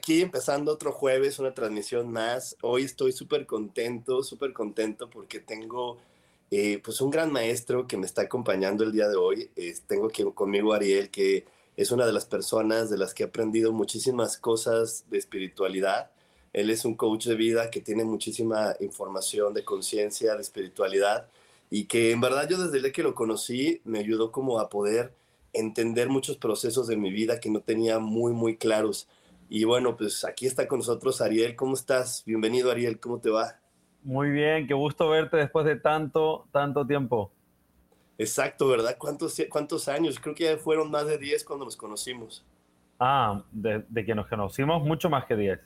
Aquí 0.00 0.22
empezando 0.22 0.72
otro 0.72 0.92
jueves, 0.92 1.38
una 1.38 1.52
transmisión 1.52 2.10
más. 2.10 2.56
Hoy 2.62 2.84
estoy 2.84 3.12
súper 3.12 3.44
contento, 3.44 4.22
súper 4.22 4.54
contento 4.54 5.10
porque 5.10 5.40
tengo 5.40 5.98
eh, 6.50 6.80
pues 6.82 7.02
un 7.02 7.10
gran 7.10 7.30
maestro 7.30 7.86
que 7.86 7.98
me 7.98 8.06
está 8.06 8.22
acompañando 8.22 8.82
el 8.82 8.92
día 8.92 9.08
de 9.08 9.16
hoy. 9.16 9.50
tengo 9.86 10.06
aquí 10.06 10.24
conmigo 10.34 10.72
Ariel, 10.72 11.10
que 11.10 11.44
es 11.76 11.90
una 11.90 12.06
de 12.06 12.14
las 12.14 12.24
personas 12.24 12.88
de 12.88 12.96
las 12.96 13.12
que 13.12 13.24
he 13.24 13.26
aprendido 13.26 13.72
muchísimas 13.74 14.38
cosas 14.38 15.04
de 15.10 15.18
espiritualidad. 15.18 16.10
Él 16.54 16.70
es 16.70 16.86
un 16.86 16.94
coach 16.94 17.26
de 17.26 17.34
vida 17.34 17.70
que 17.70 17.82
tiene 17.82 18.04
muchísima 18.04 18.74
información 18.80 19.52
de 19.52 19.64
conciencia, 19.66 20.34
de 20.34 20.40
espiritualidad 20.40 21.28
y 21.68 21.84
que 21.84 22.12
en 22.12 22.22
verdad 22.22 22.48
yo 22.48 22.56
desde 22.56 22.78
el 22.78 22.84
día 22.84 22.92
que 22.92 23.02
lo 23.02 23.14
conocí 23.14 23.82
me 23.84 23.98
ayudó 23.98 24.32
como 24.32 24.60
a 24.60 24.70
poder 24.70 25.12
entender 25.52 26.08
muchos 26.08 26.38
procesos 26.38 26.86
de 26.86 26.96
mi 26.96 27.10
vida 27.10 27.38
que 27.38 27.50
no 27.50 27.60
tenía 27.60 27.98
muy, 27.98 28.32
muy 28.32 28.56
claros. 28.56 29.06
Y 29.52 29.64
bueno, 29.64 29.96
pues 29.96 30.24
aquí 30.24 30.46
está 30.46 30.68
con 30.68 30.78
nosotros 30.78 31.20
Ariel. 31.20 31.56
¿Cómo 31.56 31.74
estás? 31.74 32.22
Bienvenido 32.24 32.70
Ariel, 32.70 33.00
¿cómo 33.00 33.18
te 33.18 33.30
va? 33.30 33.58
Muy 34.04 34.30
bien, 34.30 34.68
qué 34.68 34.74
gusto 34.74 35.08
verte 35.08 35.38
después 35.38 35.66
de 35.66 35.74
tanto, 35.74 36.46
tanto 36.52 36.86
tiempo. 36.86 37.32
Exacto, 38.16 38.68
¿verdad? 38.68 38.94
¿Cuántos, 38.96 39.42
cuántos 39.50 39.88
años? 39.88 40.20
Creo 40.20 40.36
que 40.36 40.44
ya 40.44 40.56
fueron 40.56 40.88
más 40.88 41.04
de 41.08 41.18
10 41.18 41.42
cuando 41.42 41.64
nos 41.64 41.76
conocimos. 41.76 42.44
Ah, 43.00 43.42
de, 43.50 43.82
que 44.06 44.14
nos 44.14 44.28
conocimos 44.28 44.84
mucho 44.84 45.10
más 45.10 45.24
que 45.24 45.34
10. 45.34 45.58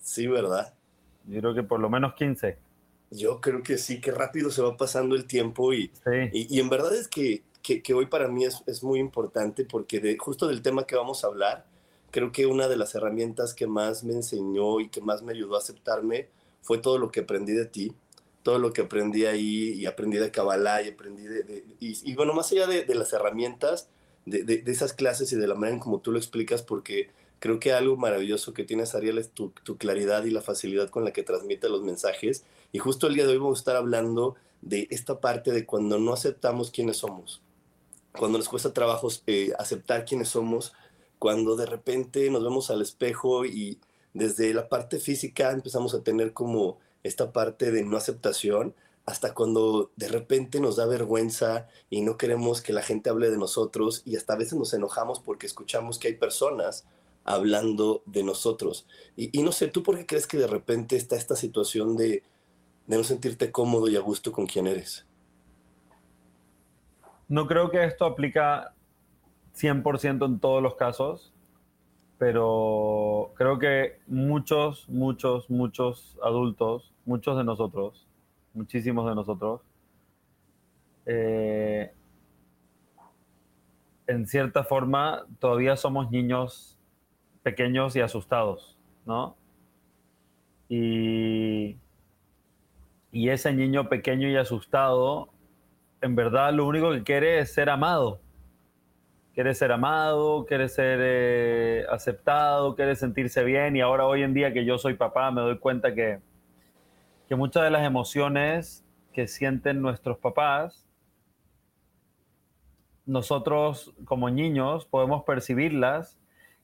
Sí, 0.00 0.26
¿verdad? 0.26 0.74
Yo 1.28 1.38
creo 1.38 1.54
que 1.54 1.62
por 1.62 1.78
lo 1.78 1.88
menos 1.88 2.14
15. 2.14 2.58
Yo 3.12 3.40
creo 3.40 3.62
que 3.62 3.78
sí, 3.78 4.00
qué 4.00 4.10
rápido 4.10 4.50
se 4.50 4.62
va 4.62 4.76
pasando 4.76 5.14
el 5.14 5.28
tiempo 5.28 5.72
y, 5.72 5.92
y, 6.32 6.58
en 6.58 6.68
verdad 6.68 6.92
es 6.92 7.06
que, 7.06 7.44
que, 7.62 7.84
que 7.84 7.94
hoy 7.94 8.06
para 8.06 8.26
mí 8.26 8.44
es, 8.44 8.64
es, 8.66 8.82
muy 8.82 8.98
importante 8.98 9.64
porque 9.64 10.00
de, 10.00 10.18
justo 10.18 10.48
del 10.48 10.60
tema 10.60 10.88
que 10.88 10.96
vamos 10.96 11.22
a 11.22 11.28
hablar, 11.28 11.66
creo 12.16 12.32
que 12.32 12.46
una 12.46 12.66
de 12.66 12.76
las 12.76 12.94
herramientas 12.94 13.52
que 13.52 13.66
más 13.66 14.02
me 14.02 14.14
enseñó 14.14 14.80
y 14.80 14.88
que 14.88 15.02
más 15.02 15.20
me 15.22 15.32
ayudó 15.34 15.54
a 15.54 15.58
aceptarme 15.58 16.30
fue 16.62 16.78
todo 16.78 16.96
lo 16.96 17.10
que 17.10 17.20
aprendí 17.20 17.52
de 17.52 17.66
ti, 17.66 17.92
todo 18.42 18.58
lo 18.58 18.72
que 18.72 18.80
aprendí 18.80 19.26
ahí 19.26 19.74
y 19.74 19.84
aprendí 19.84 20.16
de 20.16 20.30
Kabbalah 20.30 20.80
y 20.80 20.88
aprendí 20.88 21.24
de... 21.24 21.66
y, 21.78 22.14
bueno, 22.14 22.32
más 22.32 22.50
allá 22.52 22.66
de, 22.66 22.94
las 22.94 23.12
herramientas, 23.12 23.90
de, 24.24 24.44
de, 24.44 24.62
esas 24.64 24.94
clases 24.94 25.30
y 25.32 25.36
de 25.36 25.46
la 25.46 25.56
manera 25.56 25.74
en 25.74 25.78
como 25.78 26.00
tú 26.00 26.10
lo 26.10 26.16
explicas, 26.16 26.62
porque 26.62 27.10
creo 27.38 27.60
que 27.60 27.74
algo 27.74 27.98
maravilloso 27.98 28.54
que 28.54 28.64
tienes, 28.64 28.94
Ariel, 28.94 29.18
es 29.18 29.32
tu, 29.32 29.52
tu 29.62 29.76
claridad 29.76 30.24
y 30.24 30.30
la 30.30 30.40
facilidad 30.40 30.88
con 30.88 31.04
la 31.04 31.12
que 31.12 31.22
transmite 31.22 31.68
los 31.68 31.82
mensajes. 31.82 32.44
Y 32.72 32.78
justo 32.78 33.08
el 33.08 33.14
día 33.14 33.26
de 33.26 33.32
hoy 33.32 33.38
vamos 33.38 33.58
a 33.58 33.60
estar 33.60 33.76
hablando 33.76 34.36
de 34.62 34.88
esta 34.90 35.20
parte 35.20 35.52
de 35.52 35.66
cuando 35.66 35.98
no 35.98 36.14
aceptamos 36.14 36.70
quiénes 36.70 36.96
somos, 36.96 37.42
cuando 38.16 38.38
nos 38.38 38.48
cuesta 38.48 38.72
trabajo 38.72 39.08
eh, 39.26 39.52
aceptar 39.58 40.06
quiénes 40.06 40.30
somos, 40.30 40.72
cuando 41.18 41.56
de 41.56 41.66
repente 41.66 42.30
nos 42.30 42.42
vemos 42.42 42.70
al 42.70 42.82
espejo 42.82 43.44
y 43.44 43.80
desde 44.14 44.54
la 44.54 44.68
parte 44.68 44.98
física 44.98 45.50
empezamos 45.50 45.94
a 45.94 46.02
tener 46.02 46.32
como 46.32 46.78
esta 47.02 47.32
parte 47.32 47.70
de 47.70 47.84
no 47.84 47.96
aceptación, 47.96 48.74
hasta 49.04 49.34
cuando 49.34 49.92
de 49.96 50.08
repente 50.08 50.60
nos 50.60 50.76
da 50.76 50.86
vergüenza 50.86 51.68
y 51.90 52.02
no 52.02 52.16
queremos 52.16 52.60
que 52.60 52.72
la 52.72 52.82
gente 52.82 53.08
hable 53.08 53.30
de 53.30 53.38
nosotros 53.38 54.02
y 54.04 54.16
hasta 54.16 54.32
a 54.32 54.36
veces 54.36 54.54
nos 54.54 54.74
enojamos 54.74 55.20
porque 55.20 55.46
escuchamos 55.46 55.98
que 55.98 56.08
hay 56.08 56.14
personas 56.14 56.86
hablando 57.24 58.02
de 58.06 58.24
nosotros. 58.24 58.86
Y, 59.16 59.42
no 59.42 59.52
sé, 59.52 59.68
¿tú 59.68 59.82
por 59.82 59.96
qué 59.96 60.06
crees 60.06 60.26
que 60.26 60.38
de 60.38 60.46
repente 60.46 60.96
está 60.96 61.16
esta 61.16 61.36
situación 61.36 61.96
de, 61.96 62.22
de 62.86 62.96
no 62.96 63.04
sentirte 63.04 63.52
cómodo 63.52 63.88
y 63.88 63.96
a 63.96 64.00
gusto 64.00 64.32
con 64.32 64.46
quien 64.46 64.66
eres? 64.66 65.06
No 67.28 67.46
creo 67.46 67.70
que 67.70 67.84
esto 67.84 68.04
aplica 68.04 68.75
100% 69.56 70.26
en 70.26 70.38
todos 70.38 70.62
los 70.62 70.74
casos, 70.74 71.32
pero 72.18 73.32
creo 73.36 73.58
que 73.58 73.98
muchos, 74.06 74.88
muchos, 74.88 75.48
muchos 75.50 76.18
adultos, 76.22 76.92
muchos 77.04 77.36
de 77.38 77.44
nosotros, 77.44 78.06
muchísimos 78.52 79.08
de 79.08 79.14
nosotros, 79.14 79.62
eh, 81.06 81.92
en 84.06 84.26
cierta 84.26 84.62
forma 84.62 85.26
todavía 85.38 85.76
somos 85.76 86.10
niños 86.10 86.78
pequeños 87.42 87.96
y 87.96 88.00
asustados, 88.00 88.76
¿no? 89.04 89.36
Y, 90.68 91.76
y 93.12 93.28
ese 93.30 93.52
niño 93.52 93.88
pequeño 93.88 94.28
y 94.28 94.36
asustado, 94.36 95.30
en 96.02 96.14
verdad 96.14 96.52
lo 96.52 96.66
único 96.66 96.92
que 96.92 97.04
quiere 97.04 97.38
es 97.38 97.54
ser 97.54 97.70
amado 97.70 98.20
quiere 99.36 99.54
ser 99.54 99.70
amado, 99.70 100.46
quiere 100.46 100.66
ser 100.66 100.98
eh, 101.02 101.84
aceptado, 101.90 102.74
quiere 102.74 102.96
sentirse 102.96 103.44
bien 103.44 103.76
y 103.76 103.82
ahora 103.82 104.06
hoy 104.06 104.22
en 104.22 104.32
día 104.32 104.54
que 104.54 104.64
yo 104.64 104.78
soy 104.78 104.94
papá 104.94 105.30
me 105.30 105.42
doy 105.42 105.58
cuenta 105.58 105.94
que, 105.94 106.20
que 107.28 107.36
muchas 107.36 107.64
de 107.64 107.70
las 107.70 107.84
emociones 107.84 108.82
que 109.12 109.28
sienten 109.28 109.82
nuestros 109.82 110.16
papás, 110.16 110.88
nosotros 113.04 113.92
como 114.06 114.30
niños 114.30 114.86
podemos 114.86 115.22
percibirlas 115.24 116.18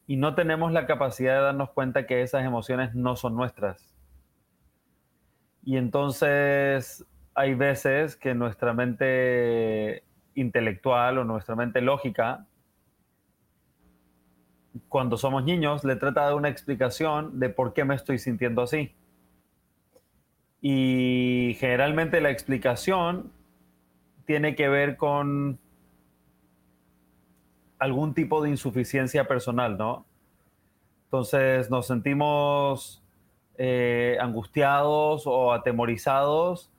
y 0.06 0.16
no 0.16 0.34
tenemos 0.34 0.72
la 0.72 0.86
capacidad 0.86 1.34
de 1.34 1.42
darnos 1.42 1.68
cuenta 1.72 2.06
que 2.06 2.22
esas 2.22 2.42
emociones 2.42 2.94
no 2.94 3.16
son 3.16 3.36
nuestras. 3.36 3.94
Y 5.62 5.76
entonces 5.76 7.04
hay 7.34 7.52
veces 7.52 8.16
que 8.16 8.34
nuestra 8.34 8.72
mente 8.72 10.04
intelectual 10.34 11.18
o 11.18 11.24
nuestra 11.24 11.54
mente 11.54 11.82
lógica 11.82 12.46
cuando 14.88 15.16
somos 15.16 15.44
niños, 15.44 15.84
le 15.84 15.96
trata 15.96 16.28
de 16.28 16.34
una 16.34 16.48
explicación 16.48 17.38
de 17.38 17.48
por 17.48 17.72
qué 17.72 17.84
me 17.84 17.94
estoy 17.94 18.18
sintiendo 18.18 18.62
así. 18.62 18.94
Y 20.60 21.56
generalmente 21.58 22.20
la 22.20 22.30
explicación 22.30 23.32
tiene 24.24 24.54
que 24.54 24.68
ver 24.68 24.96
con 24.96 25.58
algún 27.78 28.14
tipo 28.14 28.42
de 28.42 28.50
insuficiencia 28.50 29.26
personal, 29.26 29.76
¿no? 29.76 30.06
Entonces 31.04 31.68
nos 31.68 31.88
sentimos 31.88 33.02
eh, 33.58 34.16
angustiados 34.20 35.26
o 35.26 35.52
atemorizados 35.52 36.70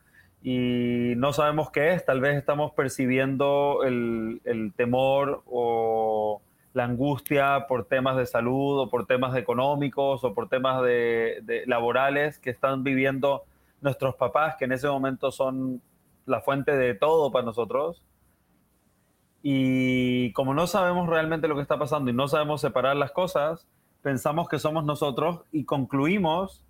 y 0.42 1.14
no 1.18 1.34
sabemos 1.34 1.70
qué 1.72 1.94
es. 1.94 2.06
Tal 2.06 2.22
vez 2.22 2.38
estamos 2.38 2.72
percibiendo 2.72 3.84
el 3.84 4.74
temor 4.78 5.44
o 5.46 6.42
la 6.74 6.86
angustia 6.86 7.66
por 7.68 7.86
temas 7.86 8.18
de 8.18 8.26
salud 8.26 8.80
o 8.80 8.90
por 8.90 9.06
temas 9.06 9.36
económicos 9.36 10.24
o 10.24 10.34
por 10.34 10.50
temas 10.50 10.82
de, 10.82 11.64
laborales 11.68 12.40
que 12.40 12.50
están 12.50 12.84
viviendo 12.84 13.44
nuestros 13.82 14.16
papás, 14.16 14.56
que 14.58 14.66
en 14.66 14.72
ese 14.72 14.88
momento 14.88 15.32
son 15.32 15.82
la 16.26 16.42
fuente 16.42 16.76
de 16.76 16.96
todo 16.96 17.32
para 17.32 17.46
nosotros. 17.46 18.02
Y 19.44 20.32
como 20.34 20.54
no 20.54 20.68
sabemos 20.68 21.08
realmente 21.08 21.48
lo 21.48 21.56
que 21.56 21.62
está 21.62 21.78
pasando 21.78 22.10
y 22.10 22.14
no 22.14 22.28
sabemos 22.28 22.62
separar 22.62 22.96
las 22.96 23.12
cosas, 23.12 23.68
pensamos 24.02 24.50
que 24.50 24.58
somos 24.58 24.84
nosotros 24.84 25.42
y 25.52 25.66
concluimos, 25.66 26.66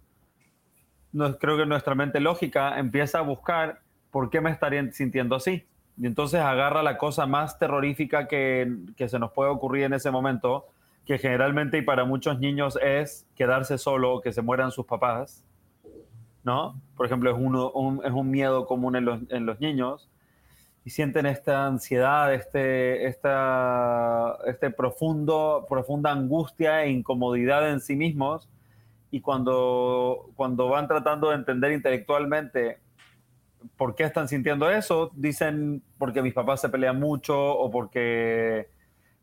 creo 1.39 1.57
que 1.57 1.65
nuestra 1.65 1.95
mente 1.95 2.19
lógica 2.19 2.77
empieza 2.79 3.19
a 3.19 3.21
buscar 3.21 3.81
por 4.11 4.29
qué 4.29 4.41
me 4.41 4.51
estaría 4.51 4.91
sintiendo 4.91 5.35
así. 5.35 5.65
Y 5.97 6.07
entonces 6.07 6.39
agarra 6.41 6.81
la 6.81 6.97
cosa 6.97 7.25
más 7.25 7.59
terrorífica 7.59 8.27
que, 8.27 8.75
se 9.07 9.19
nos 9.19 9.31
puede 9.31 9.51
ocurrir 9.51 9.83
en 9.83 9.93
ese 9.93 10.11
momento, 10.11 10.65
que 11.05 11.17
generalmente 11.17 11.77
y 11.77 11.81
para 11.81 12.05
muchos 12.05 12.39
niños 12.39 12.79
es 12.81 13.27
quedarse 13.35 13.77
solo 13.77 14.21
que 14.21 14.33
se 14.33 14.41
mueran 14.41 14.71
sus 14.71 14.85
papás. 14.85 15.45
¿no? 16.43 16.81
Por 16.95 17.05
ejemplo, 17.05 17.31
es, 17.31 17.37
uno, 17.39 18.01
es 18.03 18.11
un 18.11 18.29
miedo 18.29 18.65
común 18.65 18.95
en 18.95 19.05
los, 19.05 19.19
en 19.29 19.45
los, 19.45 19.59
niños 19.59 20.09
y 20.83 20.89
sienten 20.89 21.25
esta 21.25 21.65
ansiedad, 21.65 22.33
este, 22.33 23.07
esta 23.07 24.37
este 24.45 24.69
profundo, 24.69 25.65
profunda 25.69 26.11
angustia 26.11 26.83
e 26.83 26.89
incomodidad 26.89 27.69
en 27.69 27.79
sí 27.79 27.95
mismos 27.95 28.49
y 29.09 29.21
cuando, 29.21 30.31
cuando 30.35 30.67
van 30.67 30.87
tratando 30.87 31.29
de 31.29 31.35
entender 31.35 31.71
intelectualmente 31.71 32.79
por 33.77 33.95
qué 33.95 34.03
están 34.03 34.27
sintiendo 34.27 34.69
eso, 34.69 35.11
dicen 35.15 35.81
porque 35.97 36.21
mis 36.21 36.33
papás 36.33 36.61
se 36.61 36.69
pelean 36.69 36.99
mucho 36.99 37.37
o 37.37 37.69
porque, 37.71 38.69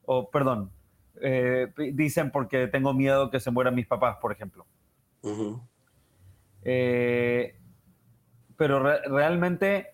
o 0.04 0.30
perdón, 0.30 0.70
eh, 1.22 1.72
dicen 1.94 2.30
porque 2.30 2.66
tengo 2.66 2.94
miedo 2.94 3.30
que 3.30 3.40
se 3.40 3.50
mueran 3.50 3.74
mis 3.74 3.86
papás, 3.86 4.16
por 4.20 4.32
ejemplo. 4.32 4.66
Eh, 6.62 7.56
pero 8.56 8.80
realmente, 8.80 9.88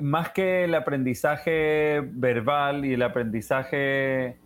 más 0.00 0.30
que 0.30 0.64
el 0.64 0.74
aprendizaje 0.74 2.00
verbal 2.04 2.84
y 2.84 2.94
el 2.94 3.02
aprendizaje 3.02 4.38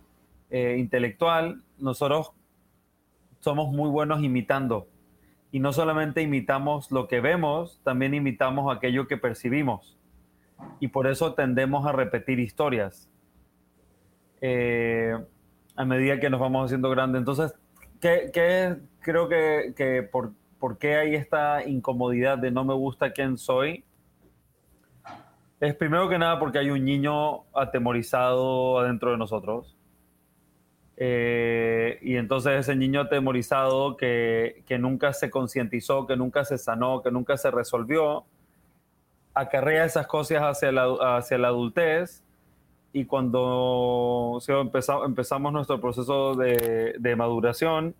eh, 0.49 0.75
intelectual, 0.77 1.63
nosotros 1.77 2.31
somos 3.39 3.71
muy 3.71 3.89
buenos 3.89 4.23
imitando. 4.23 4.87
Y 5.51 5.59
no 5.59 5.73
solamente 5.73 6.21
imitamos 6.21 6.91
lo 6.91 7.07
que 7.07 7.21
vemos, 7.21 7.81
también 7.83 8.13
imitamos 8.13 8.75
aquello 8.75 9.07
que 9.07 9.17
percibimos. 9.17 9.97
Y 10.79 10.89
por 10.89 11.07
eso 11.07 11.33
tendemos 11.33 11.85
a 11.85 11.91
repetir 11.91 12.39
historias. 12.39 13.09
Eh, 14.41 15.17
a 15.75 15.85
medida 15.85 16.19
que 16.19 16.29
nos 16.29 16.41
vamos 16.41 16.65
haciendo 16.65 16.89
grandes. 16.89 17.19
Entonces, 17.19 17.55
¿qué, 18.01 18.77
creo 18.99 19.29
que, 19.29 20.09
por, 20.11 20.77
qué 20.77 20.95
hay 20.95 21.15
esta 21.15 21.65
incomodidad 21.65 22.37
de 22.37 22.51
no 22.51 22.65
me 22.65 22.73
gusta 22.73 23.11
quién 23.11 23.37
soy? 23.37 23.85
Es 25.61 25.75
primero 25.75 26.09
que 26.09 26.17
nada 26.17 26.37
porque 26.37 26.59
hay 26.59 26.69
un 26.69 26.83
niño 26.83 27.43
atemorizado 27.53 28.79
adentro 28.79 29.11
de 29.11 29.17
nosotros. 29.17 29.77
Eh, 31.01 31.97
y 32.01 32.17
entonces 32.17 32.59
ese 32.59 32.75
niño 32.75 33.01
atemorizado 33.01 33.95
que, 33.95 34.63
que 34.67 34.77
nunca 34.77 35.13
se 35.13 35.29
concientizó, 35.29 36.05
que 36.05 36.17
nunca 36.17 36.43
se 36.43 36.57
sanó, 36.57 37.01
que 37.01 37.09
nunca 37.09 37.37
se 37.37 37.49
resolvió, 37.51 38.25
acarrea 39.33 39.85
esas 39.85 40.07
cosas 40.07 40.41
hacia 40.41 40.71
la, 40.71 41.17
hacia 41.17 41.37
la 41.37 41.47
adultez 41.47 42.23
y 42.91 43.05
cuando 43.05 44.39
empezamos, 45.05 45.53
nuestro 45.53 45.79
proceso 45.79 46.35
de, 46.35 47.15
maduración, 47.15 47.93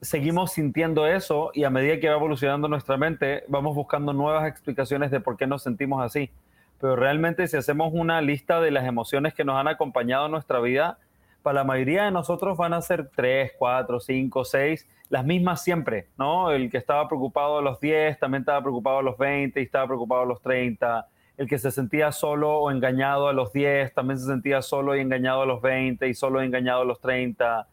seguimos 0.00 0.52
sintiendo 0.52 1.06
eso 1.06 1.50
y 1.52 1.64
a 1.64 1.70
medida 1.70 1.98
que 1.98 2.08
va 2.08 2.14
evolucionando 2.14 2.68
nuestra 2.68 2.96
mente, 2.96 3.42
vamos 3.48 3.74
buscando 3.74 4.12
nuevas 4.12 4.48
explicaciones 4.48 5.10
de 5.10 5.20
por 5.20 5.36
qué 5.36 5.46
nos 5.46 5.62
sentimos 5.62 6.04
así. 6.04 6.30
Pero 6.80 6.94
realmente 6.94 7.48
si 7.48 7.56
hacemos 7.56 7.90
una 7.92 8.20
lista 8.20 8.60
de 8.60 8.70
las 8.70 8.84
emociones 8.86 9.34
que 9.34 9.44
nos 9.44 9.56
han 9.56 9.66
acompañado 9.66 10.26
en 10.26 10.32
nuestra 10.32 10.60
vida, 10.60 10.98
para 11.46 11.60
la 11.60 11.64
mayoría 11.64 12.06
de 12.06 12.10
nosotros 12.10 12.56
van 12.56 12.72
a 12.74 12.82
ser 12.82 13.08
tres, 13.14 13.52
cuatro, 13.56 14.00
cinco, 14.00 14.44
seis, 14.44 14.84
las 15.08 15.24
mismas 15.24 15.62
siempre, 15.62 16.08
¿no? 16.18 16.50
El 16.50 16.68
que 16.72 16.76
estaba 16.76 17.06
preocupado 17.06 17.58
a 17.58 17.62
los 17.62 17.78
10, 17.78 18.18
también 18.18 18.40
estaba 18.40 18.60
preocupado 18.62 18.98
a 18.98 19.02
los 19.04 19.16
20 19.16 19.60
y 19.60 19.62
estaba 19.62 19.86
preocupado 19.86 20.22
a 20.22 20.26
los 20.26 20.42
30 20.42 21.06
el 21.36 21.48
que 21.48 21.60
se 21.60 21.70
sentía 21.70 22.10
solo 22.10 22.58
o 22.58 22.72
engañado 22.72 23.28
a 23.28 23.32
los 23.32 23.52
10, 23.52 23.94
también 23.94 24.18
se 24.18 24.26
sentía 24.26 24.60
solo 24.60 24.96
y 24.96 25.00
engañado 25.00 25.42
a 25.42 25.46
los 25.46 25.62
20 25.62 26.08
y 26.08 26.14
solo 26.14 26.42
y 26.42 26.46
engañado 26.46 26.82
a 26.82 26.84
los 26.84 27.00
30, 27.00 27.68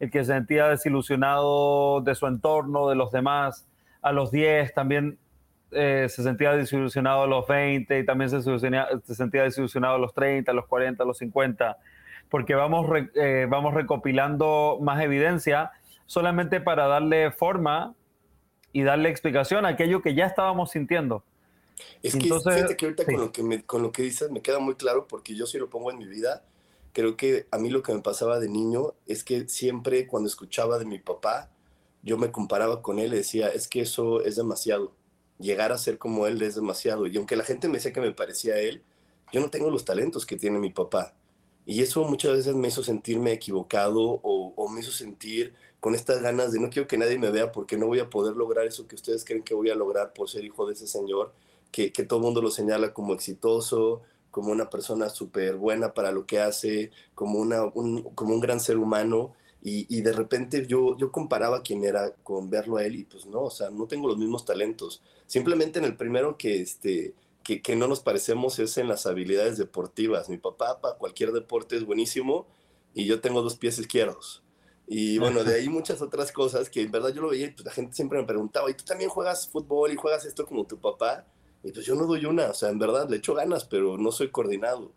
el 0.00 0.10
que 0.10 0.20
se 0.20 0.32
sentía 0.32 0.66
desilusionado 0.68 2.00
de 2.00 2.14
su 2.14 2.26
entorno, 2.28 2.88
de 2.88 2.94
los 2.94 3.12
demás, 3.12 3.68
a 4.00 4.10
los 4.12 4.30
10 4.30 4.72
también 4.72 5.18
eh, 5.72 6.06
se 6.08 6.22
sentía 6.22 6.52
desilusionado 6.52 7.24
a 7.24 7.26
los 7.26 7.46
20 7.46 7.98
y 7.98 8.06
también 8.06 8.30
se, 8.30 8.40
se, 8.40 9.14
sentía 9.14 9.42
desilusionado 9.42 9.96
a 9.96 9.98
los 9.98 10.14
30, 10.14 10.50
a 10.50 10.54
los 10.54 10.66
40, 10.66 11.02
a 11.02 11.06
los 11.06 11.18
50, 11.18 11.76
porque 12.30 12.54
vamos, 12.54 12.86
eh, 13.14 13.46
vamos 13.48 13.74
recopilando 13.74 14.78
más 14.80 15.02
evidencia 15.02 15.72
solamente 16.06 16.60
para 16.60 16.86
darle 16.86 17.30
forma 17.30 17.94
y 18.72 18.82
darle 18.82 19.08
explicación 19.08 19.64
a 19.64 19.70
aquello 19.70 20.02
que 20.02 20.14
ya 20.14 20.26
estábamos 20.26 20.70
sintiendo. 20.70 21.24
Es 22.02 22.14
que 22.14 22.20
fíjate 22.20 22.76
que 22.76 22.86
ahorita 22.86 23.04
con, 23.04 23.16
lo 23.16 23.32
que 23.32 23.62
con 23.64 23.82
lo 23.82 23.92
que 23.92 24.02
dices 24.02 24.30
me 24.30 24.42
queda 24.42 24.58
muy 24.58 24.74
claro 24.74 25.06
porque 25.06 25.34
yo 25.34 25.46
sí 25.46 25.58
lo 25.58 25.70
pongo 25.70 25.90
en 25.90 25.98
mi 25.98 26.06
vida. 26.06 26.44
Creo 26.92 27.16
que 27.16 27.46
a 27.50 27.58
mí 27.58 27.70
lo 27.70 27.82
que 27.82 27.92
me 27.92 28.00
pasaba 28.00 28.40
de 28.40 28.48
niño 28.48 28.94
es 29.06 29.22
que 29.22 29.48
siempre 29.48 30.06
cuando 30.06 30.28
escuchaba 30.28 30.78
de 30.78 30.84
mi 30.84 30.98
papá, 30.98 31.50
yo 32.02 32.16
me 32.16 32.30
comparaba 32.30 32.82
con 32.82 32.98
él 32.98 33.12
y 33.12 33.18
decía, 33.18 33.48
es 33.48 33.68
que 33.68 33.82
eso 33.82 34.22
es 34.22 34.36
demasiado. 34.36 34.92
Llegar 35.38 35.70
a 35.70 35.78
ser 35.78 35.98
como 35.98 36.26
él 36.26 36.40
es 36.42 36.56
demasiado. 36.56 37.06
Y 37.06 37.16
aunque 37.16 37.36
la 37.36 37.44
gente 37.44 37.68
me 37.68 37.74
decía 37.74 37.92
que 37.92 38.00
me 38.00 38.12
parecía 38.12 38.54
a 38.54 38.58
él, 38.58 38.82
yo 39.32 39.40
no 39.40 39.50
tengo 39.50 39.70
los 39.70 39.84
talentos 39.84 40.26
que 40.26 40.36
tiene 40.36 40.58
mi 40.58 40.70
papá. 40.70 41.14
Y 41.68 41.82
eso 41.82 42.02
muchas 42.04 42.32
veces 42.32 42.54
me 42.54 42.68
hizo 42.68 42.82
sentirme 42.82 43.30
equivocado 43.30 44.00
o, 44.22 44.68
me 44.70 44.80
hizo 44.80 44.90
sentir 44.90 45.52
con 45.80 45.94
estas 45.94 46.22
ganas 46.22 46.50
de 46.50 46.60
no 46.60 46.70
quiero 46.70 46.88
que 46.88 46.96
nadie 46.96 47.18
me 47.18 47.30
vea 47.30 47.52
porque 47.52 47.76
no 47.76 47.86
voy 47.86 47.98
a 47.98 48.08
poder 48.08 48.36
lograr 48.36 48.66
eso 48.66 48.88
que 48.88 48.94
ustedes 48.94 49.22
creen 49.22 49.42
que 49.42 49.52
voy 49.52 49.68
a 49.68 49.74
lograr 49.74 50.14
por 50.14 50.30
ser 50.30 50.46
hijo 50.46 50.66
de 50.66 50.72
ese 50.72 50.86
señor 50.86 51.34
que, 51.70 51.90
todo 51.90 52.20
el 52.20 52.24
mundo 52.24 52.40
lo 52.40 52.50
señala 52.50 52.94
como 52.94 53.12
exitoso, 53.12 54.00
como 54.30 54.50
una 54.50 54.70
persona 54.70 55.10
súper 55.10 55.56
buena 55.56 55.92
para 55.92 56.10
lo 56.10 56.24
que 56.24 56.40
hace, 56.40 56.90
como, 57.14 57.38
una, 57.38 57.64
un, 57.64 58.02
como 58.14 58.32
un 58.32 58.40
gran 58.40 58.60
ser 58.60 58.78
humano. 58.78 59.34
Y, 59.62 60.00
de 60.00 60.12
repente 60.12 60.66
yo, 60.66 60.96
yo 60.96 61.12
comparaba 61.12 61.62
quién 61.62 61.84
era 61.84 62.14
con 62.22 62.48
verlo 62.48 62.78
a 62.78 62.84
él 62.86 62.96
y 62.96 63.04
pues 63.04 63.26
no, 63.26 63.42
o 63.42 63.50
sea, 63.50 63.68
no 63.68 63.86
tengo 63.86 64.08
los 64.08 64.16
mismos 64.16 64.46
talentos. 64.46 65.02
Simplemente 65.26 65.78
en 65.78 65.84
el 65.84 65.96
primero 65.98 66.38
que, 66.38 66.62
este, 66.62 67.12
que, 67.48 67.62
que 67.62 67.76
no 67.76 67.88
nos 67.88 68.00
parecemos 68.00 68.58
es 68.58 68.76
en 68.76 68.88
las 68.88 69.06
habilidades 69.06 69.56
deportivas. 69.56 70.28
Mi 70.28 70.36
papá 70.36 70.82
para 70.82 70.98
cualquier 70.98 71.32
deporte 71.32 71.76
es 71.76 71.86
buenísimo 71.86 72.46
y 72.92 73.06
yo 73.06 73.22
tengo 73.22 73.40
dos 73.40 73.56
pies 73.56 73.78
izquierdos. 73.78 74.42
Y 74.86 75.16
bueno, 75.18 75.42
de 75.44 75.54
ahí 75.54 75.70
muchas 75.70 76.02
otras 76.02 76.30
cosas 76.30 76.68
que 76.68 76.82
en 76.82 76.90
verdad 76.90 77.08
yo 77.08 77.22
lo 77.22 77.30
veía 77.30 77.46
y 77.46 77.52
pues 77.52 77.64
la 77.64 77.72
gente 77.72 77.96
siempre 77.96 78.18
me 78.18 78.26
preguntaba, 78.26 78.70
¿y 78.70 78.74
tú 78.74 78.84
también 78.84 79.08
juegas 79.08 79.48
fútbol 79.48 79.90
y 79.90 79.96
juegas 79.96 80.26
esto 80.26 80.44
como 80.44 80.66
tu 80.66 80.78
papá? 80.78 81.24
Y 81.64 81.72
pues 81.72 81.86
yo 81.86 81.94
no 81.94 82.04
doy 82.04 82.26
una, 82.26 82.50
o 82.50 82.54
sea, 82.54 82.68
en 82.68 82.78
verdad 82.78 83.08
le 83.08 83.16
echo 83.16 83.32
ganas, 83.32 83.64
pero 83.64 83.96
no 83.96 84.12
soy 84.12 84.28
coordinado. 84.28 84.92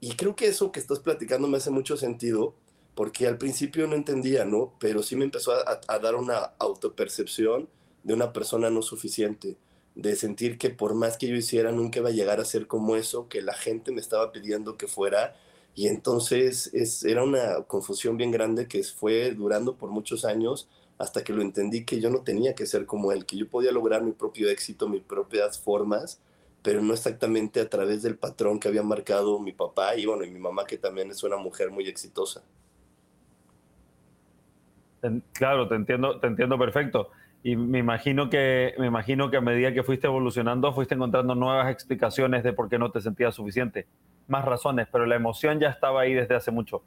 Y 0.00 0.14
creo 0.14 0.36
que 0.36 0.48
eso 0.48 0.72
que 0.72 0.80
estás 0.80 1.00
platicando 1.00 1.48
me 1.48 1.56
hace 1.56 1.70
mucho 1.70 1.96
sentido, 1.96 2.54
porque 2.94 3.26
al 3.26 3.38
principio 3.38 3.86
no 3.86 3.94
entendía, 3.94 4.44
¿no? 4.44 4.74
Pero 4.78 5.02
sí 5.02 5.16
me 5.16 5.24
empezó 5.24 5.52
a, 5.52 5.98
dar 6.00 6.16
una 6.16 6.52
autopercepción 6.58 7.70
de 8.02 8.12
una 8.12 8.34
persona 8.34 8.68
no 8.68 8.82
suficiente, 8.82 9.56
de 9.94 10.16
sentir 10.16 10.58
que 10.58 10.70
por 10.70 10.94
más 10.94 11.16
que 11.18 11.28
yo 11.28 11.36
hiciera, 11.36 11.72
nunca 11.72 12.00
iba 12.00 12.08
a 12.08 12.12
llegar 12.12 12.40
a 12.40 12.44
ser 12.44 12.66
como 12.66 12.96
eso 12.96 13.28
que 13.28 13.42
la 13.42 13.54
gente 13.54 13.92
me 13.92 14.00
estaba 14.00 14.32
pidiendo 14.32 14.76
que 14.76 14.88
fuera. 14.88 15.36
Y 15.74 15.88
entonces 15.88 16.70
es, 16.74 17.04
era 17.04 17.22
una 17.22 17.62
confusión 17.64 18.16
bien 18.16 18.30
grande 18.30 18.68
que 18.68 18.82
fue 18.84 19.32
durando 19.32 19.76
por 19.76 19.90
muchos 19.90 20.24
años 20.24 20.68
hasta 20.98 21.24
que 21.24 21.32
lo 21.32 21.42
entendí 21.42 21.84
que 21.84 22.00
yo 22.00 22.10
no 22.10 22.22
tenía 22.22 22.54
que 22.54 22.66
ser 22.66 22.86
como 22.86 23.12
él, 23.12 23.26
que 23.26 23.36
yo 23.36 23.48
podía 23.48 23.72
lograr 23.72 24.02
mi 24.02 24.12
propio 24.12 24.48
éxito, 24.48 24.88
mis 24.88 25.02
propias 25.02 25.58
formas, 25.58 26.20
pero 26.62 26.80
no 26.82 26.94
exactamente 26.94 27.60
a 27.60 27.68
través 27.68 28.02
del 28.02 28.16
patrón 28.16 28.60
que 28.60 28.68
había 28.68 28.82
marcado 28.82 29.38
mi 29.40 29.52
papá 29.52 29.96
y 29.96 30.06
bueno, 30.06 30.24
y 30.24 30.30
mi 30.30 30.38
mamá 30.38 30.66
que 30.66 30.78
también 30.78 31.10
es 31.10 31.22
una 31.22 31.36
mujer 31.36 31.70
muy 31.70 31.88
exitosa. 31.88 32.42
Claro, 35.32 35.68
te 35.68 35.74
entiendo, 35.74 36.18
te 36.18 36.28
entiendo 36.28 36.58
perfecto. 36.58 37.10
Y 37.46 37.56
me 37.56 37.78
imagino 37.78 38.30
que 38.30 38.74
me 38.78 38.86
imagino 38.86 39.30
que 39.30 39.36
a 39.36 39.42
medida 39.42 39.74
que 39.74 39.82
fuiste 39.82 40.06
evolucionando, 40.06 40.72
fuiste 40.72 40.94
encontrando 40.94 41.34
nuevas 41.34 41.70
explicaciones 41.70 42.42
de 42.42 42.54
por 42.54 42.70
qué 42.70 42.78
no 42.78 42.90
te 42.90 43.02
sentías 43.02 43.34
suficiente, 43.34 43.86
más 44.28 44.46
razones, 44.46 44.88
pero 44.90 45.04
la 45.04 45.16
emoción 45.16 45.60
ya 45.60 45.68
estaba 45.68 46.00
ahí 46.00 46.14
desde 46.14 46.34
hace 46.34 46.50
mucho. 46.50 46.82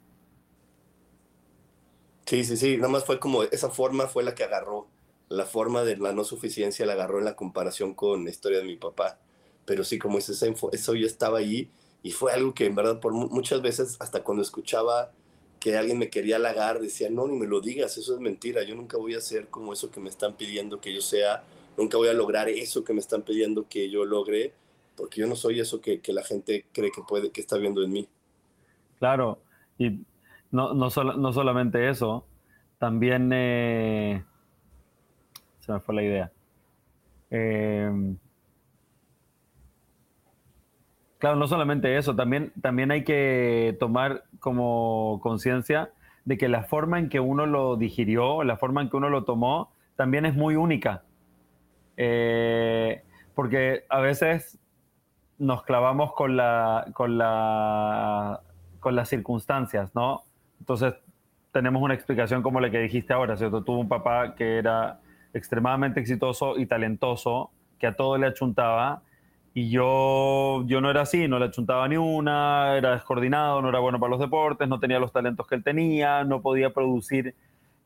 Sí, 2.26 2.42
sí, 2.42 2.56
sí, 2.56 2.76
nada 2.76 2.88
más 2.88 3.04
fue 3.04 3.20
como 3.20 3.44
esa 3.44 3.70
forma 3.70 4.08
fue 4.08 4.24
la 4.24 4.34
que 4.34 4.42
agarró, 4.42 4.88
la 5.28 5.46
forma 5.46 5.84
de 5.84 5.96
la 5.96 6.12
no 6.12 6.24
suficiencia 6.24 6.84
la 6.86 6.94
agarró 6.94 7.20
en 7.20 7.26
la 7.26 7.36
comparación 7.36 7.94
con 7.94 8.24
la 8.24 8.30
historia 8.30 8.58
de 8.58 8.64
mi 8.64 8.74
papá. 8.74 9.20
Pero 9.64 9.84
sí, 9.84 9.96
como 9.96 10.18
es 10.18 10.28
eso 10.28 10.94
yo 10.94 11.06
estaba 11.06 11.38
ahí 11.38 11.70
y 12.02 12.10
fue 12.10 12.32
algo 12.32 12.52
que 12.52 12.66
en 12.66 12.74
verdad 12.74 12.98
por 12.98 13.12
muchas 13.12 13.62
veces 13.62 13.96
hasta 14.00 14.24
cuando 14.24 14.42
escuchaba 14.42 15.12
que 15.60 15.76
alguien 15.76 15.98
me 15.98 16.10
quería 16.10 16.36
halagar, 16.36 16.80
decía, 16.80 17.10
no, 17.10 17.26
ni 17.26 17.36
me 17.36 17.46
lo 17.46 17.60
digas, 17.60 17.96
eso 17.96 18.14
es 18.14 18.20
mentira, 18.20 18.62
yo 18.62 18.74
nunca 18.74 18.96
voy 18.96 19.14
a 19.14 19.20
ser 19.20 19.48
como 19.48 19.72
eso 19.72 19.90
que 19.90 20.00
me 20.00 20.08
están 20.08 20.34
pidiendo 20.36 20.80
que 20.80 20.94
yo 20.94 21.00
sea, 21.00 21.42
nunca 21.76 21.96
voy 21.96 22.08
a 22.08 22.12
lograr 22.12 22.48
eso 22.48 22.84
que 22.84 22.92
me 22.92 23.00
están 23.00 23.22
pidiendo 23.22 23.66
que 23.68 23.90
yo 23.90 24.04
logre, 24.04 24.52
porque 24.96 25.20
yo 25.20 25.26
no 25.26 25.36
soy 25.36 25.60
eso 25.60 25.80
que, 25.80 26.00
que 26.00 26.12
la 26.12 26.22
gente 26.22 26.66
cree 26.72 26.90
que 26.90 27.02
puede, 27.02 27.30
que 27.30 27.40
está 27.40 27.56
viendo 27.56 27.82
en 27.82 27.92
mí. 27.92 28.08
Claro, 28.98 29.38
y 29.78 30.00
no, 30.50 30.74
no, 30.74 30.88
no 30.88 31.32
solamente 31.32 31.88
eso, 31.88 32.24
también 32.78 33.30
eh, 33.32 34.24
se 35.60 35.72
me 35.72 35.80
fue 35.80 35.94
la 35.94 36.02
idea. 36.02 36.32
Eh, 37.30 37.90
claro, 41.18 41.36
no 41.36 41.46
solamente 41.46 41.96
eso, 41.96 42.16
también, 42.16 42.52
también 42.60 42.90
hay 42.90 43.04
que 43.04 43.76
tomar 43.78 44.24
como 44.40 45.20
conciencia 45.22 45.90
de 46.24 46.38
que 46.38 46.48
la 46.48 46.64
forma 46.64 46.98
en 46.98 47.08
que 47.08 47.20
uno 47.20 47.46
lo 47.46 47.76
digirió, 47.76 48.44
la 48.44 48.56
forma 48.56 48.82
en 48.82 48.90
que 48.90 48.96
uno 48.96 49.08
lo 49.08 49.24
tomó, 49.24 49.72
también 49.96 50.26
es 50.26 50.34
muy 50.34 50.56
única. 50.56 51.02
Eh, 51.96 53.02
porque 53.34 53.84
a 53.88 54.00
veces 54.00 54.58
nos 55.38 55.62
clavamos 55.62 56.12
con, 56.12 56.36
la, 56.36 56.86
con, 56.92 57.18
la, 57.18 58.40
con 58.80 58.94
las 58.94 59.08
circunstancias, 59.08 59.94
¿no? 59.94 60.22
Entonces 60.60 60.94
tenemos 61.52 61.82
una 61.82 61.94
explicación 61.94 62.42
como 62.42 62.60
la 62.60 62.70
que 62.70 62.78
dijiste 62.78 63.12
ahora, 63.12 63.36
¿cierto? 63.36 63.64
Tuvo 63.64 63.78
un 63.78 63.88
papá 63.88 64.34
que 64.34 64.58
era 64.58 65.00
extremadamente 65.32 66.00
exitoso 66.00 66.58
y 66.58 66.66
talentoso, 66.66 67.50
que 67.78 67.86
a 67.86 67.96
todo 67.96 68.18
le 68.18 68.26
achuntaba, 68.26 69.02
y 69.58 69.70
yo, 69.70 70.62
yo 70.66 70.80
no 70.80 70.88
era 70.88 71.00
así, 71.00 71.26
no 71.26 71.40
le 71.40 71.46
achuntaba 71.46 71.88
ni 71.88 71.96
una, 71.96 72.76
era 72.76 72.92
descoordinado, 72.92 73.60
no 73.60 73.70
era 73.70 73.80
bueno 73.80 73.98
para 73.98 74.10
los 74.10 74.20
deportes, 74.20 74.68
no 74.68 74.78
tenía 74.78 75.00
los 75.00 75.10
talentos 75.10 75.48
que 75.48 75.56
él 75.56 75.64
tenía, 75.64 76.22
no 76.22 76.42
podía 76.42 76.72
producir 76.72 77.34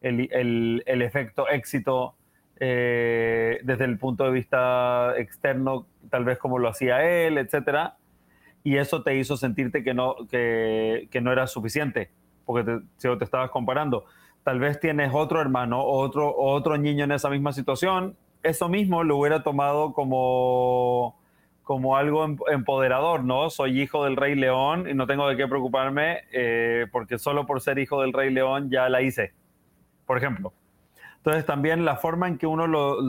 el, 0.02 0.28
el, 0.32 0.82
el 0.84 1.00
efecto 1.00 1.48
éxito 1.48 2.14
eh, 2.60 3.58
desde 3.64 3.86
el 3.86 3.98
punto 3.98 4.24
de 4.24 4.32
vista 4.32 5.14
externo, 5.16 5.86
tal 6.10 6.26
vez 6.26 6.36
como 6.36 6.58
lo 6.58 6.68
hacía 6.68 7.04
él, 7.10 7.38
etcétera, 7.38 7.96
y 8.62 8.76
eso 8.76 9.02
te 9.02 9.16
hizo 9.16 9.38
sentirte 9.38 9.82
que 9.82 9.94
no, 9.94 10.16
que, 10.30 11.08
que 11.10 11.22
no 11.22 11.32
era 11.32 11.46
suficiente, 11.46 12.10
porque 12.44 12.70
te, 12.70 12.80
si 12.98 13.16
te 13.16 13.24
estabas 13.24 13.48
comparando. 13.48 14.04
Tal 14.42 14.60
vez 14.60 14.78
tienes 14.78 15.10
otro 15.14 15.40
hermano 15.40 15.82
otro, 15.82 16.36
otro 16.36 16.76
niño 16.76 17.04
en 17.04 17.12
esa 17.12 17.30
misma 17.30 17.54
situación, 17.54 18.14
eso 18.42 18.68
mismo 18.68 19.04
lo 19.04 19.16
hubiera 19.16 19.42
tomado 19.42 19.94
como 19.94 21.21
como 21.62 21.96
algo 21.96 22.24
em, 22.24 22.36
empoderador, 22.50 23.24
¿no? 23.24 23.50
Soy 23.50 23.80
hijo 23.80 24.04
del 24.04 24.16
Rey 24.16 24.34
León 24.34 24.88
y 24.88 24.94
no 24.94 25.06
tengo 25.06 25.28
de 25.28 25.36
qué 25.36 25.46
preocuparme 25.46 26.24
eh, 26.32 26.86
porque 26.90 27.18
solo 27.18 27.46
por 27.46 27.60
ser 27.60 27.78
hijo 27.78 28.00
del 28.02 28.12
Rey 28.12 28.30
León 28.30 28.70
ya 28.70 28.88
la 28.88 29.02
hice, 29.02 29.32
por 30.06 30.18
ejemplo. 30.18 30.52
Entonces 31.18 31.46
también 31.46 31.84
la 31.84 31.96
forma 31.96 32.26
en 32.26 32.36
que 32.36 32.48
uno 32.48 32.66
lo, 32.66 33.00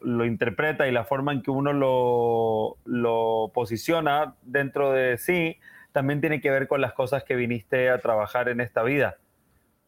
lo, 0.00 0.24
interpreta 0.24 0.86
y 0.86 0.92
la 0.92 1.04
forma 1.04 1.32
en 1.32 1.42
que 1.42 1.50
uno 1.50 1.72
lo, 1.72 2.76
lo, 2.84 3.50
posiciona 3.52 4.36
dentro 4.42 4.92
de 4.92 5.18
sí 5.18 5.56
también 5.90 6.20
tiene 6.20 6.40
que 6.40 6.50
ver 6.50 6.68
con 6.68 6.80
las 6.80 6.92
cosas 6.92 7.24
que 7.24 7.34
viniste 7.34 7.90
a 7.90 7.98
trabajar 7.98 8.48
en 8.48 8.60
esta 8.60 8.84
vida. 8.84 9.16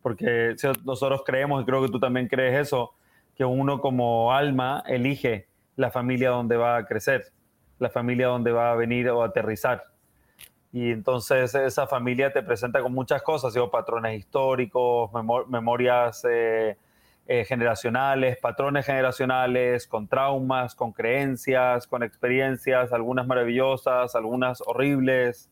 Porque 0.03 0.57
nosotros 0.85 1.23
creemos, 1.25 1.63
y 1.63 1.67
creo 1.67 1.83
que 1.83 1.89
tú 1.89 2.01
también 2.01 2.27
crees 2.27 2.67
eso, 2.67 2.95
que 3.37 3.45
uno 3.45 3.81
como 3.81 4.33
alma 4.33 4.83
elige 4.87 5.47
la 5.77 5.93
familia 5.93 6.31
donde 6.31 6.57
va 6.57 6.77
a 6.77 6.87
crecer 6.87 7.27
la 7.79 7.91
familia 7.91 8.29
donde 8.29 8.53
va 8.53 8.73
a 8.73 8.75
venir 8.75 9.09
o 9.11 9.23
aterrizar. 9.23 9.85
Y 10.73 10.91
entonces 10.91 11.55
esa 11.55 11.87
familia 11.87 12.33
te 12.33 12.43
presenta 12.43 12.83
con 12.83 12.93
muchas 12.93 13.23
cosas, 13.23 13.55
¿sí? 13.55 13.61
patrones 13.71 14.19
históricos, 14.19 15.11
memorias 15.49 16.27
eh, 16.29 16.77
eh, 17.27 17.45
generacionales, 17.45 18.37
patrones 18.39 18.85
generacionales, 18.85 19.87
con 19.87 20.07
traumas, 20.07 20.75
con 20.75 20.93
creencias, 20.93 21.87
con 21.87 22.03
experiencias, 22.03 22.93
algunas 22.93 23.27
maravillosas, 23.27 24.15
algunas 24.15 24.63
horribles. 24.67 25.51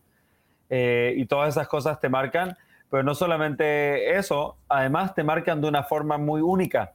Eh, 0.68 1.14
y 1.16 1.26
todas 1.26 1.50
esas 1.50 1.68
cosas 1.68 2.00
te 2.00 2.08
marcan, 2.08 2.56
pero 2.90 3.02
no 3.02 3.14
solamente 3.14 4.16
eso, 4.16 4.58
además 4.68 5.14
te 5.14 5.22
marcan 5.24 5.60
de 5.60 5.68
una 5.68 5.84
forma 5.84 6.18
muy 6.18 6.40
única 6.40 6.92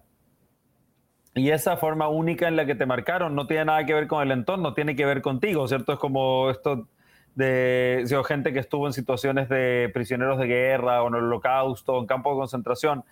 y 1.36 1.52
esa 1.52 1.78
forma 1.78 2.08
única 2.08 2.48
en 2.48 2.56
la 2.56 2.66
que 2.66 2.76
te 2.76 2.86
marcaron 2.86 3.36
no 3.36 3.48
tiene 3.48 3.66
nada 3.66 3.86
que 3.86 3.94
ver 3.94 4.08
con 4.08 4.22
el 4.24 4.32
entorno, 4.32 4.74
tiene 4.74 4.96
que 4.96 5.06
ver 5.06 5.22
contigo, 5.22 5.68
¿cierto? 5.68 5.94
Es 5.94 6.00
como 6.00 6.50
esto 6.50 6.88
de 7.36 8.06
gente 8.28 8.52
que 8.52 8.60
estuvo 8.60 8.88
en 8.88 8.94
situaciones 8.94 9.48
de 9.48 9.90
prisioneros 9.94 10.40
de 10.40 10.48
guerra 10.48 11.04
o 11.04 11.08
en 11.08 11.16
el 11.16 11.24
holocausto, 11.24 11.94
o 11.94 12.02
en 12.02 12.08
campo 12.08 12.32
de 12.32 12.38
concentración. 12.38 13.04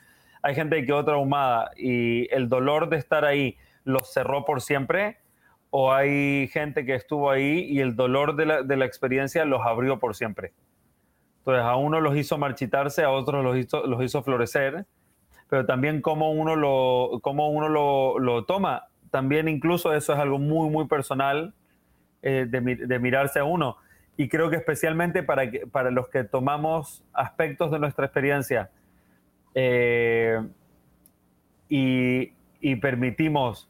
Hay 0.42 0.56
gente 0.56 0.78
que 0.78 0.86
quedó 0.88 1.06
traumada 1.06 1.72
y 1.78 2.34
el 2.34 2.50
dolor 2.50 2.90
de 2.90 2.98
estar 2.98 3.24
ahí 3.24 3.58
los 3.84 4.12
cerró 4.12 4.44
por 4.44 4.62
siempre, 4.62 5.18
o 5.70 5.94
hay 5.94 6.48
gente 6.48 6.86
que 6.86 6.96
estuvo 6.96 7.30
ahí 7.30 7.66
y 7.70 7.80
el 7.80 7.96
dolor 7.96 8.36
de 8.36 8.46
la, 8.46 8.64
de 8.64 8.78
la 8.78 8.86
experiencia 8.86 9.46
los 9.46 9.62
abrió 9.66 10.00
por 10.00 10.16
siempre. 10.16 10.54
Entonces, 11.40 11.64
a 11.64 11.76
uno 11.76 12.02
los 12.02 12.18
hizo 12.18 12.38
marchitarse, 12.38 13.04
a 13.04 13.12
otros 13.12 13.44
los 13.44 13.56
hizo, 13.58 13.86
los 13.86 14.04
hizo 14.04 14.24
florecer 14.24 14.86
pero 15.50 15.66
también 15.66 16.01
cómo 16.01 16.32
uno 16.32 16.56
lo, 16.56 17.20
cómo 17.22 17.50
uno 17.50 17.70
lo, 17.70 18.20
lo 18.20 18.46
toma. 18.46 18.88
También 19.12 19.48
incluso 19.48 19.94
eso 19.94 20.13
es 20.13 20.20
algo 20.20 20.39
muy, 20.39 20.70
muy 20.70 20.88
personal 20.88 21.54
eh, 22.22 22.46
de, 22.50 22.62
de, 22.75 23.00
mirarse 23.00 23.39
a 23.39 23.46
uno. 23.46 23.77
Y 24.18 24.27
creo 24.27 24.50
que 24.50 24.58
especialmente 24.58 25.24
para, 25.24 25.50
que, 25.50 25.68
para 25.68 25.92
los 25.92 26.10
que 26.10 26.24
tomamos 26.24 27.04
aspectos 27.13 27.72
de 27.72 27.80
nuestra 27.80 28.06
experiencia 28.06 28.70
eh, 29.54 30.42
y, 31.70 32.34
y 32.60 32.75
permitimos 32.77 33.70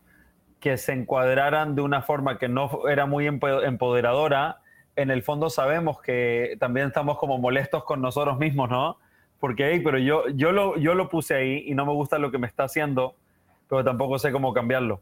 que 0.60 0.78
se 0.78 0.94
encuadraran 0.94 1.76
de 1.76 1.82
una 1.82 2.02
forma 2.02 2.40
que 2.40 2.50
no 2.50 2.88
era 2.90 3.06
muy 3.06 3.28
empoderadora, 3.28 4.62
en 4.96 5.12
el 5.12 5.22
fondo 5.22 5.52
sabemos 5.52 6.02
que 6.02 6.58
también 6.60 6.88
estamos 6.88 7.20
como 7.20 7.38
molestos 7.38 7.84
con 7.84 8.02
nosotros 8.02 8.40
mismos, 8.40 8.70
¿no? 8.70 8.98
Porque, 9.40 9.72
hey, 9.72 9.82
pero 9.84 10.00
yo, 10.00 10.28
yo, 10.30 10.52
lo, 10.52 10.78
yo 10.78 10.96
lo 10.96 11.10
puse 11.10 11.36
ahí 11.36 11.64
y 11.68 11.76
no 11.76 11.86
me 11.86 11.94
gusta 11.94 12.18
lo 12.18 12.32
que 12.32 12.38
me 12.38 12.48
está 12.48 12.64
haciendo, 12.64 13.16
pero 13.70 13.84
tampoco 13.84 14.18
sé 14.20 14.32
cómo 14.32 14.54
cambiarlo. 14.54 15.02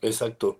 Exacto. 0.00 0.58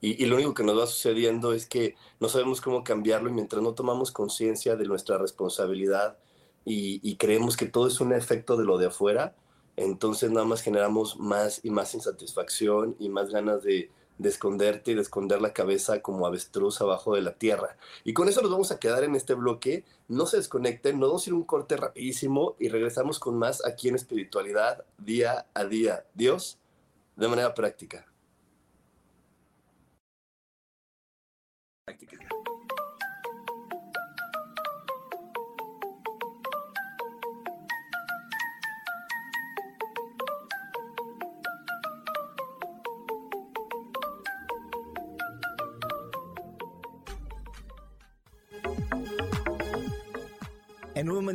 Y, 0.00 0.22
y, 0.22 0.26
lo 0.26 0.36
único 0.36 0.54
que 0.54 0.62
nos 0.62 0.78
va 0.78 0.86
sucediendo 0.86 1.52
es 1.52 1.66
que 1.66 1.96
no 2.20 2.28
sabemos 2.28 2.60
cómo 2.60 2.84
cambiarlo 2.84 3.28
y 3.28 3.32
mientras 3.32 3.62
no 3.62 3.74
tomamos 3.74 4.12
conciencia 4.12 4.76
de 4.76 4.86
nuestra 4.86 5.18
responsabilidad 5.18 6.18
y, 6.64 7.00
y, 7.02 7.16
creemos 7.16 7.56
que 7.56 7.66
todo 7.66 7.88
es 7.88 8.00
un 8.00 8.12
efecto 8.12 8.56
de 8.56 8.64
lo 8.64 8.78
de 8.78 8.86
afuera, 8.86 9.34
entonces 9.76 10.30
nada 10.30 10.46
más 10.46 10.62
generamos 10.62 11.18
más 11.18 11.64
y 11.64 11.70
más 11.70 11.94
insatisfacción 11.94 12.94
y 13.00 13.08
más 13.08 13.30
ganas 13.30 13.62
de, 13.62 13.90
de 14.18 14.28
esconderte 14.28 14.90
y 14.90 14.94
de 14.94 15.02
esconder 15.02 15.40
la 15.40 15.52
cabeza 15.52 16.02
como 16.02 16.26
avestruz 16.26 16.80
abajo 16.80 17.14
de 17.14 17.22
la 17.22 17.34
tierra. 17.34 17.76
Y 18.04 18.12
con 18.12 18.28
eso 18.28 18.42
nos 18.42 18.50
vamos 18.50 18.70
a 18.72 18.78
quedar 18.78 19.04
en 19.04 19.14
este 19.14 19.34
bloque. 19.34 19.84
No 20.08 20.26
se 20.26 20.36
desconecten, 20.36 20.98
nos 20.98 21.08
vamos 21.08 21.26
a 21.26 21.30
ir 21.30 21.34
un 21.34 21.44
corte 21.44 21.76
rapidísimo 21.76 22.56
y 22.58 22.68
regresamos 22.68 23.18
con 23.18 23.38
más 23.38 23.64
aquí 23.64 23.88
en 23.88 23.94
espiritualidad 23.94 24.84
día 24.98 25.46
a 25.54 25.64
día. 25.64 26.04
Dios, 26.14 26.58
de 27.16 27.28
manera 27.28 27.54
práctica. 27.54 28.06
práctica. 31.84 32.27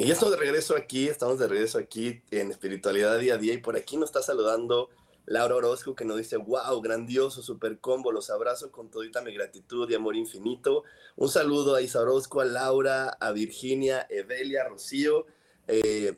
Y 0.00 0.06
ya 0.06 0.12
estamos 0.12 0.30
de 0.30 0.38
regreso 0.38 0.76
aquí, 0.76 1.08
estamos 1.08 1.40
de 1.40 1.48
regreso 1.48 1.76
aquí 1.76 2.22
en 2.30 2.52
Espiritualidad 2.52 3.18
Día 3.18 3.34
a 3.34 3.36
Día 3.36 3.54
y 3.54 3.58
por 3.58 3.74
aquí 3.74 3.96
nos 3.96 4.10
está 4.10 4.22
saludando 4.22 4.90
Laura 5.26 5.56
Orozco 5.56 5.96
que 5.96 6.04
nos 6.04 6.18
dice, 6.18 6.36
wow, 6.36 6.80
grandioso, 6.80 7.42
super 7.42 7.80
combo, 7.80 8.12
los 8.12 8.30
abrazo 8.30 8.70
con 8.70 8.92
todita 8.92 9.22
mi 9.22 9.34
gratitud 9.34 9.90
y 9.90 9.96
amor 9.96 10.14
infinito. 10.14 10.84
Un 11.16 11.28
saludo 11.28 11.74
a 11.74 11.82
Isa 11.82 12.00
Orozco, 12.00 12.40
a 12.40 12.44
Laura, 12.44 13.08
a 13.08 13.32
Virginia, 13.32 14.06
Evelia, 14.08 14.68
Rocío, 14.68 15.26
eh, 15.66 16.16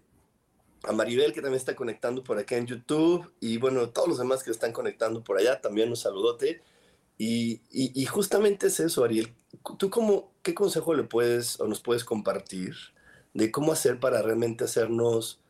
a 0.83 0.93
Maribel 0.93 1.33
que 1.33 1.41
también 1.41 1.59
está 1.59 1.75
conectando 1.75 2.23
por 2.23 2.37
acá 2.37 2.59
en 2.59 2.67
YouTube 2.67 3.33
y 3.41 3.57
bueno, 3.57 3.89
todos 3.89 4.09
los 4.09 4.19
demás 4.19 4.43
que 4.43 4.51
están 4.51 4.75
conectando 4.75 5.25
por 5.25 5.39
allá, 5.39 5.59
también 5.63 5.89
un 5.89 5.97
saludote. 5.97 6.61
Y, 7.17 7.63
y, 7.71 7.99
y 7.99 8.05
justamente 8.05 8.67
es 8.67 8.79
eso, 8.79 9.05
Ariel. 9.05 9.35
¿Tú 9.79 9.89
cómo, 9.89 10.35
qué 10.43 10.53
consejo 10.53 10.93
le 10.93 11.05
puedes 11.05 11.59
o 11.61 11.67
nos 11.67 11.81
puedes 11.81 12.05
compartir? 12.05 12.75
De 13.35 13.51
cómo 13.51 13.73
hacer 13.73 14.01
para 14.01 14.23
realmente 14.23 14.65
hacernos 14.65 15.41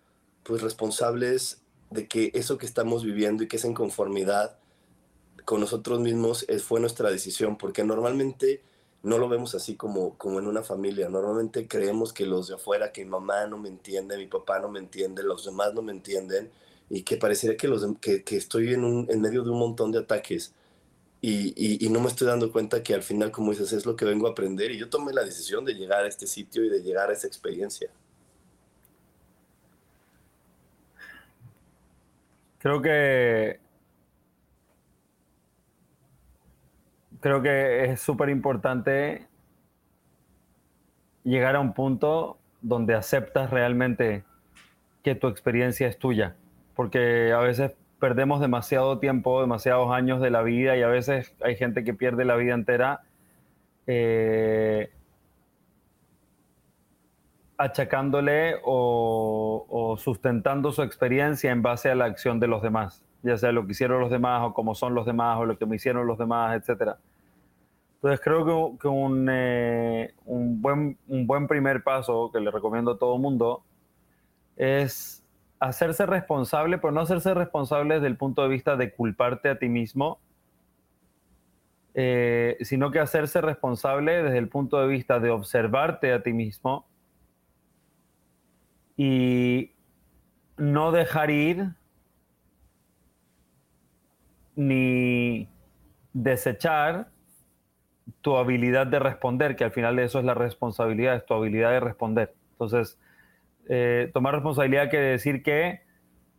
pues 0.42 0.62
responsables 0.62 1.62
de 1.90 2.06
que 2.06 2.30
eso 2.34 2.58
que 2.58 2.66
estamos 2.66 3.04
viviendo 3.04 3.42
y 3.42 3.48
que 3.48 3.56
es 3.56 3.64
en 3.64 3.74
conformidad 3.74 4.58
con 5.44 5.60
nosotros 5.60 6.00
mismos 6.00 6.44
es, 6.48 6.62
fue 6.62 6.80
nuestra 6.80 7.10
decisión, 7.10 7.58
porque 7.58 7.82
normalmente 7.84 8.62
no 9.02 9.18
lo 9.18 9.28
vemos 9.28 9.54
así 9.54 9.74
como, 9.74 10.16
como 10.18 10.38
en 10.38 10.46
una 10.46 10.62
familia, 10.62 11.08
normalmente 11.08 11.66
creemos 11.66 12.12
que 12.12 12.26
los 12.26 12.48
de 12.48 12.54
afuera, 12.54 12.92
que 12.92 13.04
mi 13.04 13.10
mamá 13.10 13.46
no 13.46 13.58
me 13.58 13.68
entiende, 13.68 14.16
mi 14.16 14.26
papá 14.26 14.60
no 14.60 14.68
me 14.68 14.78
entiende, 14.78 15.22
los 15.22 15.44
demás 15.44 15.74
no 15.74 15.82
me 15.82 15.92
entienden, 15.92 16.50
y 16.88 17.02
que 17.02 17.16
parecería 17.16 17.56
que, 17.56 17.68
los, 17.68 17.84
que, 18.00 18.22
que 18.22 18.36
estoy 18.36 18.74
en, 18.74 19.06
en 19.08 19.20
medio 19.20 19.42
de 19.42 19.50
un 19.50 19.58
montón 19.58 19.90
de 19.90 20.00
ataques 20.00 20.52
y, 21.22 21.88
no 21.90 22.00
me 22.00 22.08
estoy 22.08 22.26
dando 22.26 22.50
cuenta 22.50 22.82
que 22.82 22.94
al 22.94 23.02
final, 23.02 23.30
como 23.30 23.50
dices, 23.50 23.72
es 23.72 23.84
lo 23.84 23.96
que 23.96 24.04
vengo 24.04 24.26
a 24.26 24.30
aprender 24.30 24.70
y 24.70 24.78
yo 24.78 24.88
tomé 24.88 25.12
la 25.12 25.22
decisión 25.22 25.64
de 25.64 25.74
llegar 25.74 26.04
a 26.04 26.08
este 26.08 26.26
sitio 26.26 26.64
y 26.64 26.70
de 26.70 26.82
llegar 26.82 27.10
a 27.10 27.12
esa 27.12 27.26
experiencia. 27.26 27.90
Creo 32.58 32.80
que 32.82 33.60
creo 37.20 37.42
que 37.42 37.84
es 37.84 38.00
súper 38.00 38.30
importante 38.30 39.26
llegar 41.24 41.56
a 41.56 41.60
un 41.60 41.74
punto 41.74 42.38
donde 42.62 42.94
aceptas 42.94 43.50
realmente 43.50 44.24
que 45.02 45.14
tu 45.14 45.28
experiencia 45.28 45.86
es 45.88 45.98
tuya, 45.98 46.36
porque 46.74 47.32
a 47.32 47.40
veces 47.40 47.72
perdemos 48.00 48.40
demasiado 48.40 48.98
tiempo, 48.98 49.40
demasiados 49.40 49.92
años 49.92 50.20
de 50.20 50.30
la 50.30 50.42
vida 50.42 50.76
y 50.76 50.82
a 50.82 50.88
veces 50.88 51.34
hay 51.42 51.54
gente 51.54 51.84
que 51.84 51.94
pierde 51.94 52.24
la 52.24 52.34
vida 52.34 52.54
entera 52.54 53.02
eh, 53.86 54.90
achacándole 57.58 58.56
o, 58.64 59.96
sustentando 59.98 60.72
su 60.72 60.82
experiencia 60.82 61.52
en 61.52 61.62
base 61.62 61.90
a 61.90 61.94
la 61.94 62.06
acción 62.06 62.40
de 62.40 62.46
los 62.46 62.62
demás, 62.62 63.04
ya 63.22 63.36
sea 63.36 63.52
lo 63.52 63.66
que 63.66 63.72
hicieron 63.72 64.00
los 64.00 64.10
demás 64.10 64.42
o 64.44 64.54
cómo 64.54 64.74
son 64.74 64.94
los 64.94 65.04
demás 65.04 65.38
o 65.38 65.44
lo 65.44 65.58
que 65.58 65.66
me 65.66 65.76
hicieron 65.76 66.06
los 66.06 66.18
demás, 66.18 66.56
etc. 66.56 66.92
Entonces 67.96 68.20
creo 68.24 68.78
que, 68.78 68.88
un, 68.88 69.28
eh, 69.30 70.14
un, 70.24 70.62
buen, 70.62 70.96
un 71.06 71.26
buen 71.26 71.46
primer 71.46 71.82
paso 71.82 72.30
que 72.32 72.40
le 72.40 72.50
recomiendo 72.50 72.92
a 72.92 72.98
todo 72.98 73.18
mundo 73.18 73.62
es 74.56 75.19
hacerse 75.60 76.06
responsable, 76.06 76.78
pero 76.78 76.90
no 76.90 77.02
hacerse 77.02 77.34
responsable 77.34 77.94
desde 77.94 78.06
el 78.06 78.16
punto 78.16 78.42
de 78.42 78.48
vista 78.48 78.76
de 78.76 78.92
culparte 78.92 79.50
a 79.50 79.58
ti 79.58 79.68
mismo, 79.68 80.18
eh, 81.94 82.56
sino 82.62 82.90
que 82.90 82.98
hacerse 82.98 83.40
responsable 83.40 84.22
desde 84.22 84.38
el 84.38 84.48
punto 84.48 84.80
de 84.80 84.88
vista 84.88 85.20
de 85.20 85.30
observarte 85.30 86.12
a 86.12 86.22
ti 86.22 86.32
mismo 86.32 86.86
y 88.96 89.72
no 90.56 90.92
dejar 90.92 91.30
ir 91.30 91.74
ni 94.56 95.48
desechar 96.12 97.08
tu 98.20 98.36
habilidad 98.36 98.86
de 98.86 98.98
responder, 98.98 99.56
que 99.56 99.64
al 99.64 99.72
final 99.72 99.96
de 99.96 100.04
eso 100.04 100.18
es 100.18 100.24
la 100.24 100.34
responsabilidad, 100.34 101.16
es 101.16 101.26
tu 101.26 101.34
habilidad 101.34 101.70
de 101.70 101.80
responder. 101.80 102.34
Entonces, 102.52 102.98
eh, 103.72 104.10
tomar 104.12 104.34
responsabilidad 104.34 104.90
quiere 104.90 105.06
decir 105.06 105.44
que 105.44 105.82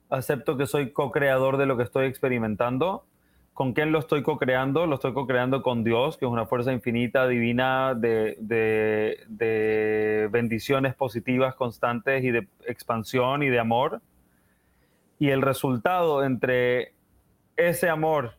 acepto 0.09 0.57
que 0.57 0.67
soy 0.67 0.91
co-creador 0.91 1.55
de 1.55 1.65
lo 1.65 1.77
que 1.77 1.83
estoy 1.83 2.07
experimentando. 2.07 3.05
¿Con 3.53 3.71
quién 3.71 3.93
lo 3.93 3.99
estoy 3.99 4.21
co-creando? 4.21 4.85
Lo 4.85 4.95
estoy 4.95 5.13
co-creando 5.13 5.63
con 5.63 5.85
Dios, 5.85 6.17
que 6.17 6.25
es 6.25 6.31
una 6.31 6.45
fuerza 6.45 6.73
infinita, 6.73 7.29
divina, 7.29 7.95
de, 7.95 8.35
de, 9.29 10.27
bendiciones 10.29 10.93
positivas 10.93 11.55
constantes 11.55 12.21
y 12.25 12.31
de 12.31 12.49
expansión 12.67 13.43
y 13.43 13.49
de 13.49 13.59
amor. 13.59 14.01
Y 15.17 15.29
el 15.29 15.41
resultado 15.41 16.25
entre 16.25 16.95
ese 17.55 17.87
amor 17.87 18.33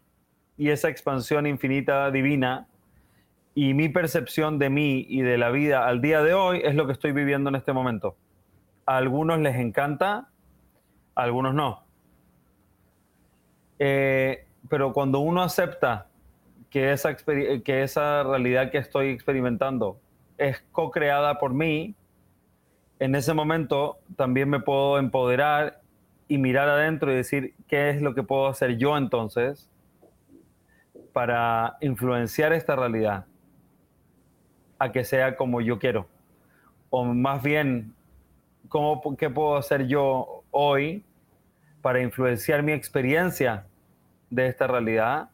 y 0.59 0.69
esa 0.69 0.91
expansión 0.91 1.47
infinita 1.47 2.11
divina 2.11 2.67
y 3.55 3.73
mi 3.73 3.89
percepción 3.89 4.59
de 4.59 4.69
mí 4.69 5.07
y 5.09 5.23
de 5.23 5.39
la 5.39 5.51
vida 5.51 5.87
al 5.87 6.03
día 6.03 6.23
de 6.23 6.35
hoy 6.35 6.61
es 6.63 6.75
lo 6.75 6.87
que 6.87 6.93
estoy 6.93 7.13
viviendo 7.13 7.49
en 7.49 7.57
este 7.57 7.73
momento 7.73 8.17
algunos 8.87 9.39
les 9.39 9.57
encanta, 9.57 10.29
algunos 11.15 11.55
no. 11.55 11.85
Eh, 13.79 14.47
pero 14.69 14.93
cuando 14.93 15.21
uno 15.21 15.43
acepta 15.43 16.07
que 16.71 16.93
esa, 16.93 17.17
que 17.17 17.83
esa 17.83 18.23
realidad 18.23 18.71
que 18.71 18.79
estoy 18.79 19.11
experimentando 19.11 20.01
es 20.39 20.65
co-creada 20.73 21.39
por 21.39 21.53
mí, 21.53 21.95
en 22.99 23.15
ese 23.15 23.35
momento 23.35 23.99
también 24.17 24.49
me 24.49 24.61
puedo 24.61 24.99
empoderar 24.99 25.81
y 26.29 26.39
mirar 26.39 26.69
adentro 26.69 27.13
y 27.13 27.17
decir 27.17 27.55
qué 27.67 27.91
es 27.91 28.01
lo 28.01 28.15
que 28.15 28.23
puedo 28.23 28.47
hacer 28.47 28.79
yo 28.79 28.97
entonces 28.97 29.69
para 31.13 31.77
influenciar 31.81 32.53
esta 32.53 32.77
realidad 32.77 33.27
a 34.79 34.93
que 34.93 35.05
sea 35.05 35.37
como 35.37 35.61
yo 35.61 35.79
quiero. 35.79 36.07
O 36.91 37.05
más 37.05 37.43
bien 37.43 37.95
cómo, 38.73 39.17
qué 39.19 39.29
puedo 39.29 39.57
hacer 39.57 39.87
yo 39.87 40.45
hoy 40.51 41.05
para 41.83 42.01
influenciar 42.01 42.63
mi 42.63 42.73
experiencia 42.73 43.67
de 44.31 44.47
esta 44.47 44.67
realidad 44.67 45.29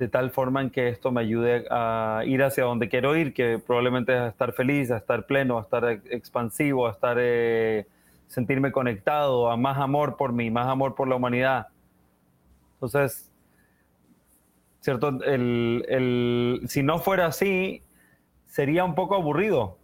de 0.00 0.08
tal 0.08 0.32
forma 0.32 0.60
en 0.60 0.70
que 0.70 0.88
esto 0.88 1.12
me 1.12 1.20
ayude 1.20 1.66
a 1.70 2.22
ir 2.26 2.42
hacia 2.42 2.64
donde 2.64 2.88
quiero 2.88 3.14
ir, 3.14 3.32
que 3.32 3.60
probablemente 3.64 4.12
es 4.12 4.20
a 4.20 4.26
estar 4.26 4.52
feliz, 4.52 4.90
a 4.90 4.96
estar 4.96 5.24
pleno, 5.24 5.56
a 5.56 5.62
estar 5.62 5.88
expansivo, 6.10 6.88
a 6.88 6.90
estar 6.90 7.16
eh, 7.20 7.86
sentirme 8.26 8.72
conectado, 8.72 9.52
a 9.52 9.56
más 9.56 9.78
amor 9.78 10.16
por 10.16 10.32
mí, 10.32 10.50
más 10.50 10.66
amor 10.66 10.96
por 10.96 11.06
la 11.06 11.14
humanidad. 11.14 11.68
Entonces, 12.72 13.30
cierto, 14.80 15.16
el, 15.22 16.62
si 16.66 16.82
no 16.82 16.98
fuera 16.98 17.26
así, 17.26 17.84
sería 18.46 18.84
un 18.84 18.96
poco 18.96 19.14
aburrido 19.14 19.78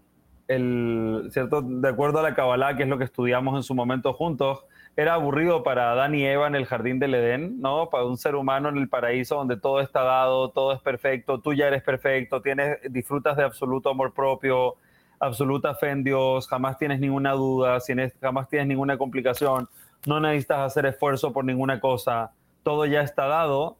el, 0.50 1.28
¿cierto? 1.30 1.62
De 1.62 1.88
acuerdo 1.88 2.18
a 2.18 2.22
la 2.22 2.34
Kabbalah, 2.34 2.76
que 2.76 2.82
es 2.82 2.88
lo 2.88 2.98
que 2.98 3.04
estudiamos 3.04 3.54
en 3.54 3.62
su 3.62 3.74
momento 3.74 4.12
juntos, 4.12 4.64
era 4.96 5.14
aburrido 5.14 5.62
para 5.62 5.92
Adán 5.92 6.16
y 6.16 6.26
Eva 6.26 6.48
en 6.48 6.56
el 6.56 6.66
jardín 6.66 6.98
del 6.98 7.14
Edén, 7.14 7.60
¿no? 7.60 7.88
Para 7.88 8.04
un 8.04 8.16
ser 8.16 8.34
humano 8.34 8.68
en 8.68 8.76
el 8.76 8.88
paraíso 8.88 9.36
donde 9.36 9.56
todo 9.56 9.80
está 9.80 10.02
dado, 10.02 10.50
todo 10.50 10.72
es 10.72 10.80
perfecto, 10.80 11.40
tú 11.40 11.54
ya 11.54 11.68
eres 11.68 11.84
perfecto, 11.84 12.42
tienes, 12.42 12.78
disfrutas 12.90 13.36
de 13.36 13.44
absoluto 13.44 13.90
amor 13.90 14.12
propio, 14.12 14.74
absoluta 15.20 15.76
fe 15.76 15.90
en 15.90 16.02
Dios, 16.02 16.48
jamás 16.48 16.76
tienes 16.78 16.98
ninguna 16.98 17.32
duda, 17.32 17.78
jamás 18.20 18.48
tienes 18.48 18.66
ninguna 18.66 18.98
complicación, 18.98 19.68
no 20.04 20.18
necesitas 20.18 20.58
hacer 20.58 20.84
esfuerzo 20.84 21.32
por 21.32 21.44
ninguna 21.44 21.78
cosa, 21.78 22.32
todo 22.64 22.86
ya 22.86 23.02
está 23.02 23.26
dado. 23.26 23.76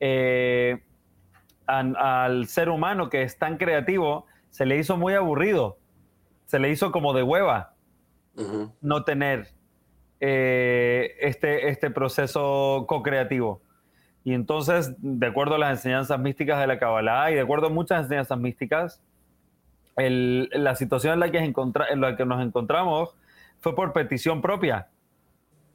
Eh, 0.00 0.82
al 1.66 2.46
ser 2.46 2.68
humano 2.68 3.08
que 3.08 3.22
es 3.22 3.38
tan 3.38 3.56
creativo, 3.56 4.26
se 4.54 4.66
le 4.66 4.78
hizo 4.78 4.96
muy 4.96 5.14
aburrido, 5.14 5.78
se 6.46 6.60
le 6.60 6.70
hizo 6.70 6.92
como 6.92 7.12
de 7.12 7.24
hueva 7.24 7.74
no 8.80 9.02
tener 9.02 9.48
eh, 10.20 11.16
este, 11.22 11.70
este 11.70 11.90
proceso 11.90 12.84
co-creativo. 12.86 13.62
Y 14.22 14.32
entonces, 14.32 14.94
de 14.98 15.26
acuerdo 15.26 15.56
a 15.56 15.58
las 15.58 15.78
enseñanzas 15.78 16.20
místicas 16.20 16.60
de 16.60 16.68
la 16.68 16.78
Kabbalah 16.78 17.32
y 17.32 17.34
de 17.34 17.40
acuerdo 17.40 17.66
a 17.66 17.70
muchas 17.70 18.04
enseñanzas 18.04 18.38
místicas, 18.38 19.02
la 19.96 20.76
situación 20.76 21.14
en 21.14 21.20
la, 21.20 21.32
que 21.32 21.38
en 21.38 22.00
la 22.00 22.16
que 22.16 22.24
nos 22.24 22.40
encontramos 22.40 23.16
fue 23.58 23.74
por 23.74 23.92
petición 23.92 24.40
propia. 24.40 24.86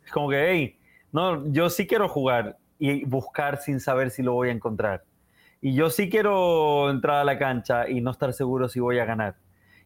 Es 0.06 0.12
como 0.14 0.30
que, 0.30 0.52
hey, 0.52 0.80
no, 1.12 1.52
yo 1.52 1.70
sí 1.70 1.86
quiero 1.86 2.08
jugar 2.08 2.58
y 2.80 3.04
buscar 3.04 3.58
sin 3.58 3.82
saber 3.82 4.10
si 4.10 4.24
lo 4.24 4.32
voy 4.36 4.48
a 4.48 4.54
encontrar. 4.54 5.04
Y 5.62 5.74
yo 5.76 5.90
sí 5.90 6.10
quiero 6.10 6.90
entrar 6.90 7.18
a 7.18 7.24
la 7.24 7.38
cancha 7.38 7.90
y 7.90 8.02
no 8.02 8.12
estar 8.12 8.34
seguro 8.34 8.70
si 8.70 8.80
voy 8.80 9.00
a 9.00 9.06
ganar. 9.06 9.36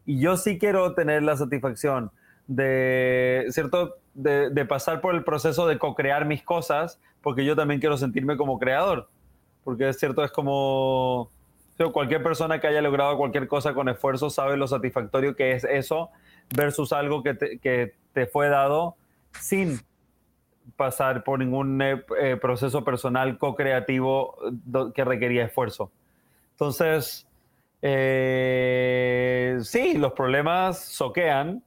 Y 0.05 0.19
yo 0.19 0.37
sí 0.37 0.59
quiero 0.59 0.93
tener 0.93 1.23
la 1.23 1.35
satisfacción 1.35 2.11
de, 2.47 3.45
¿cierto? 3.49 3.95
De, 4.13 4.65
pasar 4.65 5.01
por 5.01 5.15
el 5.15 5.23
proceso 5.23 5.65
de 5.65 5.79
co-crear 5.79 6.25
mis 6.25 6.43
cosas, 6.43 6.99
porque 7.21 7.45
yo 7.45 7.55
también 7.55 7.79
quiero 7.79 7.97
sentirme 7.97 8.37
como 8.37 8.59
creador. 8.59 9.09
Porque 9.63 9.89
es 9.89 9.97
cierto, 9.97 10.23
es 10.23 10.31
como 10.31 11.31
cualquier 11.91 12.23
persona 12.23 12.59
que 12.59 12.67
haya 12.67 12.81
logrado 12.81 13.17
cualquier 13.17 13.47
cosa 13.47 13.73
con 13.73 13.89
esfuerzo 13.89 14.29
sabe 14.29 14.55
lo 14.55 14.67
satisfactorio 14.67 15.35
que 15.35 15.51
es 15.51 15.65
eso 15.65 16.11
versus 16.55 16.93
algo 16.93 17.23
que 17.23 17.33
te, 17.33 17.59
que 17.59 17.95
te 18.13 18.25
fue 18.25 18.47
dado 18.47 18.95
sin 19.37 19.81
pasar 20.75 21.23
por 21.23 21.39
ningún 21.39 21.81
eh, 21.81 22.03
eh, 22.19 22.37
proceso 22.37 22.83
personal 22.83 23.37
co-creativo 23.37 24.37
que 24.93 25.03
requería 25.03 25.45
esfuerzo. 25.45 25.91
Entonces, 26.51 27.27
eh, 27.81 29.57
sí, 29.61 29.97
los 29.97 30.13
problemas 30.13 30.79
soquean, 30.79 31.63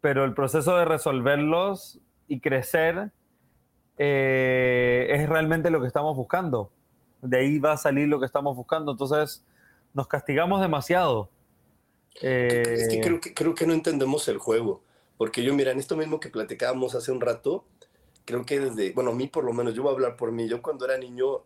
pero 0.00 0.24
el 0.24 0.34
proceso 0.34 0.76
de 0.76 0.84
resolverlos 0.84 1.98
y 2.28 2.40
crecer 2.40 3.10
es 3.96 5.28
realmente 5.28 5.68
lo 5.70 5.80
que 5.80 5.86
estamos 5.86 6.16
buscando. 6.16 6.70
De 7.20 7.38
ahí 7.38 7.58
va 7.58 7.72
a 7.72 7.76
salir 7.76 8.08
lo 8.08 8.18
que 8.18 8.24
estamos 8.24 8.56
buscando. 8.56 8.92
Entonces, 8.92 9.44
nos 9.92 10.06
castigamos 10.08 10.62
demasiado. 10.62 11.28
Es 12.14 12.88
que 12.88 13.00
creo, 13.02 13.20
que 13.20 13.34
creo 13.34 13.54
que 13.54 13.66
no 13.66 13.74
entendemos 13.74 14.26
el 14.28 14.38
juego. 14.38 14.82
Porque 15.18 15.42
yo, 15.42 15.52
mira, 15.52 15.70
en 15.70 15.78
esto 15.78 15.98
mismo 15.98 16.18
que 16.18 16.30
platicábamos 16.30 16.94
hace 16.94 17.12
un 17.12 17.20
rato, 17.20 17.66
creo 18.24 18.44
que 18.44 18.60
desde, 18.60 18.92
bueno, 18.92 19.10
a 19.10 19.14
mí 19.14 19.26
por 19.26 19.44
lo 19.44 19.52
menos, 19.52 19.74
yo 19.74 19.82
voy 19.82 19.90
a 19.90 19.94
hablar 19.94 20.16
por 20.16 20.32
mí, 20.32 20.48
yo 20.48 20.62
cuando 20.62 20.84
era 20.84 20.98
niño, 20.98 21.42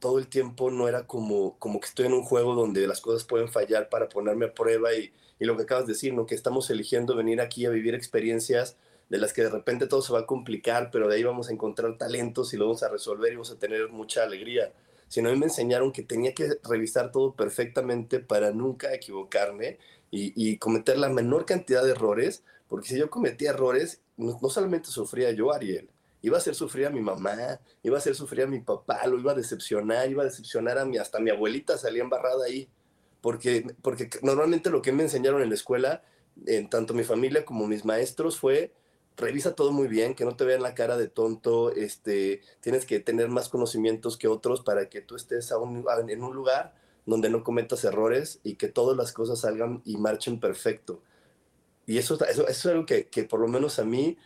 todo 0.00 0.18
el 0.18 0.28
tiempo 0.28 0.70
no 0.70 0.88
era 0.88 1.06
como, 1.06 1.58
como 1.58 1.80
que 1.80 1.86
estoy 1.86 2.06
en 2.06 2.12
un 2.12 2.22
juego 2.22 2.54
donde 2.54 2.86
las 2.86 3.00
cosas 3.00 3.24
pueden 3.24 3.48
fallar 3.48 3.88
para 3.88 4.08
ponerme 4.08 4.46
a 4.46 4.54
prueba 4.54 4.94
y, 4.94 5.12
y 5.38 5.44
lo 5.44 5.56
que 5.56 5.62
acabas 5.62 5.86
de 5.86 5.94
decir, 5.94 6.12
¿no? 6.14 6.26
Que 6.26 6.34
estamos 6.34 6.68
eligiendo 6.70 7.16
venir 7.16 7.40
aquí 7.40 7.66
a 7.66 7.70
vivir 7.70 7.94
experiencias 7.94 8.76
de 9.08 9.18
las 9.18 9.32
que 9.32 9.42
de 9.42 9.50
repente 9.50 9.86
todo 9.86 10.02
se 10.02 10.12
va 10.12 10.20
a 10.20 10.26
complicar, 10.26 10.90
pero 10.90 11.08
de 11.08 11.16
ahí 11.16 11.22
vamos 11.22 11.48
a 11.48 11.52
encontrar 11.52 11.96
talentos 11.96 12.52
y 12.52 12.56
lo 12.56 12.66
vamos 12.66 12.82
a 12.82 12.88
resolver 12.88 13.32
y 13.32 13.36
vamos 13.36 13.50
a 13.50 13.58
tener 13.58 13.88
mucha 13.88 14.22
alegría. 14.22 14.72
Sino 15.08 15.30
a 15.30 15.32
mí 15.32 15.38
me 15.38 15.46
enseñaron 15.46 15.92
que 15.92 16.02
tenía 16.02 16.34
que 16.34 16.58
revisar 16.64 17.10
todo 17.10 17.34
perfectamente 17.34 18.20
para 18.20 18.50
nunca 18.50 18.92
equivocarme 18.92 19.78
y, 20.10 20.32
y 20.36 20.58
cometer 20.58 20.98
la 20.98 21.08
menor 21.08 21.46
cantidad 21.46 21.82
de 21.82 21.92
errores, 21.92 22.44
porque 22.68 22.88
si 22.88 22.98
yo 22.98 23.08
cometía 23.08 23.50
errores, 23.50 24.02
no, 24.18 24.38
no 24.42 24.50
solamente 24.50 24.90
sufría 24.90 25.30
yo, 25.32 25.52
Ariel, 25.52 25.88
iba 26.22 26.36
a 26.36 26.40
hacer 26.40 26.54
sufrir 26.54 26.86
a 26.86 26.90
mi 26.90 27.00
mamá, 27.00 27.60
iba 27.82 27.96
a 27.96 27.98
hacer 27.98 28.14
sufrir 28.14 28.44
a 28.44 28.46
mi 28.46 28.60
papá, 28.60 29.06
lo 29.06 29.18
iba 29.18 29.32
a 29.32 29.34
decepcionar, 29.34 30.10
iba 30.10 30.22
a 30.22 30.26
decepcionar 30.26 30.78
a 30.78 30.84
mi, 30.84 30.98
hasta 30.98 31.20
mi 31.20 31.30
abuelita 31.30 31.78
salía 31.78 32.02
embarrada 32.02 32.44
ahí, 32.44 32.68
porque, 33.20 33.74
porque 33.82 34.08
normalmente 34.22 34.70
lo 34.70 34.82
que 34.82 34.92
me 34.92 35.04
enseñaron 35.04 35.42
en 35.42 35.48
la 35.48 35.54
escuela, 35.54 36.02
en 36.46 36.68
tanto 36.70 36.94
mi 36.94 37.04
familia 37.04 37.44
como 37.44 37.66
mis 37.66 37.84
maestros, 37.84 38.38
fue 38.38 38.72
revisa 39.18 39.54
todo 39.54 39.72
muy 39.72 39.88
bien, 39.88 40.14
que 40.14 40.24
no 40.24 40.36
te 40.36 40.44
vean 40.44 40.62
la 40.62 40.74
cara 40.74 40.96
de 40.96 41.08
tonto, 41.08 41.72
este, 41.72 42.40
tienes 42.60 42.86
que 42.86 43.00
tener 43.00 43.28
más 43.28 43.48
conocimientos 43.48 44.16
que 44.16 44.28
otros 44.28 44.62
para 44.62 44.88
que 44.88 45.00
tú 45.00 45.16
estés 45.16 45.50
en 45.50 46.22
un 46.22 46.34
lugar 46.34 46.74
donde 47.04 47.28
no 47.28 47.42
cometas 47.42 47.84
errores 47.84 48.38
y 48.44 48.54
que 48.54 48.68
todas 48.68 48.96
las 48.96 49.12
cosas 49.12 49.40
salgan 49.40 49.82
y 49.84 49.96
marchen 49.96 50.38
perfecto. 50.38 51.02
Y 51.84 51.98
eso, 51.98 52.14
eso, 52.14 52.46
eso 52.46 52.46
es 52.46 52.66
algo 52.66 52.86
que, 52.86 53.08
que 53.08 53.24
por 53.24 53.40
lo 53.40 53.48
menos 53.48 53.78
a 53.78 53.84
mí 53.84 54.18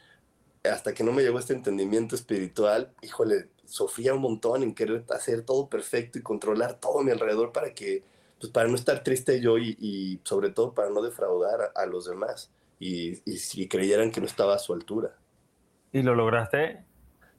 hasta 0.65 0.95
que 0.95 1.03
no 1.03 1.13
me 1.13 1.23
llegó 1.23 1.39
este 1.39 1.55
entendimiento 1.55 2.15
espiritual, 2.15 2.93
híjole, 3.03 3.49
sufría 3.65 4.15
un 4.15 4.21
montón 4.21 4.63
en 4.63 4.75
querer 4.75 5.05
hacer 5.11 5.43
todo 5.43 5.69
perfecto 5.69 6.19
y 6.19 6.23
controlar 6.23 6.79
todo 6.79 7.01
a 7.01 7.05
mi 7.05 7.11
alrededor 7.11 7.53
para 7.53 7.75
que, 7.75 8.05
pues 8.39 8.53
para 8.53 8.69
no 8.69 8.75
estar 8.75 9.03
triste 9.03 9.41
yo 9.41 9.59
y, 9.59 10.21
sobre 10.25 10.51
todo 10.51 10.73
para 10.73 10.91
no 10.91 11.03
defraudar 11.03 11.73
a, 11.75 11.87
los 11.87 12.07
demás 12.07 12.51
y, 12.79 13.17
si 13.37 13.69
creyeran 13.69 14.11
que 14.11 14.21
no 14.21 14.27
estaba 14.27 14.55
a 14.55 14.59
su 14.59 14.73
altura. 14.73 15.17
¿Y 15.93 16.03
lo 16.03 16.15
lograste? 16.15 16.85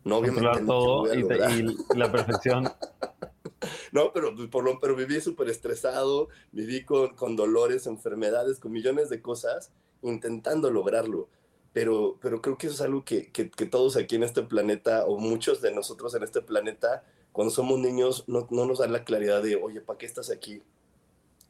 No, 0.04 0.18
obviamente. 0.18 0.66
todo 0.66 1.14
y, 1.14 1.24
la 1.96 2.12
perfección. 2.12 2.66
no, 3.94 4.12
pero, 4.12 4.36
pues, 4.36 4.50
por 4.50 4.66
lo, 4.66 4.80
pero 4.80 4.96
viví 4.96 5.22
súper 5.22 5.50
estresado, 5.50 6.28
viví 6.52 6.84
con, 6.84 7.16
con 7.16 7.38
dolores, 7.38 7.88
enfermedades, 7.88 8.60
con 8.60 8.74
millones 8.74 9.10
de 9.10 9.22
cosas, 9.22 9.72
intentando 10.02 10.70
lograrlo 10.70 11.30
pero, 11.74 12.18
pero 12.22 12.42
creo 12.42 12.58
que 12.58 12.68
eso 12.68 12.76
es 12.76 12.82
algo 12.82 13.04
que, 13.04 13.32
que, 13.32 13.66
todos 13.66 13.98
aquí 13.98 14.16
en 14.16 14.24
este 14.24 14.44
planeta, 14.44 15.06
o 15.06 15.18
muchos 15.18 15.60
de 15.60 15.74
nosotros 15.74 16.14
en 16.14 16.24
este 16.24 16.42
planeta, 16.42 17.04
cuando 17.32 17.52
somos 17.52 17.80
niños, 17.80 18.26
no, 18.28 18.48
no 18.52 18.66
nos 18.66 18.78
dan 18.78 18.94
la 18.94 19.04
claridad 19.04 19.42
de, 19.42 19.56
oye, 19.56 19.82
¿para 19.82 19.98
qué 19.98 20.06
estás 20.06 20.30
aquí? 20.30 20.62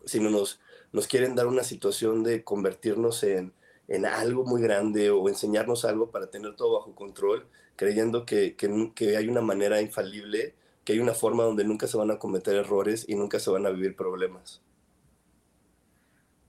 Sino 0.05 0.29
nos, 0.29 0.61
nos 0.93 1.07
quieren 1.07 1.35
dar 1.35 1.47
una 1.47 1.63
situación 1.63 2.23
de 2.23 2.43
convertirnos 2.43 3.21
en, 3.23 3.53
en 3.89 4.05
algo 4.05 4.45
muy 4.45 4.61
grande 4.61 5.11
o 5.11 5.27
enseñarnos 5.27 5.83
algo 5.83 6.09
para 6.09 6.27
tener 6.27 6.55
todo 6.55 6.79
bajo 6.79 6.95
control, 6.95 7.45
creyendo 7.75 8.25
que, 8.25 8.55
que, 8.55 8.91
que 8.95 9.17
hay 9.17 9.27
una 9.27 9.41
manera 9.41 9.81
infalible, 9.81 10.55
que 10.85 10.93
hay 10.93 10.99
una 10.99 11.13
forma 11.13 11.43
donde 11.43 11.65
nunca 11.65 11.87
se 11.87 11.97
van 11.97 12.11
a 12.11 12.19
cometer 12.19 12.55
errores 12.55 13.05
y 13.09 13.15
nunca 13.15 13.39
se 13.39 13.49
van 13.49 13.65
a 13.65 13.71
vivir 13.71 13.97
problemas. 13.97 14.61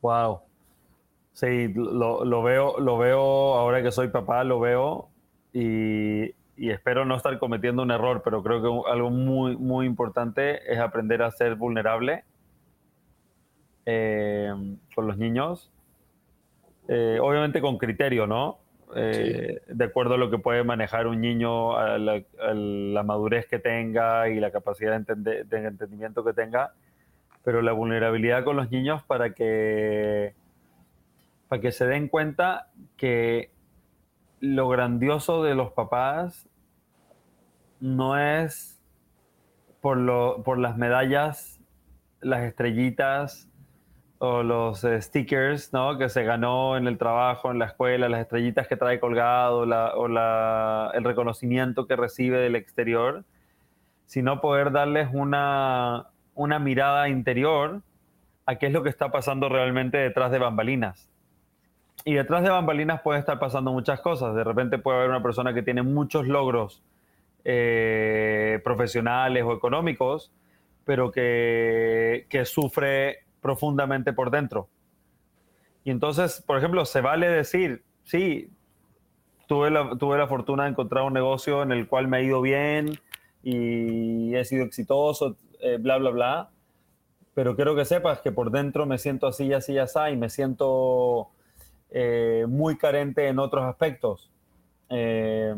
Wow, 0.01 0.43
Sí, 1.35 1.73
lo, 1.75 2.25
lo, 2.25 2.43
veo, 2.45 2.79
lo 2.79 2.97
veo 2.97 3.21
ahora 3.55 3.83
que 3.83 3.91
soy 3.91 4.09
papá, 4.09 4.45
lo 4.45 4.61
veo 4.61 5.09
y, 5.53 6.27
y, 6.57 6.71
espero 6.71 7.05
no 7.05 7.17
estar 7.17 7.37
cometiendo 7.41 7.83
un 7.83 7.91
error, 7.91 8.23
pero 8.25 8.41
creo 8.45 8.63
que 8.63 8.91
algo 8.91 9.11
muy, 9.11 9.57
muy 9.57 9.85
importante 9.85 10.73
es 10.73 10.79
aprender 10.79 11.23
a 11.23 11.33
ser 11.33 11.57
vulnerable 11.57 12.23
eh, 13.85 14.55
con 14.95 15.09
los 15.09 15.19
niños. 15.19 15.73
Eh, 16.87 17.19
obviamente 17.21 17.61
con 17.61 17.79
criterio, 17.79 18.29
¿no? 18.29 18.59
Eh, 18.95 19.61
de 19.67 19.85
acuerdo 19.85 20.15
a 20.15 20.19
lo 20.19 20.31
que 20.31 20.39
puede 20.39 20.63
manejar 20.63 21.09
un 21.09 21.21
niño, 21.21 21.77
a 21.77 21.99
la, 21.99 22.23
a 22.41 22.55
la 22.55 23.03
madurez 23.03 23.47
que 23.47 23.59
tenga 23.59 24.29
y 24.29 24.39
la 24.39 24.53
capacidad 24.53 24.93
de, 24.93 24.99
entender, 24.99 25.47
de 25.47 25.67
entendimiento 25.67 26.25
que 26.25 26.33
tenga, 26.33 26.75
pero 27.43 27.61
la 27.61 27.73
vulnerabilidad 27.73 28.45
con 28.45 28.55
los 28.55 28.71
niños 28.71 29.03
para 29.03 29.35
que 29.35 30.35
para 31.49 31.61
que 31.61 31.73
se 31.73 31.87
den 31.87 32.09
cuenta 32.09 32.71
que 32.97 33.53
lo 34.41 34.69
grandioso 34.69 35.43
de 35.43 35.55
los 35.55 35.73
papás 35.73 36.49
no 37.81 38.19
es 38.19 38.83
por, 39.81 39.97
lo, 39.97 40.43
por 40.43 40.59
las 40.59 40.77
medallas, 40.77 41.61
las 42.21 42.43
estrellitas 42.43 43.51
o 44.19 44.43
los 44.43 44.85
eh, 44.85 45.01
stickers 45.03 45.73
¿no? 45.73 45.99
que 45.99 46.09
se 46.09 46.25
ganó 46.25 46.77
en 46.77 46.87
el 46.87 46.99
trabajo, 46.99 47.51
en 47.51 47.59
la 47.59 47.67
escuela, 47.67 48.09
las 48.09 48.21
estrellitas 48.21 48.69
que 48.69 48.77
trae 48.77 49.01
colgado 49.01 49.61
o 49.61 50.09
la, 50.09 50.91
el 50.95 51.05
reconocimiento 51.05 51.87
que 51.87 51.97
recibe 51.97 52.39
del 52.39 52.57
exterior, 52.57 53.25
sino 54.07 54.41
poder 54.41 54.73
darles 54.73 55.09
una, 55.13 56.09
una 56.35 56.59
mirada 56.59 57.09
interior 57.09 57.83
a 58.47 58.57
qué 58.57 58.67
es 58.67 58.73
lo 58.73 58.83
que 58.83 58.91
está 58.91 59.11
pasando 59.11 59.49
realmente 59.49 59.99
detrás 59.99 60.31
de 60.31 60.39
bambalinas 60.39 61.11
y 62.05 62.15
detrás 62.15 62.43
de 62.43 62.51
bambalinas 62.51 63.01
puede 63.01 63.21
estar 63.21 63.39
pasando 63.39 63.73
muchas 63.73 64.01
cosas. 64.01 64.35
De 64.35 64.45
repente 64.45 64.79
puede 64.79 64.99
haber 64.99 65.11
una 65.11 65.23
persona 65.23 65.55
que 65.55 65.63
tiene 65.63 65.83
muchos 65.83 66.27
logros 66.27 66.83
eh, 67.45 68.61
profesionales 68.65 69.43
o 69.45 69.53
económicos, 69.53 70.33
pero 70.85 71.11
que, 71.11 72.27
que, 72.29 72.45
sufre 72.45 73.25
profundamente 73.41 74.13
por 74.13 74.31
dentro. 74.31 74.69
Y 75.85 75.91
entonces, 75.91 76.43
por 76.47 76.59
ejemplo, 76.59 76.85
se 76.85 77.01
vale 77.01 77.29
decir, 77.29 77.83
sí, 78.05 78.51
tuve 79.47 79.71
la, 79.71 79.97
tuve 79.97 80.19
la 80.19 80.27
fortuna 80.27 80.65
de 80.65 80.71
encontrar 80.71 81.05
un 81.05 81.13
negocio 81.13 81.63
en 81.63 81.73
el 81.73 81.87
cual 81.87 82.09
me 82.09 82.19
ha 82.19 82.23
ido 82.23 82.41
bien 82.41 82.99
y 83.43 84.35
he 84.35 84.45
sido 84.45 84.65
exitoso, 84.65 85.37
eh, 85.61 85.79
bla, 85.79 85.99
bla, 85.99 86.11
bla. 86.11 86.51
Pero 87.35 87.57
quiero 87.57 87.75
que 87.75 87.85
sepas 87.85 88.21
que 88.21 88.31
por 88.33 88.51
dentro 88.51 88.87
me 88.87 88.99
siento 88.99 89.27
así, 89.27 89.53
así, 89.53 89.77
así, 89.79 89.99
y 90.13 90.17
me 90.17 90.31
siento 90.31 91.31
eh, 91.97 92.47
muy 92.49 92.77
carente 92.77 93.29
en 93.29 93.39
otros 93.39 93.65
aspectos. 93.65 94.29
Eh, 94.89 95.55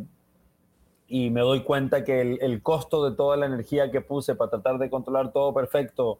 y 1.08 1.30
me 1.30 1.40
doy 1.40 1.62
cuenta 1.62 2.04
que 2.04 2.20
el, 2.20 2.62
costo 2.62 3.08
de 3.08 3.16
toda 3.16 3.38
la 3.38 3.46
energía 3.46 3.90
que 3.90 4.02
puse 4.02 4.34
para 4.34 4.50
tratar 4.50 4.76
de 4.76 4.90
controlar 4.90 5.32
todo 5.32 5.54
perfecto 5.54 6.18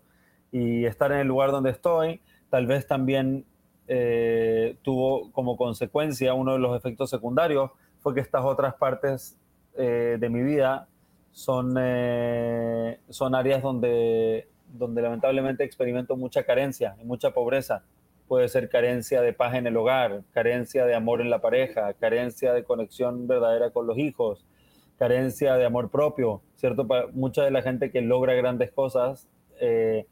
y 0.51 0.87
estar 0.87 1.13
en 1.13 1.19
el 1.19 1.27
lugar 1.27 1.51
donde 1.51 1.69
estoy, 1.69 2.23
tal 2.49 2.67
vez 2.67 2.87
también 2.87 3.45
eh, 3.89 4.79
tuvo 4.81 5.31
como 5.33 5.59
consecuencia 5.59 6.33
uno 6.33 6.55
de 6.55 6.61
los 6.61 6.75
efectos 6.75 7.11
secundarios, 7.11 7.73
fue 7.99 8.15
que 8.15 8.21
estas 8.21 8.43
otras 8.43 8.75
partes 8.75 9.39
de 9.75 10.29
mi 10.31 10.43
vida 10.43 10.89
son, 11.33 11.75
son 13.11 13.35
áreas 13.35 13.63
donde, 13.63 14.49
donde 14.73 15.03
lamentablemente 15.03 15.65
experimento 15.65 16.17
mucha 16.17 16.45
carencia 16.45 16.97
y 16.99 17.05
mucha 17.05 17.33
pobreza 17.35 17.85
puede 18.29 18.49
ser 18.49 18.69
carencia 18.69 19.21
de 19.23 19.33
paz 19.33 19.55
en 19.55 19.67
el 19.67 19.77
hogar, 19.77 20.23
carencia 20.33 20.85
de 20.85 20.95
amor 20.95 21.21
en 21.21 21.31
la 21.31 21.41
pareja, 21.41 21.95
carencia 21.95 22.53
de 22.53 22.65
conexión 22.65 23.27
verdadera 23.27 23.71
con 23.71 23.87
los 23.87 23.99
hijos, 23.99 24.45
carencia 24.99 25.55
de 25.55 25.65
amor 25.65 25.91
propio, 25.91 26.43
¿cierto? 26.57 26.87
mucha 27.13 27.45
de 27.45 27.51
la 27.51 27.63
gente 27.63 27.91
que 27.91 28.01
logra 28.01 28.35
grandes 28.35 28.73
cosas, 28.73 29.29
eh, 29.61 30.07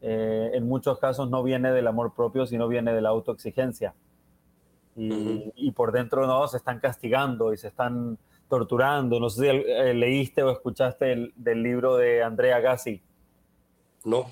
eh, 0.00 0.50
en 0.54 0.68
muchos 0.68 0.98
casos 0.98 1.30
no 1.30 1.42
viene 1.42 1.72
del 1.72 1.86
amor 1.86 2.14
propio, 2.14 2.46
sino 2.46 2.68
viene 2.68 2.92
de 2.92 3.00
la 3.00 3.08
autoexigencia. 3.08 3.94
Y, 4.96 5.52
y, 5.54 5.70
por 5.70 5.92
dentro 5.92 6.26
no, 6.26 6.46
se 6.48 6.56
están 6.56 6.80
castigando 6.80 7.52
y 7.52 7.56
se 7.56 7.68
están 7.68 8.18
torturando. 8.48 9.20
No 9.20 9.30
sé 9.30 9.42
si 9.42 9.48
eh, 9.48 9.94
leíste 9.94 10.42
o 10.42 10.50
escuchaste 10.50 11.12
el, 11.12 11.32
del 11.36 11.62
libro 11.62 11.96
de 11.96 12.22
Andrea 12.22 12.58
Gassi. 12.58 13.00
No. 14.04 14.26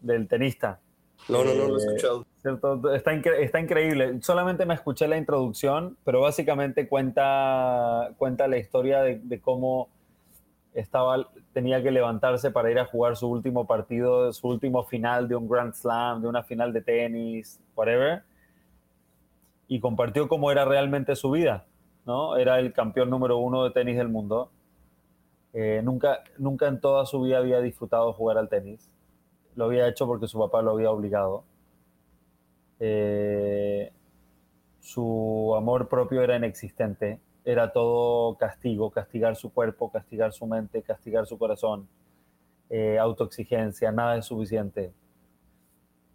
Del 0.00 0.28
tenista. 0.28 0.80
No, 1.28 1.44
no, 1.44 1.54
no 1.54 1.68
lo 1.68 1.78
he 1.78 1.82
eh, 1.82 1.86
escuchado. 1.86 2.26
Está, 2.42 3.14
está, 3.44 3.60
increíble. 3.60 4.20
Solamente 4.22 4.66
me 4.66 4.74
escuché 4.74 5.06
la 5.06 5.16
introducción, 5.16 5.96
pero 6.04 6.20
básicamente 6.20 6.88
cuenta, 6.88 8.10
cuenta 8.18 8.48
la 8.48 8.58
historia 8.58 9.02
de, 9.02 9.40
cómo 9.40 9.88
estaba, 10.74 11.28
tenía 11.52 11.82
que 11.82 11.90
levantarse 11.90 12.50
para 12.50 12.70
ir 12.70 12.78
a 12.78 12.86
jugar 12.86 13.16
su 13.16 13.28
último 13.28 13.66
partido, 13.66 14.32
su 14.32 14.48
último 14.48 14.82
final 14.84 15.28
de 15.28 15.36
un 15.36 15.48
Grand 15.48 15.74
Slam, 15.74 16.22
de 16.22 16.28
una 16.28 16.42
final 16.42 16.72
de 16.72 16.82
tenis, 16.82 17.60
whatever. 17.76 18.24
Y 19.68 19.78
compartió 19.80 20.28
cómo 20.28 20.50
era 20.50 20.64
realmente 20.64 21.14
su 21.14 21.30
vida. 21.30 21.64
¿no? 22.04 22.36
Era 22.36 22.58
el 22.58 22.72
campeón 22.72 23.10
número 23.10 23.38
uno 23.38 23.62
de 23.62 23.70
tenis 23.70 23.96
del 23.96 24.08
mundo. 24.08 24.50
Eh, 25.52 25.82
nunca, 25.84 26.24
nunca 26.38 26.66
en 26.66 26.80
toda 26.80 27.06
su 27.06 27.20
vida 27.20 27.38
había 27.38 27.60
disfrutado 27.60 28.12
jugar 28.12 28.38
al 28.38 28.48
tenis 28.48 28.91
lo 29.54 29.66
había 29.66 29.88
hecho 29.88 30.06
porque 30.06 30.28
su 30.28 30.38
papá 30.38 30.62
lo 30.62 30.72
había 30.72 30.90
obligado. 30.90 31.44
Eh, 32.80 33.92
su 34.80 35.54
amor 35.56 35.88
propio 35.88 36.22
era 36.22 36.36
inexistente, 36.36 37.20
era 37.44 37.72
todo 37.72 38.36
castigo, 38.36 38.90
castigar 38.90 39.36
su 39.36 39.52
cuerpo, 39.52 39.90
castigar 39.90 40.32
su 40.32 40.46
mente, 40.46 40.82
castigar 40.82 41.26
su 41.26 41.38
corazón, 41.38 41.88
eh, 42.70 42.98
autoexigencia, 42.98 43.92
nada 43.92 44.16
es 44.16 44.26
suficiente. 44.26 44.92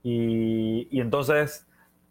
Y, 0.04 1.00
entonces 1.00 1.67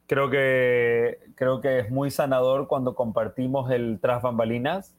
creo 0.07 0.31
que, 0.31 1.19
creo 1.35 1.61
que 1.61 1.81
es 1.81 1.91
muy 1.91 2.11
sanador 2.11 2.69
cuando 2.69 2.95
compartimos 2.95 3.71
el 3.71 3.99
tras 4.01 4.23
bambalinas, 4.23 4.95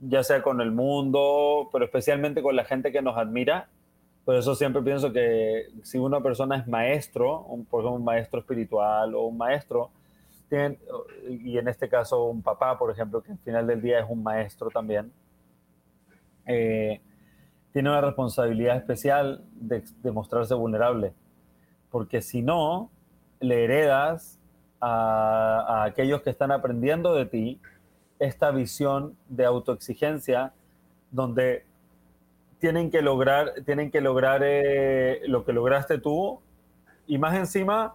ya 0.00 0.22
sea 0.22 0.42
con 0.42 0.60
el 0.60 0.72
mundo, 0.72 1.68
pero 1.72 1.84
especialmente 1.84 2.42
con 2.42 2.56
la 2.56 2.64
gente 2.64 2.92
que 2.92 3.02
nos 3.02 3.16
admira 3.16 3.68
por 4.24 4.36
eso 4.36 4.54
siempre 4.54 4.82
pienso 4.82 5.12
que 5.12 5.68
si 5.82 5.98
una 5.98 6.20
persona 6.20 6.56
es 6.56 6.66
maestro, 6.66 7.46
por 7.70 7.80
ejemplo, 7.80 7.92
un 7.92 8.04
maestro 8.04 8.40
espiritual 8.40 9.14
o 9.14 9.22
un 9.22 9.36
maestro, 9.36 9.90
y 11.28 11.58
en 11.58 11.68
este 11.68 11.88
caso 11.88 12.24
un 12.24 12.42
papá, 12.42 12.76
por 12.76 12.90
ejemplo, 12.90 13.22
que 13.22 13.32
al 13.32 13.38
final 13.38 13.66
del 13.66 13.80
día 13.80 14.00
es 14.00 14.06
un 14.08 14.22
maestro 14.22 14.68
también, 14.68 15.12
eh, 16.46 17.00
tiene 17.72 17.88
una 17.88 18.00
responsabilidad 18.00 18.76
especial 18.76 19.44
de, 19.52 19.82
mostrarse 20.10 20.54
vulnerable, 20.54 21.12
porque 21.90 22.20
si 22.20 22.42
no, 22.42 22.90
le 23.38 23.64
heredas 23.64 24.38
a 24.80 25.84
aquellos 25.84 26.22
que 26.22 26.30
están 26.30 26.50
aprendiendo 26.50 27.14
de 27.14 27.26
ti 27.26 27.60
esta 28.18 28.50
visión 28.50 29.16
de 29.28 29.44
autoexigencia 29.44 30.52
donde 31.10 31.64
tienen 32.60 32.90
que 32.90 33.02
lograr, 33.02 33.54
tienen 33.64 33.90
que 33.90 34.00
lograr 34.00 34.42
eh, 34.44 35.22
lo 35.26 35.44
que 35.44 35.52
lograste 35.52 35.98
tú. 35.98 36.40
Y 37.06 37.18
más 37.18 37.36
encima 37.36 37.94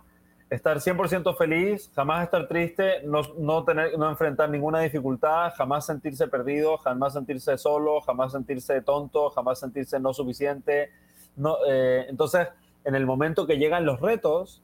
estar 0.49 0.77
100% 0.77 1.37
feliz, 1.37 1.89
jamás 1.95 2.23
estar 2.23 2.47
triste, 2.47 3.01
no, 3.05 3.21
no, 3.37 3.63
tener, 3.63 3.97
no 3.97 4.09
enfrentar 4.09 4.49
ninguna 4.49 4.79
dificultad, 4.79 5.53
jamás 5.55 5.85
sentirse 5.85 6.27
perdido, 6.27 6.77
jamás 6.77 7.13
sentirse 7.13 7.57
solo, 7.57 8.01
jamás 8.01 8.31
sentirse 8.31 8.81
tonto, 8.81 9.29
jamás 9.29 9.59
sentirse 9.59 9.99
no 9.99 10.13
suficiente. 10.13 10.89
No, 11.35 11.57
eh, 11.67 12.07
entonces, 12.09 12.47
en 12.83 12.95
el 12.95 13.05
momento 13.05 13.47
que 13.47 13.57
llegan 13.57 13.85
los 13.85 14.01
retos, 14.01 14.63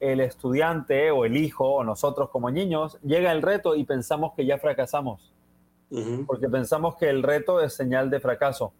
el 0.00 0.20
estudiante 0.20 1.10
o 1.10 1.24
el 1.24 1.36
hijo 1.36 1.74
o 1.74 1.84
nosotros 1.84 2.30
como 2.30 2.50
niños, 2.50 2.98
llega 3.02 3.32
el 3.32 3.42
reto 3.42 3.74
y 3.74 3.84
pensamos 3.84 4.32
que 4.34 4.46
ya 4.46 4.58
fracasamos, 4.58 5.32
porque 6.26 6.48
pensamos 6.48 6.96
que 6.96 7.08
el 7.08 7.22
reto 7.22 7.60
es 7.60 7.74
señal 7.74 8.10
de 8.10 8.20
fracaso 8.20 8.72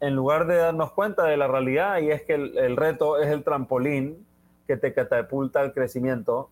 en 0.00 0.14
lugar 0.14 0.46
de 0.46 0.56
darnos 0.56 0.92
cuenta 0.92 1.24
de 1.24 1.36
la 1.36 1.48
realidad, 1.48 2.00
y 2.00 2.10
es 2.10 2.22
que 2.22 2.34
el, 2.34 2.76
reto 2.76 3.18
es 3.18 3.28
el 3.28 3.42
trampolín 3.42 4.26
que 4.66 4.76
te 4.76 4.92
catapulta 4.92 5.60
al 5.60 5.72
crecimiento, 5.72 6.50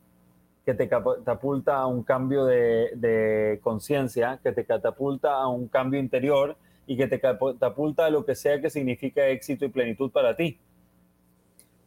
que 0.64 0.72
te 0.72 0.88
catapulta 0.88 1.76
a 1.76 1.86
un 1.86 2.02
cambio 2.02 2.46
de, 2.46 3.60
conciencia, 3.62 4.40
que 4.42 4.52
te 4.52 4.64
catapulta 4.64 5.34
a 5.34 5.48
un 5.48 5.68
cambio 5.68 6.00
interior 6.00 6.56
y 6.86 6.96
que 6.96 7.06
te 7.06 7.20
catapulta 7.20 8.06
a 8.06 8.10
lo 8.10 8.24
que 8.24 8.34
sea 8.34 8.60
que 8.60 8.70
significa 8.70 9.26
éxito 9.26 9.64
y 9.64 9.68
plenitud 9.68 10.10
para 10.10 10.34
ti. 10.36 10.58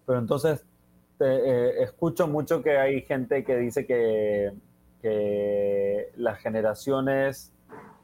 Pero 0.06 0.20
entonces, 0.20 0.63
eh, 1.20 1.74
escucho 1.80 2.28
mucho 2.28 2.62
que 2.62 2.78
hay 2.78 3.02
gente 3.02 3.43
que 3.43 3.58
dice 3.58 3.86
que, 3.88 4.52
que 5.02 6.12
las 6.15 6.39
generaciones 6.39 7.52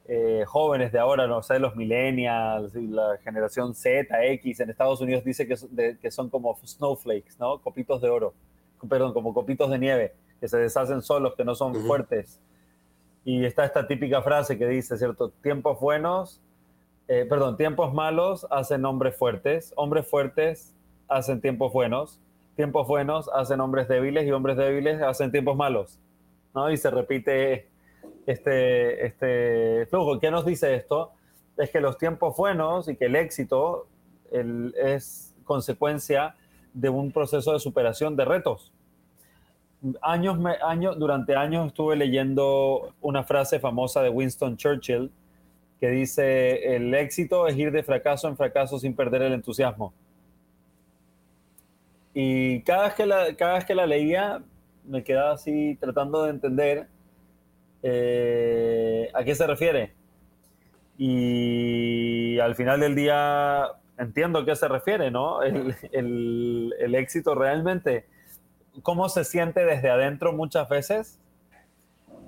eh, 0.05 0.43
jóvenes 0.45 0.91
de 0.91 0.99
ahora, 0.99 1.27
no 1.27 1.41
sé, 1.41 1.59
los 1.59 1.75
millennials, 1.75 2.75
la 2.75 3.17
generación 3.23 3.73
Z, 3.73 4.25
X, 4.25 4.59
en 4.59 4.69
Estados 4.69 4.99
Unidos 4.99 5.23
dice 5.23 5.47
que, 5.47 5.97
que 6.01 6.11
son 6.11 6.29
como 6.29 6.57
snowflakes, 6.65 7.35
¿no? 7.39 7.59
Copitos 7.59 8.01
de 8.01 8.09
oro, 8.09 8.33
perdón, 8.89 9.13
como 9.13 9.33
copitos 9.33 9.69
de 9.69 9.79
nieve, 9.79 10.13
que 10.41 10.47
se 10.47 10.57
deshacen 10.57 11.01
solos, 11.01 11.35
que 11.35 11.45
no 11.45 11.55
son 11.55 11.73
fuertes. 11.85 12.41
Y 13.23 13.45
está 13.45 13.63
esta 13.63 13.87
típica 13.87 14.21
frase 14.21 14.57
que 14.57 14.67
dice, 14.67 14.97
¿cierto? 14.97 15.29
Tiempos 15.41 15.79
buenos, 15.79 16.41
eh, 17.07 17.25
perdón, 17.29 17.55
tiempos 17.55 17.93
malos 17.93 18.45
hacen 18.49 18.83
hombres 18.85 19.15
fuertes, 19.15 19.73
hombres 19.77 20.05
fuertes 20.07 20.75
hacen 21.07 21.39
tiempos 21.39 21.71
buenos, 21.71 22.19
tiempos 22.55 22.87
buenos 22.87 23.29
hacen 23.33 23.61
hombres 23.61 23.87
débiles 23.87 24.25
y 24.25 24.31
hombres 24.31 24.57
débiles 24.57 25.01
hacen 25.01 25.31
tiempos 25.31 25.55
malos, 25.55 25.99
¿no? 26.53 26.69
Y 26.71 26.75
se 26.77 26.91
repite 26.91 27.69
este, 28.25 29.05
este 29.05 29.85
flujo. 29.87 30.19
¿Qué 30.19 30.31
nos 30.31 30.45
dice 30.45 30.75
esto? 30.75 31.11
Es 31.57 31.69
que 31.69 31.81
los 31.81 31.97
tiempos 31.97 32.35
buenos 32.35 32.87
y 32.87 32.95
que 32.95 33.05
el 33.05 33.15
éxito 33.15 33.87
es 34.31 35.35
consecuencia 35.43 36.35
de 36.73 36.89
un 36.89 37.11
proceso 37.11 37.53
de 37.53 37.59
superación 37.59 38.15
de 38.15 38.25
retos. 38.25 38.71
Años, 40.01 40.39
años, 40.63 40.97
durante 40.97 41.35
años 41.35 41.67
estuve 41.67 41.95
leyendo 41.95 42.93
una 43.01 43.23
frase 43.23 43.59
famosa 43.59 44.01
de 44.01 44.09
Winston 44.09 44.57
Churchill 44.57 45.11
que 45.79 45.89
dice, 45.89 46.75
el 46.75 46.93
éxito 46.93 47.45
es 47.47 47.57
ir 47.57 47.71
de 47.71 47.83
fracaso 47.83 48.29
en 48.29 48.37
fracaso 48.37 48.79
sin 48.79 48.95
perder 48.95 49.23
el 49.23 49.33
entusiasmo. 49.33 49.93
Y 52.13 52.61
cada 52.61 52.83
vez 52.83 52.93
que 52.93 53.05
la, 53.05 53.35
cada 53.35 53.55
vez 53.55 53.65
que 53.65 53.75
la 53.75 53.85
leía 53.85 54.41
me 54.85 55.03
quedaba 55.03 55.33
así 55.33 55.77
tratando 55.81 56.23
de 56.23 56.29
entender 56.29 56.87
eh, 57.83 59.11
a 59.13 59.23
qué 59.23 59.35
se 59.35 59.45
refiere. 59.45 59.93
Y 60.97 62.39
al 62.39 62.55
final 62.55 62.79
del 62.79 62.95
día 62.95 63.67
entiendo 63.97 64.39
a 64.39 64.45
qué 64.45 64.55
se 64.55 64.67
refiere, 64.67 65.11
¿no? 65.11 65.41
El, 65.41 66.95
éxito 66.95 67.35
realmente, 67.35 68.07
¿cómo 68.81 69.09
se 69.09 69.23
siente 69.23 69.65
desde 69.65 69.89
adentro 69.89 70.33
muchas 70.33 70.69
veces? 70.69 71.19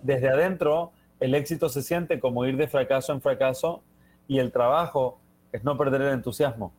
Desde 0.03 0.29
adentro, 0.29 0.91
el 1.19 1.33
éxito 1.33 1.69
se 1.69 1.81
siente 1.81 2.19
como 2.19 2.45
ir 2.45 2.57
de 2.57 2.67
fracaso 2.67 3.13
en 3.13 3.21
fracaso 3.21 3.81
y 4.27 4.39
el 4.39 4.51
trabajo 4.51 5.19
es 5.51 5.63
no 5.63 5.77
perder 5.77 6.01
el 6.01 6.13
entusiasmo. 6.13 6.73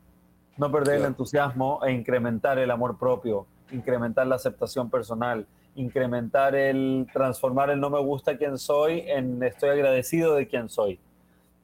No 0.59 0.71
perder 0.71 1.01
el 1.01 1.07
entusiasmo 1.07 1.81
e 1.85 1.93
incrementar 1.93 2.59
el 2.59 2.71
amor 2.71 2.99
propio, 2.99 3.47
incrementar 3.71 4.27
la 4.27 4.37
aceptación 4.37 4.91
personal, 4.91 5.47
incrementar 5.77 6.55
el, 6.55 7.07
transformar 7.13 7.71
el 7.71 7.79
no 7.79 7.91
me 7.91 8.01
gusta 8.01 8.37
quien 8.37 8.59
soy 8.59 9.05
en 9.07 9.43
estoy 9.43 9.71
agradecido 9.71 10.35
de 10.35 10.49
quien 10.49 10.69
soy. 10.69 10.99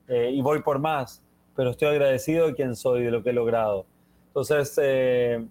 Eh, 0.08 0.30
y 0.32 0.42
voy 0.42 0.62
por 0.62 0.78
más, 0.78 1.22
pero 1.56 1.70
estoy 1.70 1.88
agradecido 1.88 2.46
de 2.46 2.54
quien 2.54 2.76
soy, 2.76 3.02
de 3.02 3.10
lo 3.10 3.22
que 3.22 3.30
he 3.30 3.32
logrado. 3.32 3.86
Entonces, 4.28 4.78
eh, 4.82 5.44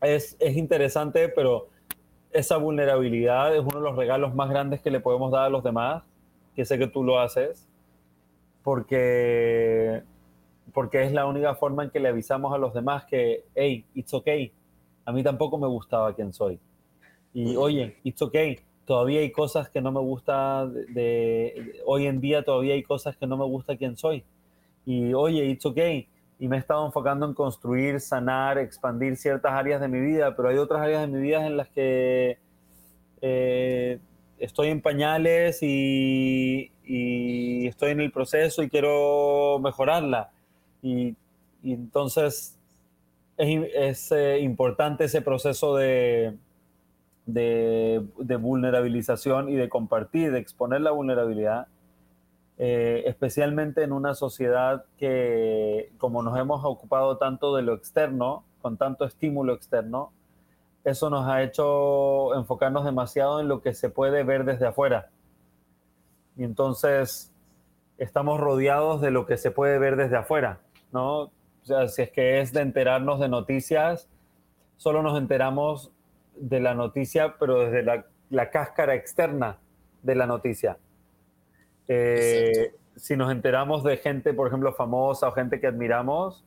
es, 0.00 0.36
es 0.38 0.56
interesante, 0.56 1.28
pero 1.28 1.68
esa 2.30 2.56
vulnerabilidad 2.56 3.54
es 3.54 3.60
uno 3.60 3.78
de 3.78 3.84
los 3.84 3.96
regalos 3.96 4.34
más 4.34 4.48
grandes 4.50 4.80
que 4.80 4.90
le 4.90 5.00
podemos 5.00 5.32
dar 5.32 5.44
a 5.44 5.48
los 5.48 5.64
demás, 5.64 6.04
que 6.54 6.64
sé 6.64 6.78
que 6.78 6.86
tú 6.86 7.02
lo 7.02 7.20
haces, 7.20 7.68
porque, 8.62 10.02
porque 10.72 11.02
es 11.02 11.12
la 11.12 11.26
única 11.26 11.54
forma 11.54 11.84
en 11.84 11.90
que 11.90 12.00
le 12.00 12.08
avisamos 12.08 12.54
a 12.54 12.58
los 12.58 12.74
demás 12.74 13.04
que, 13.06 13.44
hey, 13.54 13.84
it's 13.94 14.14
okay, 14.14 14.52
a 15.04 15.12
mí 15.12 15.22
tampoco 15.22 15.58
me 15.58 15.66
gustaba 15.66 16.12
quien 16.14 16.32
soy 16.32 16.60
y 17.34 17.56
oye, 17.56 17.96
it's 18.04 18.22
okay, 18.22 18.58
todavía 18.88 19.20
hay 19.20 19.30
cosas 19.30 19.68
que 19.68 19.82
no 19.82 19.92
me 19.92 20.00
gusta 20.00 20.66
de, 20.66 21.82
hoy 21.84 22.06
en 22.06 22.20
día 22.20 22.42
todavía 22.42 22.72
hay 22.72 22.82
cosas 22.82 23.16
que 23.16 23.26
no 23.26 23.36
me 23.36 23.44
gusta 23.44 23.76
quién 23.76 23.98
soy. 23.98 24.24
Y 24.86 25.12
oye, 25.12 25.44
it's 25.44 25.66
okay. 25.66 26.08
Y 26.38 26.48
me 26.48 26.56
he 26.56 26.60
estado 26.60 26.86
enfocando 26.86 27.26
en 27.26 27.34
construir, 27.34 28.00
sanar, 28.00 28.56
expandir 28.56 29.16
ciertas 29.16 29.52
áreas 29.52 29.82
de 29.82 29.88
mi 29.88 30.00
vida, 30.00 30.34
pero 30.34 30.48
hay 30.48 30.56
otras 30.56 30.80
áreas 30.80 31.02
de 31.02 31.08
mi 31.08 31.20
vida 31.20 31.46
en 31.46 31.58
las 31.58 31.68
que 31.68 32.38
eh, 33.20 33.98
estoy 34.38 34.68
en 34.68 34.80
pañales 34.80 35.58
y, 35.62 36.72
estoy 37.66 37.90
en 37.90 38.00
el 38.00 38.10
proceso 38.10 38.62
y 38.62 38.70
quiero 38.70 39.58
mejorarla. 39.62 40.30
Y, 40.82 41.14
entonces 41.62 42.56
es, 43.36 44.12
eh, 44.12 44.38
importante 44.40 45.04
ese 45.04 45.20
proceso 45.20 45.76
de, 45.76 46.34
de, 47.28 48.36
vulnerabilización 48.40 49.50
y 49.50 49.56
de 49.56 49.68
compartir, 49.68 50.32
de 50.32 50.38
exponer 50.38 50.80
la 50.80 50.90
vulnerabilidad, 50.90 51.68
eh, 52.56 53.04
especialmente 53.06 53.84
en 53.84 53.92
una 53.92 54.14
sociedad 54.14 54.84
que, 54.96 55.92
como 55.98 56.22
nos 56.22 56.36
hemos 56.38 56.64
ocupado 56.64 57.18
tanto 57.18 57.54
de 57.54 57.62
lo 57.62 57.74
externo, 57.74 58.44
con 58.62 58.76
tanto 58.78 59.04
estímulo 59.04 59.52
externo, 59.52 60.10
eso 60.84 61.10
nos 61.10 61.28
ha 61.28 61.42
hecho 61.42 62.34
enfocarnos 62.34 62.84
demasiado 62.84 63.40
en 63.40 63.48
lo 63.48 63.60
que 63.60 63.74
se 63.74 63.90
puede 63.90 64.24
ver 64.24 64.44
desde 64.44 64.66
afuera. 64.66 65.10
Y 66.36 66.44
entonces 66.44 67.30
estamos 67.98 68.40
rodeados 68.40 69.02
de 69.02 69.10
lo 69.10 69.26
que 69.26 69.36
se 69.36 69.50
puede 69.50 69.78
ver 69.78 69.96
desde 69.96 70.16
afuera, 70.16 70.60
¿no? 70.92 71.24
O 71.24 71.30
sea, 71.64 71.88
si 71.88 72.02
es 72.02 72.10
que 72.10 72.40
es 72.40 72.52
de 72.52 72.62
enterarnos 72.62 73.20
de 73.20 73.28
noticias, 73.28 74.08
solo 74.78 75.02
nos 75.02 75.18
enteramos 75.18 75.92
de 76.40 76.60
la 76.60 76.74
noticia, 76.74 77.36
pero 77.38 77.60
desde 77.60 77.82
la, 77.82 78.06
la 78.30 78.50
cáscara 78.50 78.94
externa 78.94 79.58
de 80.02 80.14
la 80.14 80.26
noticia. 80.26 80.78
Eh, 81.86 82.74
si 82.96 83.16
nos 83.16 83.30
enteramos 83.30 83.84
de 83.84 83.96
gente, 83.96 84.34
por 84.34 84.48
ejemplo, 84.48 84.72
famosa 84.74 85.28
o 85.28 85.32
gente 85.32 85.60
que 85.60 85.66
admiramos, 85.66 86.44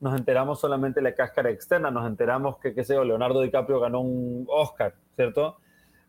nos 0.00 0.18
enteramos 0.18 0.60
solamente 0.60 1.00
de 1.00 1.04
la 1.04 1.14
cáscara 1.14 1.50
externa, 1.50 1.90
nos 1.90 2.06
enteramos 2.06 2.58
que, 2.58 2.74
qué 2.74 2.84
sé 2.84 2.94
yo, 2.94 3.04
Leonardo 3.04 3.40
DiCaprio 3.40 3.80
ganó 3.80 4.00
un 4.00 4.46
Oscar, 4.48 4.94
¿cierto? 5.16 5.56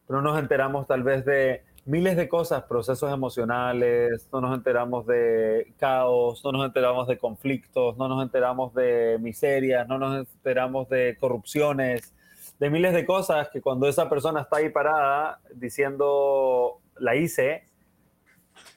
Pero 0.07 0.21
no 0.21 0.31
nos 0.31 0.39
enteramos 0.39 0.88
tal 0.88 1.03
vez 1.03 1.23
de 1.23 1.63
miles 1.85 2.17
de 2.17 2.27
cosas, 2.27 2.63
procesos 2.63 3.13
emocionales, 3.13 4.27
no 4.33 4.41
nos 4.41 4.57
enteramos 4.57 5.05
de 5.05 5.73
caos, 5.77 6.43
no 6.43 6.51
nos 6.51 6.65
enteramos 6.65 7.07
de 7.07 7.17
conflictos, 7.17 7.95
no 7.97 8.07
nos 8.07 8.23
enteramos 8.23 8.73
de 8.73 9.17
miserias, 9.21 9.88
no 9.88 9.99
nos 9.99 10.27
enteramos 10.27 10.89
de 10.89 11.15
corrupciones, 11.19 12.14
de 12.59 12.69
miles 12.69 12.93
de 12.93 13.05
cosas 13.05 13.49
que 13.49 13.61
cuando 13.61 13.87
esa 13.87 14.09
persona 14.09 14.41
está 14.41 14.57
ahí 14.57 14.69
parada 14.69 15.39
diciendo 15.53 16.79
la 16.97 17.15
hice, 17.15 17.65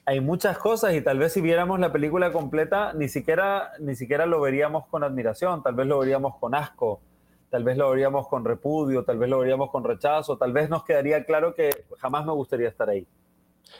hay 0.05 0.19
muchas 0.19 0.57
cosas 0.57 0.93
y 0.95 1.01
tal 1.01 1.19
vez 1.19 1.33
si 1.33 1.41
viéramos 1.41 1.79
la 1.79 1.91
película 1.91 2.31
completa 2.31 2.93
ni 2.93 3.07
siquiera, 3.07 3.71
ni 3.79 3.95
siquiera 3.95 4.25
lo 4.25 4.41
veríamos 4.41 4.87
con 4.87 5.03
admiración, 5.03 5.63
tal 5.63 5.75
vez 5.75 5.87
lo 5.87 5.99
veríamos 5.99 6.37
con 6.39 6.55
asco, 6.55 7.01
tal 7.49 7.63
vez 7.63 7.77
lo 7.77 7.89
veríamos 7.89 8.27
con 8.27 8.43
repudio, 8.43 9.03
tal 9.03 9.17
vez 9.17 9.29
lo 9.29 9.39
veríamos 9.39 9.71
con 9.71 9.83
rechazo, 9.83 10.37
tal 10.37 10.51
vez 10.51 10.69
nos 10.69 10.83
quedaría 10.83 11.23
claro 11.25 11.53
que 11.53 11.85
jamás 11.99 12.25
me 12.25 12.33
gustaría 12.33 12.67
estar 12.67 12.89
ahí. 12.89 13.07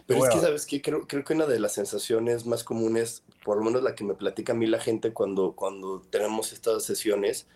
Pero 0.06 0.24
es 0.24 0.30
que, 0.30 0.40
¿sabes 0.40 0.66
qué? 0.66 0.82
Creo, 0.82 1.08
creo 1.08 1.24
que 1.24 1.34
una 1.34 1.48
de 1.48 1.60
las 1.60 1.74
sensaciones 1.74 2.46
más 2.46 2.64
comunes, 2.64 3.24
por 3.44 3.58
lo 3.58 3.64
menos 3.64 3.82
la 3.82 3.96
que 3.96 4.04
me 4.04 4.14
platica 4.14 4.54
a 4.54 4.56
mí 4.56 4.68
la 4.68 4.80
gente 4.80 5.14
cuando, 5.14 5.54
cuando 5.54 6.02
tenemos 6.12 6.54
estas 6.54 6.84
sesiones, 6.84 7.48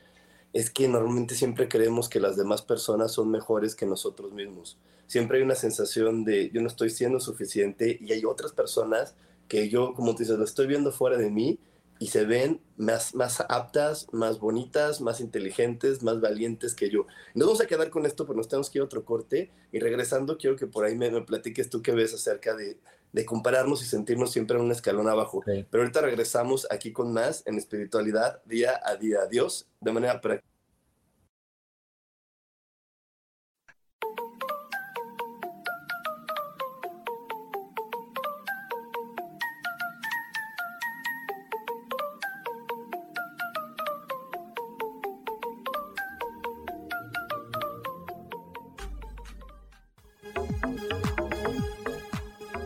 es 0.53 0.69
que 0.69 0.87
normalmente 0.87 1.35
siempre 1.35 1.67
creemos 1.67 2.07
que 2.07 2.19
las 2.19 2.37
demás 2.37 2.61
personas 2.61 3.11
son 3.11 3.29
mejores 3.31 3.75
que 3.75 3.87
nosotros 3.87 4.31
mismos. 4.33 4.77
Siempre 5.07 5.39
hay 5.39 5.43
una 5.43 5.55
sensación 5.55 6.23
de 6.23 6.51
yo 6.51 6.61
no 6.61 6.67
estoy 6.67 6.91
siendo 6.91 7.19
suficiente 7.19 7.97
y 7.99 8.13
hay 8.13 8.23
otras 8.23 8.53
personas 8.53 9.15
que 9.47 9.67
yo, 9.69 9.93
como 9.93 10.13
tú 10.13 10.19
dices, 10.19 10.37
lo 10.37 10.45
estoy 10.45 10.67
viendo 10.67 10.91
fuera 10.91 11.17
de 11.17 11.29
mí 11.29 11.59
y 11.99 12.07
se 12.07 12.25
ven 12.25 12.61
más, 12.77 13.15
más 13.15 13.41
aptas, 13.49 14.07
más 14.11 14.39
bonitas, 14.39 15.01
más 15.01 15.21
inteligentes, 15.21 16.03
más 16.03 16.21
valientes 16.21 16.75
que 16.75 16.89
yo. 16.89 17.07
Nos 17.33 17.47
vamos 17.47 17.61
a 17.61 17.67
quedar 17.67 17.89
con 17.89 18.05
esto, 18.05 18.25
pero 18.25 18.37
nos 18.37 18.47
tenemos 18.47 18.69
que 18.69 18.77
ir 18.77 18.81
a 18.81 18.85
otro 18.85 19.05
corte 19.05 19.51
y 19.71 19.79
regresando 19.79 20.37
quiero 20.37 20.55
que 20.55 20.67
por 20.67 20.85
ahí 20.85 20.95
me, 20.95 21.09
platiques 21.21 21.69
tú 21.69 21.81
qué 21.81 21.91
ves 21.91 22.13
acerca 22.13 22.55
de, 22.55 22.77
de, 23.13 23.25
compararnos 23.25 23.81
y 23.81 23.85
sentirnos 23.85 24.31
siempre 24.31 24.57
en 24.57 24.63
un 24.63 24.71
escalón 24.71 25.07
abajo. 25.07 25.41
Pero 25.45 25.83
ahorita 25.83 26.01
regresamos 26.01 26.67
aquí 26.69 26.91
con 26.91 27.13
más 27.13 27.43
en 27.45 27.57
espiritualidad 27.57 28.43
día 28.45 28.81
a 28.83 28.95
día. 28.95 29.19
Adiós, 29.21 29.67
de 29.79 29.91
manera 29.91 30.19
práctica. 30.19 30.52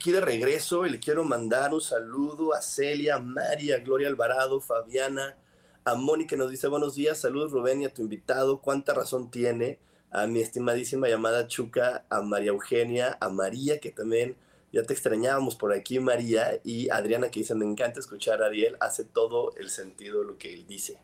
Aquí 0.00 0.12
de 0.12 0.22
regreso 0.22 0.86
y 0.86 0.90
le 0.90 0.98
quiero 0.98 1.24
mandar 1.24 1.74
un 1.74 1.80
saludo 1.82 2.54
a 2.54 2.62
Celia, 2.62 3.18
María, 3.18 3.80
Gloria 3.80 4.08
Alvarado, 4.08 4.58
Fabiana, 4.58 5.36
a 5.84 5.94
Mónica 5.94 6.36
nos 6.36 6.50
dice 6.50 6.68
buenos 6.68 6.94
días, 6.94 7.18
saludos 7.18 7.52
Rubén 7.52 7.82
y 7.82 7.84
a 7.84 7.92
tu 7.92 8.00
invitado, 8.00 8.62
cuánta 8.62 8.94
razón 8.94 9.30
tiene, 9.30 9.78
a 10.10 10.26
mi 10.26 10.40
estimadísima 10.40 11.06
llamada 11.06 11.48
Chuca, 11.48 12.06
a 12.08 12.22
María 12.22 12.48
Eugenia, 12.48 13.18
a 13.20 13.28
María 13.28 13.78
que 13.78 13.90
también 13.90 14.36
ya 14.72 14.84
te 14.84 14.94
extrañábamos 14.94 15.54
por 15.54 15.70
aquí 15.74 16.00
María 16.00 16.58
y 16.64 16.88
Adriana 16.88 17.30
que 17.30 17.40
dice 17.40 17.54
me 17.54 17.66
encanta 17.66 18.00
escuchar 18.00 18.42
a 18.42 18.46
Ariel, 18.46 18.78
hace 18.80 19.04
todo 19.04 19.52
el 19.58 19.68
sentido 19.68 20.24
lo 20.24 20.38
que 20.38 20.54
él 20.54 20.66
dice. 20.66 20.96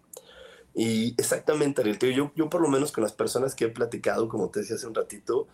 Y 0.74 1.12
exactamente, 1.18 1.82
Ariel, 1.82 1.98
yo, 1.98 2.32
yo 2.34 2.48
por 2.48 2.62
lo 2.62 2.68
menos 2.68 2.92
con 2.92 3.04
las 3.04 3.12
personas 3.12 3.54
que 3.54 3.66
he 3.66 3.68
platicado, 3.68 4.26
como 4.30 4.48
te 4.48 4.60
decía 4.60 4.76
hace 4.76 4.86
un 4.86 4.94
ratito, 4.94 5.48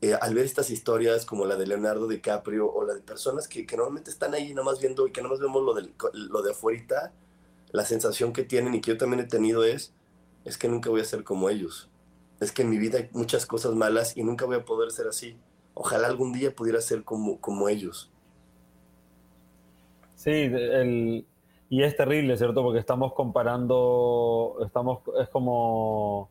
eh, 0.00 0.14
al 0.14 0.34
ver 0.34 0.44
estas 0.44 0.70
historias 0.70 1.26
como 1.26 1.44
la 1.44 1.56
de 1.56 1.66
Leonardo 1.66 2.08
DiCaprio 2.08 2.72
o 2.72 2.84
la 2.84 2.94
de 2.94 3.00
personas 3.00 3.46
que, 3.46 3.66
que 3.66 3.76
normalmente 3.76 4.10
están 4.10 4.34
ahí 4.34 4.54
nomás 4.54 4.80
viendo 4.80 5.06
y 5.06 5.12
que 5.12 5.20
nomás 5.20 5.40
vemos 5.40 5.62
lo, 5.62 5.74
del, 5.74 5.92
lo 6.12 6.42
de 6.42 6.52
afuera, 6.52 7.12
la 7.72 7.84
sensación 7.84 8.32
que 8.32 8.44
tienen 8.44 8.74
y 8.74 8.80
que 8.80 8.92
yo 8.92 8.98
también 8.98 9.20
he 9.20 9.26
tenido 9.26 9.64
es, 9.64 9.92
es 10.44 10.56
que 10.56 10.68
nunca 10.68 10.90
voy 10.90 11.02
a 11.02 11.04
ser 11.04 11.22
como 11.22 11.50
ellos. 11.50 11.90
Es 12.40 12.52
que 12.52 12.62
en 12.62 12.70
mi 12.70 12.78
vida 12.78 12.98
hay 12.98 13.10
muchas 13.12 13.44
cosas 13.44 13.74
malas 13.74 14.16
y 14.16 14.24
nunca 14.24 14.46
voy 14.46 14.56
a 14.56 14.64
poder 14.64 14.90
ser 14.90 15.06
así. 15.06 15.36
ojalá 15.74 16.08
algún 16.08 16.32
día 16.32 16.54
pudiera 16.54 16.80
ser 16.80 17.04
como, 17.04 17.38
como 17.40 17.68
ellos. 17.68 18.10
Sí, 20.16 20.30
el, 20.30 21.26
y 21.70 21.82
es 21.84 21.96
terrible, 21.96 22.36
¿cierto? 22.36 22.62
Porque 22.62 22.80
estamos 22.80 23.12
comparando, 23.14 24.58
estamos, 24.66 25.00
es 25.20 25.28
como, 25.28 26.30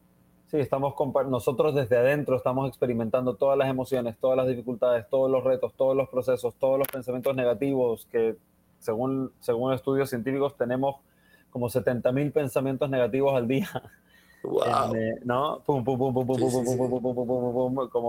Sí, 0.49 0.57
estamos 0.57 0.95
nosotros 1.27 1.75
desde 1.75 1.95
adentro 1.95 2.35
estamos 2.35 2.67
experimentando 2.67 3.35
todas 3.35 3.55
las 3.55 3.69
emociones, 3.69 4.17
todas 4.17 4.35
las 4.35 4.47
dificultades, 4.47 5.07
todos 5.07 5.29
los 5.29 5.43
retos, 5.43 5.75
todos 5.75 5.95
los 5.95 6.09
procesos, 6.09 6.55
todos 6.55 6.79
los 6.79 6.87
pensamientos 6.87 7.35
negativos 7.35 8.07
que 8.11 8.35
según, 8.79 9.31
según 9.41 9.73
estudios 9.73 10.09
científicos 10.09 10.57
tenemos 10.57 10.95
como 11.51 11.69
70.000 11.69 12.33
pensamientos 12.33 12.89
negativos 12.89 13.35
al 13.35 13.47
día. 13.47 13.69
Wow. 14.41 14.95
¿No? 15.25 15.61
Como 15.65 15.83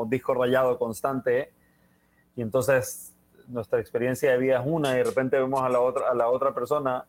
disco 0.06 0.32
rayado 0.32 0.78
constante. 0.78 1.50
Y 2.36 2.42
entonces 2.42 3.12
nuestra 3.48 3.80
experiencia 3.80 4.30
de 4.30 4.38
vida 4.38 4.60
es 4.60 4.64
una 4.64 4.94
y 4.94 4.98
de 4.98 5.04
repente 5.04 5.36
vemos 5.36 5.60
a 5.60 5.68
la 5.68 5.80
otra, 5.80 6.08
a 6.08 6.14
la 6.14 6.30
otra 6.30 6.54
persona 6.54 7.04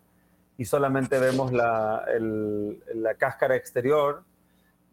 y 0.58 0.66
solamente 0.66 1.20
vemos 1.20 1.54
la, 1.54 2.04
el, 2.14 2.84
la 2.96 3.14
cáscara 3.14 3.56
exterior 3.56 4.24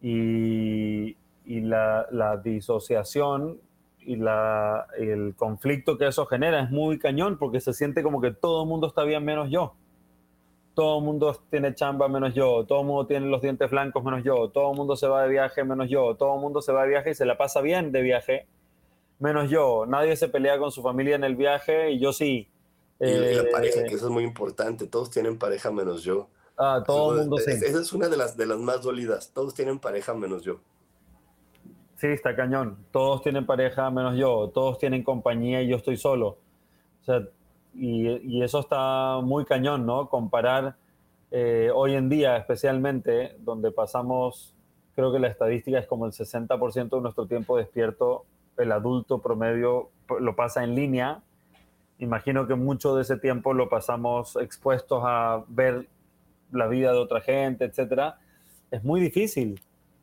y, 0.00 1.16
y 1.44 1.60
la, 1.60 2.06
la, 2.10 2.36
disociación 2.36 3.58
y 4.00 4.16
la, 4.16 4.86
el 4.96 5.34
conflicto 5.36 5.98
que 5.98 6.06
eso 6.06 6.26
genera 6.26 6.62
es 6.62 6.70
muy 6.70 6.98
cañón 6.98 7.36
porque 7.38 7.60
se 7.60 7.72
siente 7.72 8.02
como 8.02 8.20
que 8.20 8.30
todo 8.30 8.62
el 8.62 8.68
mundo 8.68 8.86
está 8.86 9.04
bien 9.04 9.24
menos 9.24 9.50
yo 9.50 9.74
todo 10.78 10.98
el 10.98 11.04
mundo 11.04 11.36
tiene 11.50 11.74
chamba 11.74 12.06
menos 12.06 12.34
yo, 12.34 12.64
todo 12.64 12.82
el 12.82 12.86
mundo 12.86 13.04
tiene 13.04 13.26
los 13.26 13.42
dientes 13.42 13.68
blancos 13.68 14.04
menos 14.04 14.22
yo, 14.22 14.48
todo 14.50 14.70
el 14.70 14.76
mundo 14.76 14.94
se 14.94 15.08
va 15.08 15.24
de 15.24 15.28
viaje 15.28 15.64
menos 15.64 15.90
yo, 15.90 16.14
todo 16.14 16.36
el 16.36 16.40
mundo 16.40 16.62
se 16.62 16.70
va 16.70 16.84
de 16.84 16.90
viaje 16.90 17.10
y 17.10 17.14
se 17.16 17.24
la 17.24 17.36
pasa 17.36 17.60
bien 17.60 17.90
de 17.90 18.00
viaje 18.00 18.46
menos 19.18 19.50
yo. 19.50 19.86
Nadie 19.86 20.14
se 20.14 20.28
pelea 20.28 20.56
con 20.56 20.70
su 20.70 20.80
familia 20.80 21.16
en 21.16 21.24
el 21.24 21.34
viaje 21.34 21.90
y 21.90 21.98
yo 21.98 22.12
sí. 22.12 22.48
Y, 23.00 23.06
la 23.06 23.42
eh, 23.42 23.48
pareja, 23.50 23.82
que 23.82 23.94
eso 23.96 24.06
es 24.06 24.12
muy 24.12 24.22
importante, 24.22 24.86
todos 24.86 25.10
tienen 25.10 25.36
pareja 25.36 25.72
menos 25.72 26.04
yo. 26.04 26.28
Ah, 26.58 26.82
todo 26.84 27.14
el 27.14 27.20
mundo 27.20 27.38
sí. 27.38 27.52
Esa 27.52 27.80
es 27.80 27.92
una 27.92 28.08
de 28.08 28.16
las, 28.16 28.36
de 28.36 28.46
las 28.46 28.58
más 28.58 28.82
dolidas, 28.82 29.32
todos 29.32 29.54
tienen 29.54 29.78
pareja 29.78 30.12
menos 30.14 30.42
yo. 30.42 30.60
Sí, 31.98 32.06
está 32.06 32.36
cañón. 32.36 32.78
Todos 32.92 33.22
tienen 33.22 33.44
pareja 33.44 33.90
menos 33.90 34.16
yo, 34.16 34.50
todos 34.54 34.78
tienen 34.78 35.02
compañía 35.02 35.62
y 35.62 35.68
yo 35.68 35.76
estoy 35.76 35.96
solo. 35.96 36.38
O 37.00 37.04
sea, 37.04 37.26
y, 37.74 38.42
eso 38.42 38.60
está 38.60 39.20
muy 39.22 39.44
cañón, 39.44 39.84
¿no? 39.84 40.08
Comparar 40.08 40.76
eh, 41.32 41.70
hoy 41.74 41.94
en 41.94 42.08
día, 42.08 42.36
especialmente, 42.36 43.36
donde 43.40 43.72
pasamos, 43.72 44.54
creo 44.94 45.12
que 45.12 45.18
la 45.18 45.26
estadística 45.28 45.78
es 45.78 45.86
como 45.86 46.06
el 46.06 46.12
60% 46.12 46.88
de 46.88 47.00
nuestro 47.00 47.26
tiempo 47.26 47.56
despierto, 47.56 48.26
el 48.56 48.70
adulto 48.72 49.20
promedio 49.20 49.90
lo 50.20 50.36
pasa 50.36 50.62
en 50.62 50.74
línea. 50.76 51.22
Imagino 51.98 52.46
que 52.46 52.54
mucho 52.54 52.94
de 52.94 53.02
ese 53.02 53.16
tiempo 53.16 53.54
lo 53.54 53.68
pasamos 53.68 54.36
expuestos 54.36 55.02
a 55.04 55.44
ver 55.48 55.88
la 56.52 56.66
vida 56.66 56.92
de 56.92 56.98
otra 56.98 57.20
gente, 57.20 57.64
etcétera. 57.64 58.18
Es 58.70 58.84
muy 58.84 59.00
difícil, 59.00 59.60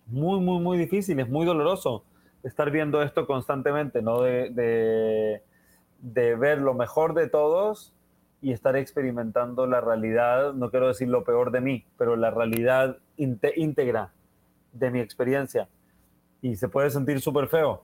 muy, 0.08 0.39
muy, 0.39 0.60
muy 0.60 0.78
difícil, 0.78 1.20
es 1.20 1.30
muy 1.30 1.46
doloroso 1.46 2.04
estar 2.43 2.72
viendo 2.72 3.02
esto 3.02 3.26
constantemente, 3.26 4.02
¿no? 4.02 4.22
de 4.22 5.41
de 6.06 6.36
ver 6.36 6.60
lo 6.60 6.76
mejor 6.76 7.16
de 7.16 7.28
todos 7.28 7.93
y 8.39 8.52
estar 8.52 8.76
experimentando 8.76 9.66
la 9.66 9.82
realidad, 9.82 10.54
no 10.54 10.70
quiero 10.70 10.88
decir 10.88 11.08
lo 11.08 11.24
peor 11.24 11.52
de 11.52 11.62
mí, 11.62 11.86
pero 11.98 12.16
la 12.16 12.30
realidad 12.30 13.00
íntegra 13.18 14.14
de 14.72 14.91
mi 14.91 15.00
experiencia. 15.00 15.68
Y 16.43 16.58
se 16.58 16.70
puede 16.70 16.91
sentir 16.91 17.22
súper 17.22 17.48
feo. 17.48 17.84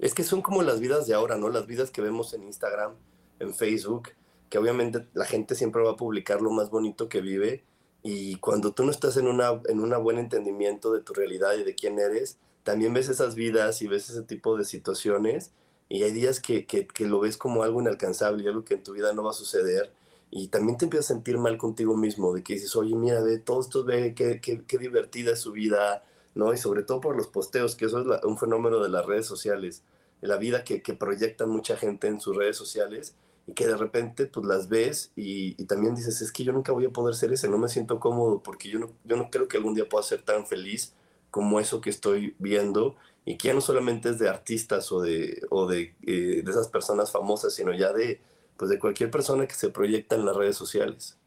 Es 0.00 0.14
que 0.14 0.24
son 0.24 0.42
como 0.42 0.62
las 0.62 0.80
vidas 0.80 1.06
de 1.06 1.14
ahora, 1.14 1.36
¿no? 1.36 1.48
Las 1.48 1.66
vidas 1.66 1.92
que 1.92 2.02
vemos 2.02 2.34
en 2.34 2.42
Instagram, 2.42 2.94
en 3.38 3.54
Facebook, 3.54 4.08
que 4.50 4.58
obviamente 4.58 5.06
la 5.14 5.26
gente 5.26 5.54
siempre 5.54 5.82
va 5.82 5.92
a 5.92 5.96
publicar 5.96 6.42
lo 6.42 6.50
más 6.50 6.70
bonito 6.70 7.08
que 7.08 7.20
vive. 7.20 7.62
Y 8.06 8.36
cuando 8.36 8.72
tú 8.72 8.84
no 8.84 8.90
estás 8.90 9.16
en, 9.16 9.26
una, 9.26 9.62
en 9.66 9.80
un 9.80 9.90
buen 10.04 10.18
entendimiento 10.18 10.92
de 10.92 11.00
tu 11.00 11.14
realidad 11.14 11.54
y 11.54 11.64
de 11.64 11.74
quién 11.74 11.98
eres, 11.98 12.36
también 12.62 12.92
ves 12.92 13.08
esas 13.08 13.34
vidas 13.34 13.80
y 13.80 13.88
ves 13.88 14.10
ese 14.10 14.22
tipo 14.22 14.58
de 14.58 14.64
situaciones 14.64 15.52
y 15.88 16.02
hay 16.02 16.12
días 16.12 16.38
que, 16.38 16.66
que, 16.66 16.86
que, 16.86 17.06
lo 17.06 17.20
ves 17.20 17.38
como 17.38 17.62
algo 17.62 17.80
inalcanzable 17.80 18.44
y 18.44 18.46
algo 18.46 18.62
que 18.62 18.74
en 18.74 18.82
tu 18.82 18.92
vida 18.92 19.14
no 19.14 19.24
va 19.24 19.30
a 19.30 19.34
suceder 19.34 19.90
y 20.30 20.48
también 20.48 20.76
te 20.76 20.84
empiezas 20.84 21.10
a 21.10 21.14
sentir 21.14 21.38
mal 21.38 21.56
contigo 21.56 21.96
mismo, 21.96 22.34
de 22.34 22.42
que 22.42 22.54
dices, 22.54 22.76
oye, 22.76 22.94
mira, 22.94 23.22
ve, 23.22 23.38
todos 23.38 23.66
estos 23.66 23.86
ve 23.86 24.14
qué, 24.14 24.40
qué, 24.40 24.64
qué, 24.66 24.78
divertida 24.78 25.32
es 25.32 25.40
su 25.40 25.52
vida, 25.52 26.02
¿no? 26.34 26.52
Y 26.52 26.58
sobre 26.58 26.82
todo 26.82 27.00
por 27.00 27.16
los 27.16 27.28
posteos, 27.28 27.74
que 27.74 27.86
eso 27.86 28.00
es 28.00 28.24
un 28.24 28.36
fenómeno 28.36 28.82
de 28.82 28.90
las 28.90 29.06
redes 29.06 29.26
sociales, 29.26 29.82
la 30.20 30.36
vida 30.36 30.64
que, 30.64 30.82
que 30.82 30.92
proyecta 30.92 31.46
mucha 31.46 31.76
gente 31.76 32.08
en 32.08 32.20
sus 32.20 32.36
redes 32.36 32.56
sociales 32.56 33.14
y 33.46 33.52
que 33.52 33.66
de 33.66 33.76
repente 33.76 34.26
pues 34.26 34.46
las 34.46 34.68
ves 34.68 35.12
y, 35.16 35.60
y, 35.60 35.66
también 35.66 35.94
dices, 35.94 36.20
es 36.22 36.32
que 36.32 36.44
yo 36.44 36.52
nunca 36.52 36.72
voy 36.72 36.86
a 36.86 36.90
poder 36.90 37.14
ser 37.14 37.32
ese, 37.32 37.48
no 37.48 37.58
me 37.58 37.68
siento 37.68 38.00
cómodo 38.00 38.42
porque 38.42 38.70
yo 38.70 38.78
no, 38.78 38.90
yo 39.04 39.16
no 39.16 39.30
creo 39.30 39.48
que 39.48 39.58
algún 39.58 39.74
día 39.74 39.88
pueda 39.88 40.02
ser 40.02 40.22
tan 40.22 40.46
feliz 40.46 40.94
como 41.30 41.60
eso 41.60 41.80
que 41.80 41.90
estoy 41.90 42.34
viendo 42.38 42.96
y 43.24 43.36
que 43.36 43.48
ya 43.48 43.54
no 43.54 43.60
solamente 43.60 44.10
es 44.10 44.18
de 44.18 44.28
artistas 44.28 44.92
o 44.92 45.00
de, 45.00 45.42
o 45.50 45.66
de, 45.66 45.94
eh, 46.06 46.42
de 46.44 46.50
esas 46.50 46.68
personas 46.68 47.10
famosas, 47.10 47.54
sino 47.54 47.72
ya 47.72 47.92
de, 47.92 48.20
pues 48.56 48.70
de 48.70 48.78
cualquier 48.78 49.10
persona 49.10 49.46
que 49.46 49.54
se 49.54 49.70
proyecta 49.70 50.14
en 50.14 50.26
las 50.26 50.36
redes 50.36 50.56
sociales. 50.56 51.18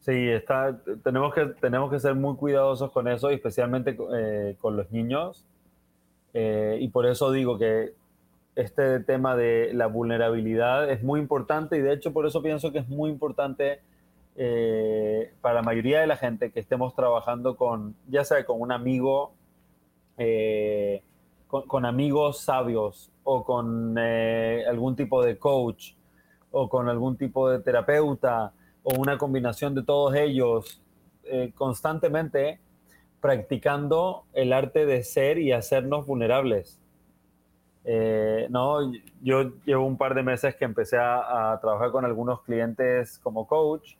Sí, 0.00 0.28
está, 0.28 0.80
tenemos, 1.04 1.34
que, 1.34 1.46
tenemos 1.60 1.90
que 1.90 2.00
ser 2.00 2.14
muy 2.14 2.34
cuidadosos 2.36 2.90
con 2.90 3.06
eso, 3.06 3.28
especialmente 3.28 3.96
eh, 4.16 4.56
con 4.58 4.76
los 4.76 4.90
niños. 4.90 5.44
Eh, 6.32 6.78
y 6.80 6.88
por 6.88 7.06
eso 7.06 7.30
digo 7.30 7.58
que 7.58 7.92
este 8.56 9.00
tema 9.00 9.36
de 9.36 9.72
la 9.72 9.86
vulnerabilidad 9.86 10.90
es 10.90 11.02
muy 11.02 11.20
importante 11.20 11.76
y 11.76 11.80
de 11.80 11.92
hecho 11.92 12.12
por 12.12 12.26
eso 12.26 12.42
pienso 12.42 12.72
que 12.72 12.78
es 12.78 12.88
muy 12.88 13.10
importante 13.10 13.80
para 15.42 15.56
la 15.56 15.62
mayoría 15.62 16.00
de 16.00 16.06
la 16.06 16.16
gente 16.16 16.50
que 16.50 16.60
estemos 16.60 16.94
trabajando 16.94 17.56
con, 17.56 17.94
ya 18.08 18.24
sea 18.24 18.46
con 18.46 18.58
un 18.58 18.72
amigo 18.72 19.34
eh, 20.22 21.02
con, 21.46 21.86
amigos 21.86 22.42
sabios 22.42 23.10
o 23.24 23.42
con 23.42 23.96
eh, 23.98 24.66
algún 24.68 24.94
tipo 24.94 25.24
de 25.24 25.38
coach 25.38 25.94
o 26.50 26.68
con 26.68 26.90
algún 26.90 27.16
tipo 27.16 27.48
de 27.48 27.60
terapeuta 27.60 28.52
o 28.82 28.94
una 28.96 29.16
combinación 29.16 29.74
de 29.74 29.82
todos 29.82 30.14
ellos 30.14 30.82
eh, 31.24 31.52
constantemente 31.54 32.60
practicando 33.22 34.26
el 34.34 34.52
arte 34.52 34.84
de 34.84 35.02
ser 35.02 35.38
y 35.38 35.52
hacernos 35.52 36.04
vulnerables. 36.04 36.78
No, 37.84 38.92
yo 39.22 39.52
llevo 39.64 39.86
un 39.86 39.96
par 39.96 40.14
de 40.14 40.22
meses 40.22 40.54
que 40.56 40.64
empecé 40.64 40.98
a, 40.98 41.58
trabajar 41.60 41.90
con 41.90 42.04
algunos 42.04 42.42
clientes 42.42 43.18
como 43.18 43.46
coach 43.46 43.96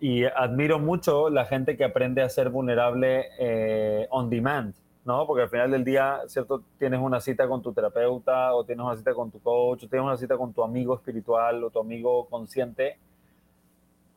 y 0.00 0.24
admiro 0.24 0.78
mucho 0.78 1.28
la 1.30 1.44
gente 1.44 1.76
que 1.76 1.84
aprende 1.84 2.22
a 2.22 2.28
ser 2.28 2.50
vulnerable 2.50 4.06
on 4.10 4.30
demand. 4.30 4.74
¿no? 5.08 5.26
Porque 5.26 5.44
al 5.44 5.48
final 5.48 5.70
del 5.70 5.84
día, 5.84 6.20
¿cierto? 6.26 6.62
Tienes 6.78 7.00
una 7.00 7.18
cita 7.18 7.48
con 7.48 7.62
tu 7.62 7.72
terapeuta 7.72 8.54
o 8.54 8.64
tienes 8.64 8.84
una 8.84 8.94
cita 8.94 9.14
con 9.14 9.30
tu 9.30 9.40
coach 9.40 9.84
o 9.84 9.88
tienes 9.88 10.04
una 10.04 10.18
cita 10.18 10.36
con 10.36 10.52
tu 10.52 10.62
amigo 10.62 10.94
espiritual 10.94 11.64
o 11.64 11.70
tu 11.70 11.80
amigo 11.80 12.26
consciente 12.26 12.98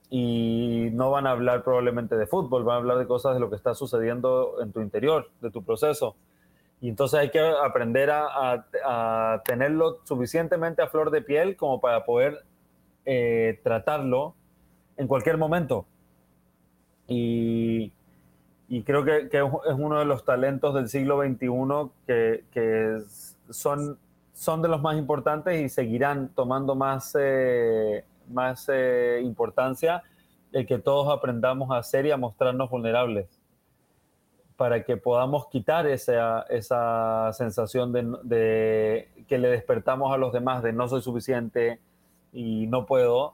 y 0.10 0.90
no 0.92 1.10
van 1.10 1.26
a 1.26 1.32
hablar 1.32 1.64
probablemente 1.64 2.18
de 2.18 2.28
fútbol, 2.28 2.66
van 2.66 2.76
a 2.76 2.78
hablar 2.80 2.98
de 2.98 3.08
cosas 3.08 3.34
de 3.34 3.40
lo 3.40 3.50
que 3.50 3.56
está 3.56 3.74
sucediendo 3.74 4.62
en 4.62 4.74
tu 4.74 4.82
interior, 4.82 5.30
de 5.40 5.50
tu 5.50 5.64
proceso. 5.64 6.18
Y 6.82 6.90
entonces 6.90 7.20
hay 7.20 7.30
que 7.30 7.40
aprender 7.40 8.10
a, 8.12 9.42
tenerlo 9.46 10.00
suficientemente 10.04 10.82
a 10.82 10.88
flor 10.88 11.12
de 11.12 11.22
piel 11.22 11.56
como 11.56 11.80
para 11.80 12.04
poder 12.04 12.44
eh, 13.06 13.60
tratarlo 13.64 14.34
en 14.98 15.08
cualquier 15.08 15.38
momento. 15.38 15.86
Y, 17.08 17.92
creo 18.84 19.06
que, 19.06 19.30
es 19.32 19.74
uno 19.78 20.00
de 20.00 20.06
los 20.06 20.26
talentos 20.26 20.74
del 20.74 20.90
siglo 20.90 21.22
XXI 21.22 21.92
que, 22.08 22.46
que 22.52 22.98
son, 23.52 24.00
son 24.34 24.62
de 24.64 24.68
los 24.68 24.82
más 24.82 24.98
importantes 24.98 25.62
y 25.62 25.70
seguirán 25.70 26.30
tomando 26.30 26.74
más, 26.74 27.16
eh, 27.20 28.04
más 28.28 28.68
eh, 28.74 29.20
importancia 29.24 30.02
el 30.52 30.66
que 30.66 30.80
todos 30.80 31.16
aprendamos 31.16 31.70
a 31.72 31.84
ser 31.84 32.08
y 32.08 32.12
a 32.12 32.18
mostrarnos 32.18 32.72
vulnerables 32.72 33.41
para 34.62 34.84
que 34.84 34.96
podamos 34.96 35.48
quitar 35.48 35.88
esa, 35.88 36.44
esa 36.44 37.34
sensación 37.34 37.92
de, 37.92 38.16
de, 38.22 39.10
que 39.28 39.40
le 39.40 39.50
despertamos 39.50 40.14
a 40.14 40.18
los 40.18 40.32
demás 40.32 40.62
de 40.62 40.72
no 40.72 40.88
soy 40.88 41.02
suficiente 41.02 41.80
y 42.32 42.68
no 42.68 42.86
puedo 42.86 43.34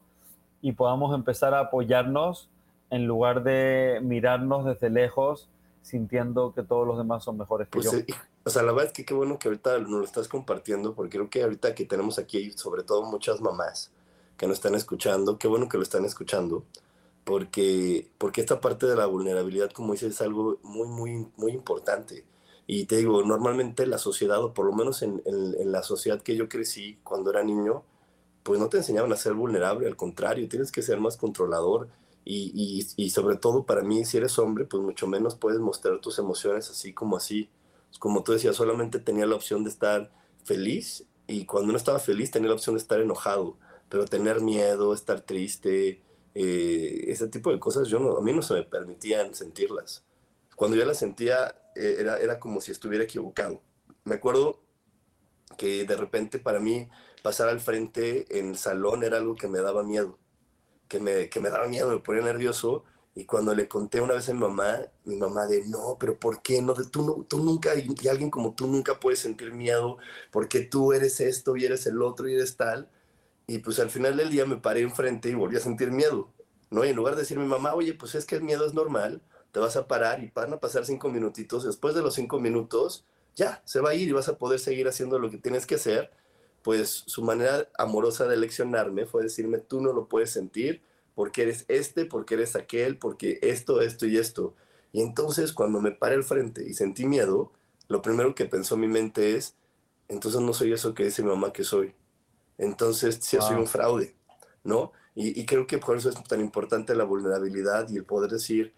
y 0.62 0.72
podamos 0.72 1.14
empezar 1.14 1.54
a 1.54 1.60
apoyarnos 1.60 2.48
en 2.92 3.08
lugar 3.08 3.44
de 3.44 4.00
mirarnos 4.02 4.64
desde 4.64 4.90
lejos 4.90 5.50
sintiendo 5.82 6.54
que 6.54 6.64
todos 6.64 6.88
los 6.88 6.98
demás 6.98 7.26
son 7.26 7.38
mejores 7.38 7.68
que 7.68 7.80
pues, 7.80 7.92
yo. 7.92 8.16
o 8.46 8.50
sea, 8.50 8.64
la 8.64 8.72
verdad 8.72 8.88
es 8.88 8.94
que 8.94 9.04
qué 9.04 9.14
bueno 9.14 9.38
que 9.38 9.50
ahorita 9.50 9.80
nos 9.80 9.90
lo 9.90 10.04
estás 10.06 10.30
compartiendo, 10.30 10.94
porque 10.94 11.18
creo 11.18 11.30
que 11.30 11.44
ahorita 11.44 11.76
que 11.76 11.84
tenemos 11.84 12.20
aquí, 12.20 12.52
sobre 12.52 12.84
todo 12.84 13.04
muchas 13.04 13.42
mamás 13.42 13.92
que 14.38 14.48
nos 14.48 14.60
están 14.60 14.76
escuchando, 14.76 15.38
qué 15.38 15.50
bueno 15.50 15.68
que 15.68 15.76
lo 15.76 15.84
están 15.84 16.06
escuchando, 16.06 16.64
porque, 17.28 18.10
porque 18.18 18.40
esta 18.40 18.62
parte 18.62 18.86
de 18.86 18.96
la 18.96 19.06
vulnerabilidad, 19.06 19.70
como 19.72 19.92
dices, 19.92 20.14
es 20.14 20.22
algo 20.22 20.60
muy, 20.64 20.88
muy, 20.88 21.28
muy 21.36 21.52
importante. 21.52 22.24
Y 22.66 22.86
te 22.86 22.96
digo, 22.96 23.22
normalmente 23.22 23.86
la 23.86 23.98
sociedad, 23.98 24.42
o 24.42 24.54
por 24.54 24.66
lo 24.66 24.72
menos 24.72 25.02
en, 25.02 25.22
en, 25.26 25.72
la 25.74 25.84
sociedad 25.84 26.22
que 26.22 26.38
yo 26.38 26.48
crecí 26.48 27.00
cuando 27.04 27.30
era 27.32 27.44
niño, 27.44 27.84
pues 28.44 28.62
no 28.62 28.70
te 28.70 28.78
enseñaban 28.78 29.12
a 29.12 29.18
ser 29.18 29.34
vulnerable, 29.34 29.88
al 29.88 29.98
contrario, 29.98 30.48
tienes 30.48 30.72
que 30.72 30.82
ser 30.82 31.02
más 31.02 31.18
controlador. 31.18 31.90
Y, 32.24 32.54
y, 32.56 32.88
y, 32.96 33.10
sobre 33.10 33.36
todo 33.36 33.66
para 33.66 33.82
mí, 33.82 34.06
si 34.06 34.16
eres 34.16 34.40
hombre, 34.40 34.64
pues 34.64 34.82
mucho 34.82 35.06
menos 35.06 35.36
puedes 35.36 35.60
mostrar 35.60 36.00
tus 36.00 36.20
emociones 36.20 36.70
así 36.70 36.94
como 36.94 37.18
así. 37.18 37.50
Como 38.00 38.24
tú 38.24 38.32
decías, 38.32 38.56
solamente 38.56 39.00
tenía 39.00 39.26
la 39.26 39.36
opción 39.36 39.66
de 39.66 39.70
estar 39.70 40.14
feliz 40.46 41.06
y 41.28 41.44
cuando 41.44 41.74
no 41.74 41.78
estaba 41.78 42.00
feliz 42.00 42.32
tenía 42.32 42.48
la 42.48 42.56
opción 42.56 42.76
de 42.76 42.82
estar 42.82 43.02
enojado, 43.02 43.58
pero 43.90 44.06
tener 44.06 44.40
miedo, 44.40 44.94
estar 44.94 45.20
triste, 45.22 46.02
eh, 46.40 47.06
ese 47.12 47.28
tipo 47.30 47.52
de 47.52 47.60
cosas, 47.60 47.88
yo 47.88 47.98
no, 47.98 48.16
a 48.16 48.22
mí 48.22 48.32
no 48.32 48.44
se 48.44 48.54
me 48.54 48.62
permitían 48.62 49.34
sentirlas. 49.34 50.06
Cuando 50.56 50.78
yo 50.78 50.86
las 50.86 51.00
sentía, 51.00 51.48
eh, 51.76 51.96
era, 52.00 52.20
era 52.20 52.40
como 52.40 52.62
si 52.62 52.72
estuviera 52.72 53.06
equivocado. 53.06 53.64
Me 54.04 54.16
acuerdo 54.16 54.62
que 55.58 55.84
de 55.86 55.96
repente 55.96 56.38
para 56.38 56.60
mí 56.60 56.90
pasar 57.24 57.50
al 57.50 57.60
frente 57.60 58.38
en 58.38 58.50
el 58.50 58.58
salón 58.58 59.04
era 59.04 59.18
algo 59.18 59.34
que 59.34 59.48
me 59.48 59.60
daba 59.62 59.82
miedo, 59.82 60.20
que 60.88 61.00
me, 61.00 61.28
que 61.30 61.40
me 61.40 61.50
daba 61.50 61.68
miedo, 61.68 61.90
me 61.90 62.00
ponía 62.00 62.22
nervioso. 62.22 62.84
Y 63.16 63.26
cuando 63.26 63.56
le 63.56 63.68
conté 63.68 64.00
una 64.00 64.14
vez 64.14 64.30
a 64.30 64.34
mi 64.34 64.42
mamá, 64.42 64.82
mi 65.06 65.16
mamá 65.18 65.48
de, 65.48 65.66
no, 65.68 65.98
pero 66.00 66.20
¿por 66.20 66.44
qué 66.44 66.62
no? 66.62 66.76
Tú, 66.76 67.04
no, 67.04 67.26
tú 67.28 67.44
nunca, 67.44 67.72
y 67.76 68.08
alguien 68.08 68.30
como 68.30 68.54
tú 68.54 68.68
nunca 68.68 69.00
puede 69.00 69.18
sentir 69.18 69.54
miedo, 69.54 69.98
porque 70.32 70.62
tú 70.62 70.94
eres 70.94 71.20
esto 71.20 71.58
y 71.58 71.66
eres 71.66 71.88
el 71.88 72.00
otro 72.04 72.30
y 72.30 72.36
eres 72.36 72.58
tal. 72.58 72.92
Y 73.48 73.60
pues 73.60 73.80
al 73.80 73.90
final 73.90 74.18
del 74.18 74.30
día 74.30 74.46
me 74.46 74.58
paré 74.58 74.82
enfrente 74.82 75.30
y 75.30 75.34
volví 75.34 75.56
a 75.56 75.62
sentir 75.62 75.90
miedo, 75.92 76.34
¿no? 76.70 76.84
Y 76.86 76.90
en 76.90 76.98
lugar 76.98 77.16
de 77.16 77.22
decir 77.22 77.40
mi 77.40 77.46
mamá, 77.46 77.74
oye, 77.74 77.94
pues 77.94 78.14
es 78.16 78.26
que 78.26 78.36
el 78.36 78.44
miedo 78.44 78.66
es 78.66 78.74
normal, 78.74 79.22
te 79.52 79.60
vas 79.60 79.78
a 79.78 79.88
parar 79.88 80.22
y 80.24 80.32
van 80.32 80.54
a 80.54 80.60
pasar 80.60 80.86
cinco 80.86 81.10
minutitos. 81.10 81.64
Después 81.64 81.96
de 81.96 82.02
los 82.02 82.14
cinco 82.14 82.40
minutos, 82.40 83.06
ya, 83.36 83.62
se 83.66 83.80
va 83.80 83.92
a 83.92 83.96
ir 83.96 84.10
y 84.10 84.12
vas 84.12 84.28
a 84.28 84.38
poder 84.38 84.60
seguir 84.60 84.88
haciendo 84.88 85.18
lo 85.18 85.32
que 85.32 85.38
tienes 85.38 85.66
que 85.66 85.76
hacer. 85.76 86.12
Pues 86.62 87.04
su 87.08 87.24
manera 87.24 87.70
amorosa 87.78 88.28
de 88.28 88.36
leccionarme 88.36 89.06
fue 89.06 89.24
decirme, 89.24 89.60
tú 89.60 89.80
no 89.82 89.94
lo 89.94 90.10
puedes 90.10 90.32
sentir 90.32 90.84
porque 91.16 91.44
eres 91.44 91.66
este, 91.70 92.06
porque 92.06 92.36
eres 92.36 92.56
aquel, 92.56 92.98
porque 92.98 93.40
esto, 93.42 93.82
esto 93.82 94.06
y 94.06 94.18
esto. 94.18 94.56
Y 94.92 95.02
entonces 95.02 95.54
cuando 95.54 95.82
me 95.82 95.92
paré 95.92 96.16
al 96.16 96.24
frente 96.24 96.68
y 96.68 96.74
sentí 96.74 97.06
miedo, 97.06 97.54
lo 97.88 98.02
primero 98.02 98.36
que 98.36 98.46
pensó 98.46 98.76
mi 98.78 98.88
mente 98.88 99.36
es, 99.36 99.56
entonces 100.10 100.42
no 100.42 100.54
soy 100.54 100.74
eso 100.74 100.94
que 100.94 101.06
dice 101.06 101.24
mi 101.24 101.30
mamá 101.30 101.54
que 101.54 101.64
soy. 101.64 101.96
Entonces 102.58 103.20
sí 103.22 103.38
soy 103.40 103.56
un 103.56 103.68
fraude, 103.68 104.16
¿no? 104.64 104.92
Y, 105.16 105.40
y, 105.40 105.46
creo 105.46 105.66
que 105.66 105.80
por 105.80 105.98
eso 105.98 106.10
es 106.10 106.24
tan 106.24 106.42
importante 106.42 106.94
la 106.96 107.04
vulnerabilidad 107.04 107.90
y 107.90 107.98
el 107.98 108.06
poder 108.06 108.32
decir, 108.32 108.74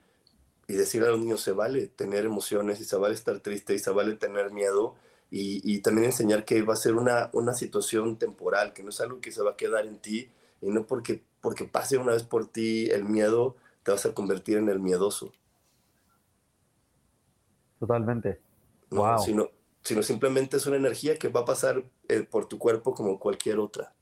y 0.68 0.74
decir 0.74 1.04
a 1.04 1.10
los 1.10 1.20
niños, 1.20 1.42
se 1.42 1.52
vale 1.52 1.88
tener 1.88 2.26
emociones 2.26 2.80
y 2.80 2.86
se 2.86 2.96
vale 2.96 3.14
estar 3.14 3.40
triste 3.40 3.74
y 3.74 3.80
se 3.80 3.92
vale 3.92 4.16
tener 4.16 4.52
miedo 4.52 4.96
y, 5.32 5.80
también 5.82 6.06
enseñar 6.06 6.46
que 6.46 6.62
va 6.62 6.74
a 6.74 6.78
ser 6.78 6.96
una, 6.96 7.30
una 7.34 7.54
situación 7.54 8.18
temporal, 8.18 8.74
que 8.74 8.84
no 8.84 8.90
es 8.90 9.00
algo 9.00 9.22
que 9.22 9.32
se 9.32 9.44
va 9.44 9.52
a 9.52 9.58
quedar 9.58 9.86
en 9.86 10.00
ti 10.00 10.30
y 10.62 10.70
no 10.70 10.86
porque, 10.86 11.24
porque 11.42 11.66
pase 11.66 11.98
una 11.98 12.14
vez 12.14 12.24
por 12.24 12.48
ti 12.48 12.90
el 12.90 13.06
miedo, 13.06 13.56
te 13.84 13.92
vas 13.92 14.06
a 14.06 14.14
convertir 14.14 14.58
en 14.58 14.70
el 14.70 14.80
miedoso. 14.80 15.32
Totalmente. 17.80 18.42
wow. 18.90 19.20
sino, 19.20 19.50
sino 19.84 20.04
simplemente 20.04 20.58
es 20.58 20.66
una 20.66 20.78
energía 20.78 21.18
que 21.18 21.30
va 21.30 21.42
a 21.42 21.46
pasar 21.46 21.84
eh, 22.08 22.22
por 22.22 22.48
tu 22.48 22.58
cuerpo 22.58 22.94
como 22.94 23.20
cualquier 23.20 23.60
otra. 23.60 23.94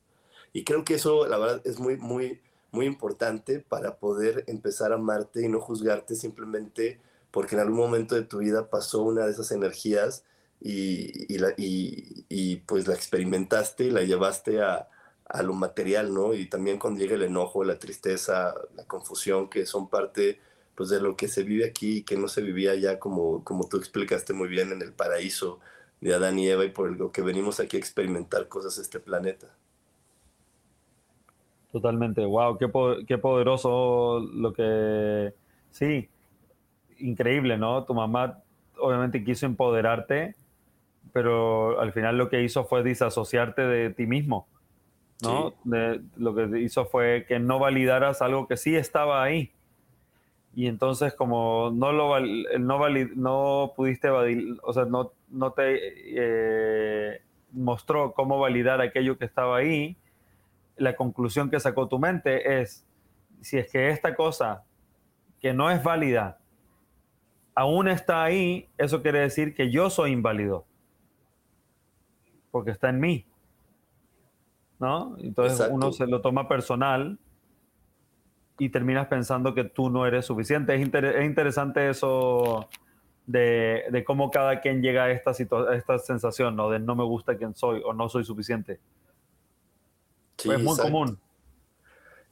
Y 0.53 0.63
creo 0.63 0.83
que 0.83 0.95
eso, 0.95 1.27
la 1.27 1.37
verdad, 1.37 1.61
es 1.65 1.79
muy, 1.79 1.97
muy, 1.97 2.41
muy 2.71 2.85
importante 2.85 3.59
para 3.59 3.97
poder 3.97 4.43
empezar 4.47 4.91
a 4.91 4.95
amarte 4.95 5.43
y 5.43 5.49
no 5.49 5.59
juzgarte 5.59 6.15
simplemente 6.15 6.99
porque 7.31 7.55
en 7.55 7.61
algún 7.61 7.77
momento 7.77 8.15
de 8.15 8.23
tu 8.23 8.39
vida 8.39 8.69
pasó 8.69 9.03
una 9.03 9.25
de 9.25 9.31
esas 9.31 9.51
energías 9.51 10.23
y, 10.59 11.33
y, 11.33 11.37
la, 11.37 11.53
y, 11.57 12.55
pues 12.65 12.87
la 12.87 12.95
experimentaste 12.95 13.85
y 13.85 13.91
la 13.91 14.01
llevaste 14.01 14.61
a, 14.61 14.89
a, 15.25 15.43
lo 15.43 15.53
material, 15.53 16.13
¿no? 16.13 16.33
Y 16.33 16.49
también 16.49 16.79
cuando 16.79 16.99
llega 16.99 17.15
el 17.15 17.23
enojo, 17.23 17.63
la 17.63 17.77
tristeza, 17.77 18.55
la 18.75 18.85
confusión, 18.85 19.49
que 19.49 19.65
son 19.65 19.89
parte 19.89 20.39
pues 20.77 20.89
de 20.89 21.01
lo 21.01 21.17
que 21.17 21.27
se 21.27 21.41
vive 21.41 21.65
aquí 21.65 21.97
y 21.97 22.03
que 22.03 22.15
no 22.17 22.27
se 22.27 22.43
vivía 22.43 22.75
ya 22.75 22.99
como, 22.99 23.43
como 23.43 23.67
tú 23.67 23.77
explicaste 23.77 24.33
muy 24.33 24.47
bien 24.47 24.71
en 24.71 24.83
el 24.83 24.93
paraíso 24.93 25.59
de 26.01 26.13
Adán 26.13 26.37
y 26.37 26.47
Eva 26.47 26.65
y 26.65 26.69
por 26.69 26.95
lo 26.95 27.11
que 27.11 27.23
venimos 27.23 27.59
aquí 27.59 27.77
a 27.77 27.79
experimentar 27.79 28.47
cosas 28.47 28.77
este 28.77 28.99
planeta. 28.99 29.47
Totalmente, 31.71 32.23
wow, 32.23 32.59
qué, 32.59 32.69
qué 33.07 33.17
poderoso 33.17 34.19
lo 34.19 34.53
que... 34.53 35.33
Sí, 35.71 36.09
increíble, 36.99 37.57
¿no? 37.57 37.83
Tu 37.83 37.95
mamá 37.95 38.43
obviamente 38.77 39.23
quiso 39.23 39.47
empoderarte, 39.47 40.35
pero 41.11 41.81
al 41.81 41.91
final 41.91 42.19
lo 42.19 42.29
que 42.29 42.43
hizo 42.43 42.65
fue 42.65 42.83
disasociarte 42.83 43.63
de 43.63 43.89
ti 43.89 44.05
mismo, 44.05 44.47
¿no? 45.23 45.55
De, 45.63 46.01
lo 46.17 46.35
que 46.35 46.59
hizo 46.59 46.85
fue 46.85 47.25
que 47.27 47.39
no 47.39 47.57
validaras 47.57 48.21
algo 48.21 48.47
que 48.47 48.57
sí 48.57 48.75
estaba 48.75 49.23
ahí. 49.23 49.51
Y 50.57 50.65
entonces 50.65 51.13
como 51.13 51.69
no 51.71 51.91
lo 51.91 52.19
no, 52.19 52.79
no 53.15 53.73
pudiste 53.75 54.09
o 54.09 54.73
sea, 54.73 54.85
no, 54.85 55.11
no 55.29 55.51
te 55.51 55.77
eh, 55.77 57.21
mostró 57.51 58.13
cómo 58.13 58.39
validar 58.39 58.81
aquello 58.81 59.19
que 59.19 59.25
estaba 59.25 59.57
ahí, 59.57 59.97
la 60.75 60.95
conclusión 60.95 61.51
que 61.51 61.59
sacó 61.59 61.87
tu 61.87 61.99
mente 61.99 62.59
es, 62.59 62.83
si 63.39 63.59
es 63.59 63.71
que 63.71 63.91
esta 63.91 64.15
cosa 64.15 64.63
que 65.39 65.53
no 65.53 65.69
es 65.69 65.83
válida 65.83 66.39
aún 67.53 67.87
está 67.87 68.23
ahí, 68.23 68.67
eso 68.79 69.03
quiere 69.03 69.19
decir 69.19 69.53
que 69.53 69.69
yo 69.69 69.91
soy 69.91 70.11
inválido, 70.11 70.65
porque 72.49 72.71
está 72.71 72.89
en 72.89 72.99
mí. 72.99 73.27
¿No? 74.79 75.17
Entonces 75.19 75.69
uno 75.71 75.91
se 75.91 76.07
lo 76.07 76.21
toma 76.21 76.47
personal 76.47 77.19
y 78.59 78.69
terminas 78.69 79.07
pensando 79.07 79.53
que 79.53 79.63
tú 79.63 79.89
no 79.89 80.05
eres 80.05 80.25
suficiente. 80.25 80.75
Es, 80.75 80.81
es 80.81 81.25
interesante 81.25 81.89
eso 81.89 82.67
de, 83.25 84.03
cómo 84.05 84.31
cada 84.31 84.61
quien 84.61 84.81
llega 84.81 85.05
a 85.05 85.11
esta, 85.11 85.31
a 85.31 85.75
esta 85.75 85.99
sensación, 85.99 86.55
¿no? 86.55 86.69
De 86.69 86.79
no 86.79 86.95
me 86.95 87.03
gusta 87.03 87.37
quién 87.37 87.55
soy 87.55 87.81
o 87.85 87.93
no 87.93 88.09
soy 88.09 88.23
suficiente 88.23 88.79
es 90.45 90.63
muy 90.63 90.77
común. 90.77 91.19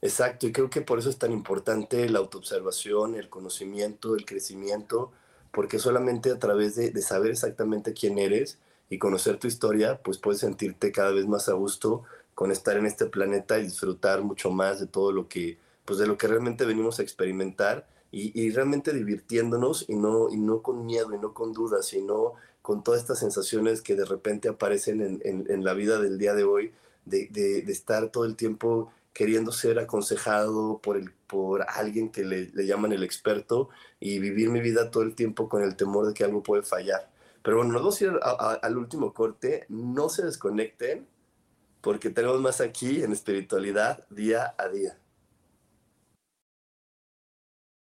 Exacto, 0.02 0.46
y 0.46 0.52
creo 0.52 0.70
que 0.70 0.82
por 0.82 0.98
eso 0.98 1.08
es 1.08 1.18
tan 1.18 1.32
importante 1.32 2.08
la 2.08 2.18
autoobservación, 2.18 3.14
el 3.14 3.28
conocimiento, 3.28 4.14
el 4.14 4.24
crecimiento, 4.24 5.10
porque 5.50 5.78
solamente 5.78 6.30
a 6.30 6.38
través 6.38 6.76
de, 6.76 7.00
saber 7.00 7.30
exactamente 7.30 7.94
quién 7.94 8.18
eres 8.18 8.58
y 8.90 8.98
conocer 8.98 9.38
tu 9.38 9.48
historia, 9.48 10.00
pues 10.02 10.18
puedes 10.18 10.40
sentirte 10.40 10.92
cada 10.92 11.12
vez 11.12 11.26
más 11.26 11.48
a 11.48 11.54
gusto 11.54 12.04
con 12.34 12.52
estar 12.52 12.76
en 12.76 12.86
este 12.86 13.06
planeta 13.06 13.58
y 13.58 13.64
disfrutar 13.64 14.22
mucho 14.22 14.50
más 14.50 14.78
de 14.78 14.86
todo 14.86 15.10
lo 15.12 15.28
que, 15.28 15.58
pues 15.86 15.98
de 15.98 16.06
lo 16.06 16.18
que 16.18 16.28
realmente 16.28 16.66
venimos 16.66 16.98
a 16.98 17.02
experimentar 17.02 17.88
y, 18.12 18.50
realmente 18.50 18.92
divirtiéndonos 18.94 19.84
y 19.88 19.94
no, 19.94 20.30
y 20.30 20.38
no 20.38 20.62
con 20.62 20.86
miedo 20.86 21.14
y 21.14 21.18
no 21.18 21.34
con 21.34 21.52
dudas, 21.52 21.86
sino 21.86 22.34
con 22.62 22.82
todas 22.82 23.00
estas 23.00 23.18
sensaciones 23.18 23.82
que 23.82 23.94
de 23.94 24.06
repente 24.06 24.48
aparecen 24.48 25.00
en, 25.00 25.46
en 25.48 25.64
la 25.64 25.74
vida 25.74 25.98
del 26.00 26.16
día 26.16 26.34
de 26.34 26.44
hoy 26.44 26.72
de, 27.06 27.64
estar 27.68 28.10
todo 28.10 28.24
el 28.24 28.36
tiempo 28.36 28.92
queriendo 29.12 29.50
ser 29.50 29.78
aconsejado 29.78 30.78
por, 30.82 30.96
el, 30.96 31.10
por 31.26 31.64
alguien 31.68 32.10
que 32.10 32.24
le, 32.24 32.50
llaman 32.66 32.92
el 32.92 33.02
experto 33.02 33.70
y 33.98 34.18
vivir 34.18 34.50
mi 34.50 34.60
vida 34.60 34.90
todo 34.90 35.04
el 35.04 35.14
tiempo 35.14 35.48
con 35.48 35.62
el 35.62 35.76
temor 35.76 36.06
de 36.06 36.14
que 36.14 36.24
algo 36.24 36.42
puede 36.42 36.62
fallar. 36.62 37.10
Pero 37.42 37.58
bueno, 37.58 37.72
nos 37.72 37.82
vamos 37.82 38.00
a 38.00 38.04
ir 38.04 38.12
al 38.62 38.76
último 38.76 39.14
corte. 39.14 39.64
No 39.68 40.08
se 40.08 40.24
desconecten 40.24 41.06
porque 41.80 42.10
tenemos 42.10 42.40
más 42.40 42.60
aquí 42.60 43.02
en 43.02 43.12
espiritualidad 43.12 44.04
día 44.10 44.54
a 44.58 44.68
día. 44.68 44.98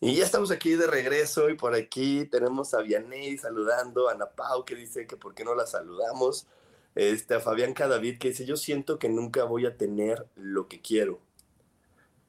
Y 0.00 0.14
ya 0.14 0.24
estamos 0.24 0.52
aquí 0.52 0.76
de 0.76 0.86
regreso 0.86 1.50
y 1.50 1.56
por 1.56 1.74
aquí 1.74 2.24
tenemos 2.26 2.72
a 2.72 2.82
Vianey 2.82 3.36
saludando, 3.36 4.08
a 4.08 4.12
Ana 4.12 4.26
Pau 4.30 4.64
que 4.64 4.76
dice 4.76 5.08
que 5.08 5.16
por 5.16 5.34
qué 5.34 5.44
no 5.44 5.56
la 5.56 5.66
saludamos, 5.66 6.46
este, 6.94 7.34
a 7.34 7.40
Fabián 7.40 7.74
Cadavid 7.74 8.18
que 8.18 8.28
dice 8.28 8.46
yo 8.46 8.56
siento 8.56 8.98
que 9.00 9.08
nunca 9.08 9.42
voy 9.44 9.66
a 9.66 9.76
tener 9.76 10.28
lo 10.36 10.68
que 10.68 10.80
quiero. 10.80 11.20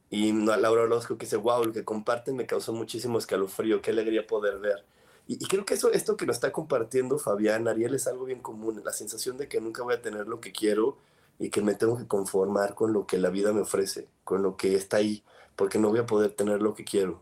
Y 0.09 0.31
Laura 0.33 0.83
Orozco 0.83 1.17
que 1.17 1.27
dice 1.27 1.37
wow, 1.37 1.65
lo 1.65 1.73
que 1.73 1.85
comparten 1.85 2.35
me 2.35 2.47
causó 2.47 2.73
muchísimo 2.73 3.19
escalofrío, 3.19 3.81
qué 3.83 3.91
alegría 3.91 4.25
poder 4.25 4.57
ver. 4.59 4.83
Y, 5.27 5.35
y, 5.35 5.47
creo 5.47 5.63
que 5.65 5.75
eso, 5.75 5.91
esto 5.91 6.17
que 6.17 6.25
nos 6.25 6.37
está 6.37 6.51
compartiendo 6.51 7.19
Fabián, 7.19 7.67
Ariel, 7.67 7.93
es 7.93 8.07
algo 8.07 8.25
bien 8.25 8.41
común, 8.41 8.81
la 8.83 8.93
sensación 8.93 9.37
de 9.37 9.47
que 9.47 9.61
nunca 9.61 9.83
voy 9.83 9.93
a 9.93 10.01
tener 10.01 10.27
lo 10.27 10.41
que 10.41 10.51
quiero 10.51 10.97
y 11.37 11.51
que 11.51 11.61
me 11.61 11.75
tengo 11.75 11.97
que 11.99 12.07
conformar 12.07 12.73
con 12.75 12.93
lo 12.93 13.05
que 13.05 13.19
la 13.19 13.29
vida 13.29 13.53
me 13.53 13.61
ofrece, 13.61 14.07
con 14.23 14.41
lo 14.41 14.57
que 14.57 14.75
está 14.75 14.97
ahí, 14.97 15.23
porque 15.55 15.77
no 15.77 15.89
voy 15.89 15.99
a 15.99 16.05
poder 16.07 16.31
tener 16.31 16.61
lo 16.63 16.73
que 16.73 16.83
quiero 16.83 17.21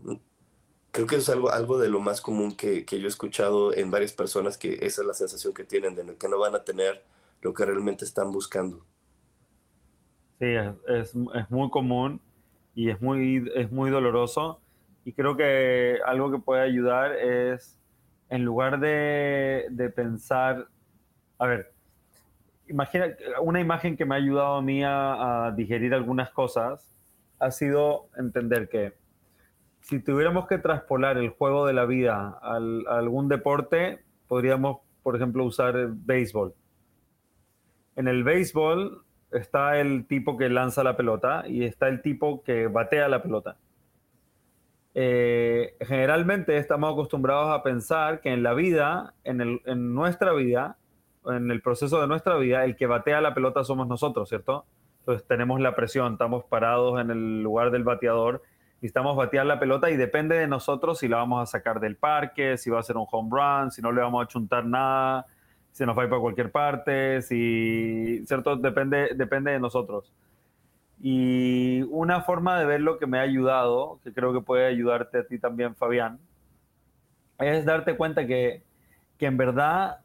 creo 0.97 1.05
que 1.05 1.17
es 1.17 1.29
algo, 1.29 1.51
algo 1.51 1.77
de 1.77 1.89
lo 1.89 1.99
más 1.99 2.21
común 2.21 2.55
que, 2.55 2.83
que, 2.83 2.99
yo 2.99 3.05
he 3.05 3.07
escuchado 3.07 3.71
en 3.71 3.91
varias 3.91 4.13
personas, 4.13 4.57
que 4.57 4.79
esa 4.81 5.03
es 5.03 5.07
la 5.07 5.13
sensación 5.13 5.53
que 5.53 5.63
tienen, 5.63 5.93
de 5.93 6.15
que 6.15 6.27
no 6.27 6.39
van 6.39 6.55
a 6.55 6.63
tener 6.63 7.03
lo 7.43 7.53
que 7.53 7.65
realmente 7.65 8.03
están 8.03 8.31
buscando. 8.31 8.83
Sí, 10.39 10.47
es, 10.87 11.13
es, 11.35 11.51
muy 11.51 11.69
común 11.69 12.19
y 12.73 12.89
es 12.89 12.99
muy, 12.99 13.47
es 13.53 13.71
muy 13.71 13.91
doloroso. 13.91 14.59
Y 15.05 15.13
creo 15.13 15.37
que 15.37 15.99
algo 16.03 16.31
que 16.31 16.39
puede 16.39 16.63
ayudar 16.63 17.11
es, 17.13 17.77
en 18.29 18.43
lugar 18.43 18.79
de, 18.79 19.67
de 19.69 19.91
pensar, 19.91 20.67
a 21.37 21.45
ver, 21.45 21.73
imagina, 22.67 23.15
una 23.43 23.59
imagen 23.59 23.95
que 23.95 24.03
me 24.03 24.15
ha 24.15 24.17
ayudado 24.17 24.55
a 24.55 24.61
mí 24.63 24.83
a, 24.83 25.45
a 25.45 25.51
digerir 25.51 25.93
algunas 25.93 26.31
cosas 26.31 26.91
ha 27.37 27.51
sido 27.51 28.09
entender 28.17 28.67
que 28.67 28.95
si 29.87 29.99
tuviéramos 29.99 30.47
que 30.47 30.57
traspolar 30.57 31.17
el 31.17 31.29
juego 31.29 31.65
de 31.65 31.71
la 31.71 31.85
vida 31.85 32.37
a 32.41 32.55
algún 32.57 33.29
deporte, 33.29 34.03
podríamos, 34.27 34.79
por 35.01 35.15
ejemplo, 35.15 35.45
usar 35.45 35.77
el 35.77 35.93
béisbol. 35.93 36.53
En 37.95 38.09
el 38.09 38.25
béisbol 38.25 39.03
está 39.31 39.79
el 39.79 40.05
tipo 40.05 40.35
que 40.35 40.49
lanza 40.49 40.83
la 40.83 40.97
pelota 40.97 41.45
y 41.47 41.63
está 41.63 41.87
el 41.87 42.01
tipo 42.01 42.43
que 42.43 42.67
batea 42.67 43.07
la 43.07 43.23
pelota. 43.23 43.55
Eh, 44.93 45.77
generalmente 45.79 46.57
estamos 46.57 46.91
acostumbrados 46.91 47.57
a 47.57 47.63
pensar 47.63 48.19
que 48.19 48.33
en 48.33 48.43
la 48.43 48.53
vida, 48.53 49.13
en, 49.23 49.61
en 49.63 49.93
nuestra 49.95 50.33
vida, 50.33 50.75
en 51.27 51.49
el 51.49 51.61
proceso 51.61 52.01
de 52.01 52.07
nuestra 52.07 52.35
vida, 52.35 52.65
el 52.65 52.75
que 52.75 52.87
batea 52.87 53.21
la 53.21 53.33
pelota 53.33 53.63
somos 53.63 53.87
nosotros, 53.87 54.27
¿cierto? 54.27 54.65
Entonces 54.99 55.25
tenemos 55.25 55.61
la 55.61 55.75
presión, 55.75 56.13
estamos 56.13 56.43
parados 56.43 56.99
en 56.99 57.09
el 57.09 57.41
lugar 57.41 57.71
del 57.71 57.85
bateador 57.85 58.43
necesitamos 58.77 59.15
batear 59.15 59.45
la 59.45 59.59
pelota 59.59 59.89
y 59.89 59.97
depende 59.97 60.37
de 60.37 60.47
nosotros 60.47 60.99
si 60.99 61.07
la 61.07 61.17
vamos 61.17 61.41
a 61.41 61.45
sacar 61.45 61.79
del 61.79 61.95
parque, 61.95 62.57
si 62.57 62.69
va 62.69 62.79
a 62.79 62.83
ser 62.83 62.95
un 62.97 63.07
home 63.09 63.29
run, 63.31 63.71
si 63.71 63.81
no 63.81 63.91
le 63.91 64.01
vamos 64.01 64.23
a 64.23 64.27
chuntar 64.27 64.65
nada, 64.65 65.25
si 65.71 65.85
nos 65.85 65.97
va 65.97 66.03
a 66.03 66.05
ir 66.05 66.09
para 66.09 66.21
cualquier 66.21 66.51
parte, 66.51 67.21
si, 67.23 68.23
¿cierto? 68.25 68.55
Depende, 68.55 69.09
depende 69.15 69.51
de 69.51 69.59
nosotros. 69.59 70.13
Y 70.99 71.83
una 71.89 72.21
forma 72.21 72.59
de 72.59 72.65
ver 72.65 72.81
lo 72.81 72.99
que 72.99 73.07
me 73.07 73.17
ha 73.17 73.21
ayudado, 73.21 73.99
que 74.03 74.13
creo 74.13 74.31
que 74.33 74.41
puede 74.41 74.65
ayudarte 74.67 75.19
a 75.19 75.27
ti 75.27 75.39
también, 75.39 75.75
Fabián, 75.75 76.19
es 77.39 77.65
darte 77.65 77.95
cuenta 77.95 78.25
que, 78.27 78.63
que 79.17 79.25
en 79.25 79.37
verdad 79.37 79.99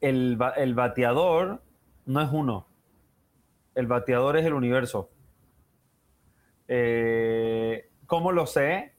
el, 0.00 0.38
el 0.56 0.74
bateador 0.74 1.62
no 2.06 2.20
es 2.20 2.30
uno. 2.32 2.66
El 3.74 3.86
bateador 3.86 4.36
es 4.36 4.44
el 4.44 4.52
universo. 4.52 5.10
Eh, 6.74 7.90
¿Cómo 8.06 8.32
lo 8.32 8.46
sé? 8.46 8.94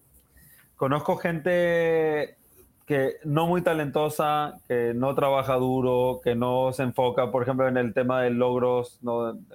Conozco 0.76 1.18
gente 1.18 2.38
que 2.86 3.16
no 3.24 3.48
muy 3.48 3.64
talentosa, 3.64 4.60
que 4.68 4.94
no 4.94 5.16
trabaja 5.16 5.56
duro, 5.56 6.22
que 6.24 6.36
no 6.36 6.72
se 6.72 6.84
enfoca, 6.84 7.32
por 7.32 7.42
ejemplo, 7.42 7.68
en 7.68 7.78
el 7.78 7.96
tema 7.96 8.22
de 8.22 8.30
logros 8.30 9.00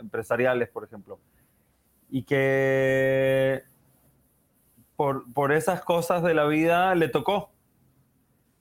empresariales, 0.00 0.68
por 0.68 0.82
ejemplo. 0.82 1.20
Y 2.10 2.24
que 2.24 3.62
por, 4.96 5.32
por, 5.32 5.52
esas 5.52 5.82
cosas 5.82 6.24
de 6.24 6.34
la 6.34 6.46
vida 6.46 6.96
le 6.96 7.06
tocó. 7.06 7.52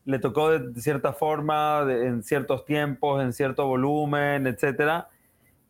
Le 0.06 0.20
tocó 0.20 0.52
de, 0.52 0.80
cierta 0.80 1.14
forma, 1.14 1.84
en 1.90 2.22
ciertos 2.22 2.64
tiempos, 2.64 3.24
en 3.24 3.34
cierto 3.34 3.66
volumen, 3.66 4.46
etc. 4.46 5.06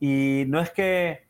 Y 0.02 0.44
no 0.50 0.60
es 0.60 0.72
que 0.72 1.27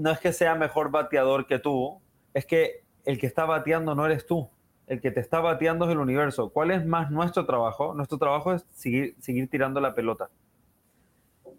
no 0.00 0.10
es 0.10 0.18
que 0.18 0.32
sea 0.32 0.54
mejor 0.54 0.90
bateador 0.90 1.46
que 1.46 1.58
tú, 1.58 2.00
es 2.32 2.46
que 2.46 2.84
el 3.04 3.18
que 3.18 3.26
está 3.26 3.44
bateando 3.44 3.94
no 3.94 4.06
eres 4.06 4.26
tú. 4.26 4.48
El 4.86 5.00
que 5.00 5.10
te 5.10 5.20
está 5.20 5.40
bateando 5.40 5.84
es 5.84 5.92
el 5.92 5.98
universo. 5.98 6.50
¿Cuál 6.50 6.70
es 6.70 6.84
más 6.84 7.10
nuestro 7.10 7.46
trabajo? 7.46 7.94
Nuestro 7.94 8.18
trabajo 8.18 8.54
es 8.54 8.66
seguir, 8.72 9.14
seguir 9.20 9.48
tirando 9.48 9.80
la 9.80 9.94
pelota. 9.94 10.30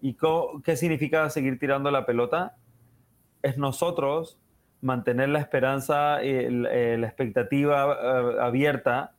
¿Y 0.01 0.17
qué 0.63 0.75
significa 0.75 1.29
seguir 1.29 1.59
tirando 1.59 1.91
la 1.91 2.05
pelota? 2.05 2.57
Es 3.43 3.57
nosotros 3.57 4.37
mantener 4.81 5.29
la 5.29 5.39
esperanza, 5.39 6.23
y 6.23 6.49
la 6.49 7.07
expectativa 7.07 7.97
eh, 8.01 8.35
abierta, 8.41 9.13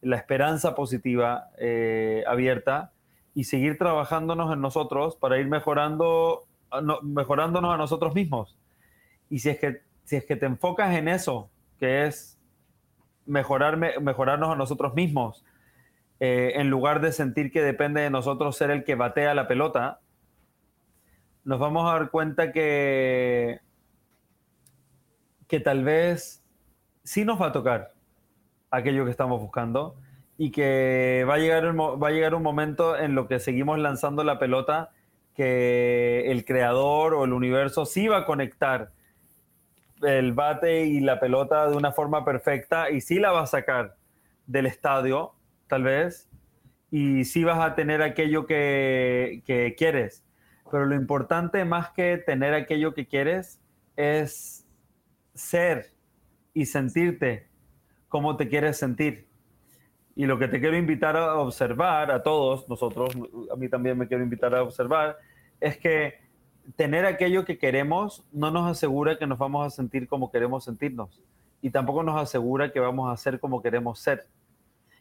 la 0.00 0.16
esperanza 0.16 0.74
positiva 0.74 1.50
eh, 1.58 2.24
abierta 2.26 2.92
y 3.34 3.44
seguir 3.44 3.76
trabajándonos 3.78 4.52
en 4.52 4.62
nosotros 4.62 5.16
para 5.16 5.38
ir 5.38 5.46
mejorando, 5.46 6.44
mejorándonos 7.02 7.74
a 7.74 7.76
nosotros 7.76 8.14
mismos. 8.14 8.56
Y 9.32 9.38
si 9.38 9.48
es 9.48 9.58
que, 9.58 9.80
si 10.04 10.16
es 10.16 10.26
que 10.26 10.36
te 10.36 10.44
enfocas 10.44 10.94
en 10.94 11.08
eso, 11.08 11.50
que 11.78 12.04
es 12.04 12.38
mejorar, 13.24 13.78
mejorarnos 13.78 14.50
a 14.50 14.56
nosotros 14.56 14.92
mismos, 14.92 15.42
eh, 16.20 16.52
en 16.56 16.68
lugar 16.68 17.00
de 17.00 17.12
sentir 17.12 17.50
que 17.50 17.62
depende 17.62 18.02
de 18.02 18.10
nosotros 18.10 18.54
ser 18.58 18.70
el 18.70 18.84
que 18.84 18.94
batea 18.94 19.32
la 19.32 19.48
pelota, 19.48 20.00
nos 21.44 21.58
vamos 21.58 21.88
a 21.88 21.94
dar 21.94 22.10
cuenta 22.10 22.52
que, 22.52 23.60
que 25.48 25.60
tal 25.60 25.82
vez 25.82 26.44
sí 27.02 27.24
nos 27.24 27.40
va 27.40 27.46
a 27.46 27.52
tocar 27.52 27.94
aquello 28.70 29.06
que 29.06 29.12
estamos 29.12 29.40
buscando 29.40 29.96
y 30.36 30.50
que 30.50 31.24
va 31.26 31.36
a 31.36 31.38
llegar 31.38 31.74
va 31.74 32.08
a 32.08 32.12
llegar 32.12 32.34
un 32.34 32.42
momento 32.42 32.98
en 32.98 33.14
lo 33.14 33.28
que 33.28 33.40
seguimos 33.40 33.78
lanzando 33.78 34.24
la 34.24 34.38
pelota 34.38 34.90
que 35.34 36.30
el 36.30 36.44
creador 36.44 37.14
o 37.14 37.24
el 37.24 37.32
universo 37.32 37.86
sí 37.86 38.08
va 38.08 38.18
a 38.18 38.24
conectar 38.26 38.92
el 40.02 40.32
bate 40.32 40.84
y 40.86 41.00
la 41.00 41.20
pelota 41.20 41.68
de 41.68 41.76
una 41.76 41.92
forma 41.92 42.24
perfecta 42.24 42.90
y 42.90 43.00
sí 43.00 43.18
la 43.18 43.30
vas 43.30 43.54
a 43.54 43.58
sacar 43.58 43.96
del 44.46 44.66
estadio, 44.66 45.34
tal 45.68 45.84
vez, 45.84 46.28
y 46.90 47.24
sí 47.24 47.44
vas 47.44 47.58
a 47.60 47.74
tener 47.74 48.02
aquello 48.02 48.46
que, 48.46 49.42
que 49.46 49.74
quieres. 49.76 50.24
Pero 50.70 50.86
lo 50.86 50.94
importante 50.94 51.64
más 51.64 51.90
que 51.90 52.18
tener 52.18 52.54
aquello 52.54 52.94
que 52.94 53.06
quieres 53.06 53.60
es 53.96 54.66
ser 55.34 55.92
y 56.54 56.66
sentirte 56.66 57.48
como 58.08 58.36
te 58.36 58.48
quieres 58.48 58.76
sentir. 58.76 59.26
Y 60.14 60.26
lo 60.26 60.38
que 60.38 60.48
te 60.48 60.60
quiero 60.60 60.76
invitar 60.76 61.16
a 61.16 61.36
observar, 61.36 62.10
a 62.10 62.22
todos 62.22 62.68
nosotros, 62.68 63.16
a 63.50 63.56
mí 63.56 63.70
también 63.70 63.96
me 63.96 64.06
quiero 64.06 64.22
invitar 64.22 64.54
a 64.54 64.62
observar, 64.62 65.16
es 65.58 65.78
que 65.78 66.21
tener 66.76 67.06
aquello 67.06 67.44
que 67.44 67.58
queremos 67.58 68.24
no 68.32 68.50
nos 68.50 68.70
asegura 68.70 69.18
que 69.18 69.26
nos 69.26 69.38
vamos 69.38 69.66
a 69.66 69.70
sentir 69.70 70.08
como 70.08 70.30
queremos 70.30 70.64
sentirnos 70.64 71.20
y 71.60 71.70
tampoco 71.70 72.02
nos 72.02 72.20
asegura 72.20 72.72
que 72.72 72.80
vamos 72.80 73.12
a 73.12 73.16
ser 73.16 73.38
como 73.38 73.62
queremos 73.62 74.00
ser. 74.00 74.26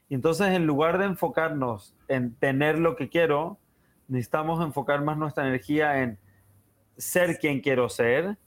Y 0.09 0.15
entonces, 0.15 0.49
en 0.49 0.67
lugar 0.67 0.97
de 0.97 1.05
enfocarnos 1.05 1.95
en 2.07 2.35
tener 2.35 2.77
lo 2.77 2.95
que 2.95 3.09
quiero, 3.09 3.57
necesitamos 4.07 4.63
enfocar 4.63 5.01
más 5.03 5.17
nuestra 5.17 5.47
energía 5.47 6.03
en 6.03 6.19
ser 6.97 7.39
quien 7.39 7.61
quiero 7.61 7.89
ser 7.89 8.37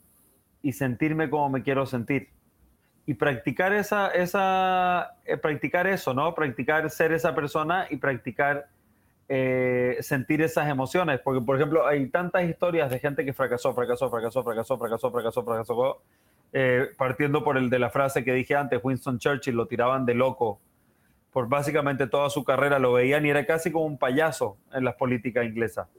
y 0.61 0.71
sentirme 0.71 1.29
como 1.29 1.49
me 1.49 1.63
quiero 1.63 1.85
sentir. 1.85 2.29
Y 3.05 3.15
practicar 3.15 3.73
esa, 3.73 4.09
esa, 4.09 5.17
eh, 5.25 5.37
practicar 5.37 5.87
eso, 5.87 6.13
¿no? 6.13 6.33
Practicar 6.33 6.89
ser 6.89 7.11
esa 7.11 7.35
persona 7.35 7.87
y 7.89 7.97
practicar 7.97 8.69
eh, 9.27 9.97
sentir 10.01 10.41
esas 10.41 10.69
emociones. 10.69 11.19
Porque, 11.23 11.43
por 11.43 11.55
ejemplo, 11.55 11.85
hay 11.85 12.07
tantas 12.09 12.43
historias 12.43 12.89
de 12.89 12.99
gente 12.99 13.25
que 13.25 13.33
fracasó, 13.33 13.73
fracasó, 13.73 14.09
fracasó, 14.09 14.43
fracasó, 14.43 14.77
fracasó, 14.77 15.11
fracasó, 15.11 15.43
fracasó, 15.43 16.01
eh, 16.53 16.87
partiendo 16.97 17.43
por 17.43 17.57
el 17.57 17.69
de 17.69 17.79
la 17.79 17.89
frase 17.89 18.23
que 18.23 18.33
dije 18.33 18.55
antes, 18.55 18.79
Winston 18.83 19.19
Churchill 19.19 19.55
lo 19.55 19.67
tiraban 19.67 20.05
de 20.05 20.13
loco 20.13 20.59
por 21.31 21.49
básicamente 21.49 22.07
toda 22.07 22.29
su 22.29 22.45
carrera, 22.45 22.79
lo 22.79 22.93
veían 22.93 23.25
y 23.25 23.29
era 23.29 23.45
casi 23.45 23.69
como 23.69 23.85
un 23.85 23.97
payaso 23.97 24.57
en 24.73 24.85
la 24.85 24.95
política 24.95 25.43
inglesa, 25.43 25.89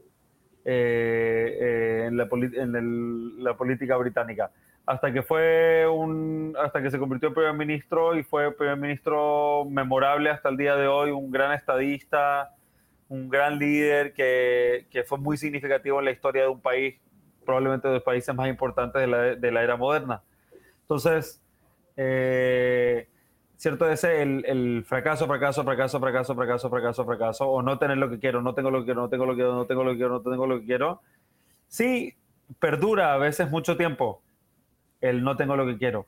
eh, 0.65 2.05
en, 2.07 2.17
la, 2.17 2.27
en 2.31 3.43
la 3.43 3.55
política 3.55 3.97
británica 3.97 4.49
hasta 4.87 5.11
que 5.11 5.21
fue 5.21 5.85
un 5.85 6.55
hasta 6.57 6.81
que 6.81 6.89
se 6.89 6.97
convirtió 6.97 7.27
en 7.27 7.35
primer 7.35 7.53
ministro 7.53 8.15
y 8.15 8.23
fue 8.23 8.55
primer 8.55 8.77
ministro 8.77 9.65
memorable 9.69 10.29
hasta 10.29 10.47
el 10.49 10.57
día 10.57 10.75
de 10.75 10.87
hoy, 10.87 11.11
un 11.11 11.29
gran 11.29 11.51
estadista, 11.51 12.55
un 13.09 13.29
gran 13.29 13.57
líder 13.57 14.13
que, 14.13 14.87
que, 14.89 15.03
fue 15.03 15.17
muy 15.17 15.37
significativo 15.37 15.99
en 15.99 16.05
la 16.05 16.11
historia 16.11 16.43
de 16.43 16.49
un 16.49 16.59
país, 16.59 16.95
probablemente 17.45 17.87
de 17.87 17.95
los 17.95 18.03
países 18.03 18.33
más 18.35 18.49
importantes 18.49 19.01
de 19.01 19.07
la, 19.07 19.17
de 19.35 19.51
la 19.51 19.63
era 19.63 19.77
moderna. 19.77 20.21
Entonces, 20.81 21.41
eh, 21.95 23.07
cierto 23.55 23.89
es 23.89 24.03
el, 24.03 24.43
el, 24.45 24.83
fracaso, 24.85 25.25
fracaso, 25.25 25.63
fracaso, 25.63 25.99
fracaso, 25.99 26.35
fracaso, 26.35 26.69
fracaso, 26.69 27.05
fracaso, 27.05 27.49
o 27.49 27.61
no 27.61 27.77
tener 27.79 27.97
lo 27.97 28.09
que 28.09 28.19
quiero, 28.19 28.41
no 28.41 28.53
tengo 28.53 28.71
lo 28.71 28.79
que 28.79 28.85
quiero, 28.85 29.01
no 29.01 29.09
tengo 29.09 29.25
lo 29.25 29.33
que 29.33 29.37
quiero, 29.37 29.55
no 29.55 29.65
tengo 29.65 29.83
lo 29.83 29.91
que 29.91 29.97
quiero, 29.97 30.13
no 30.13 30.21
tengo 30.21 30.47
lo 30.47 30.59
que 30.59 30.65
quiero. 30.65 31.01
Sí, 31.67 32.15
perdura 32.59 33.13
a 33.13 33.17
veces 33.17 33.49
mucho 33.49 33.77
tiempo 33.77 34.21
el 35.01 35.23
no 35.23 35.35
tengo 35.35 35.55
lo 35.55 35.65
que 35.65 35.77
quiero, 35.77 36.05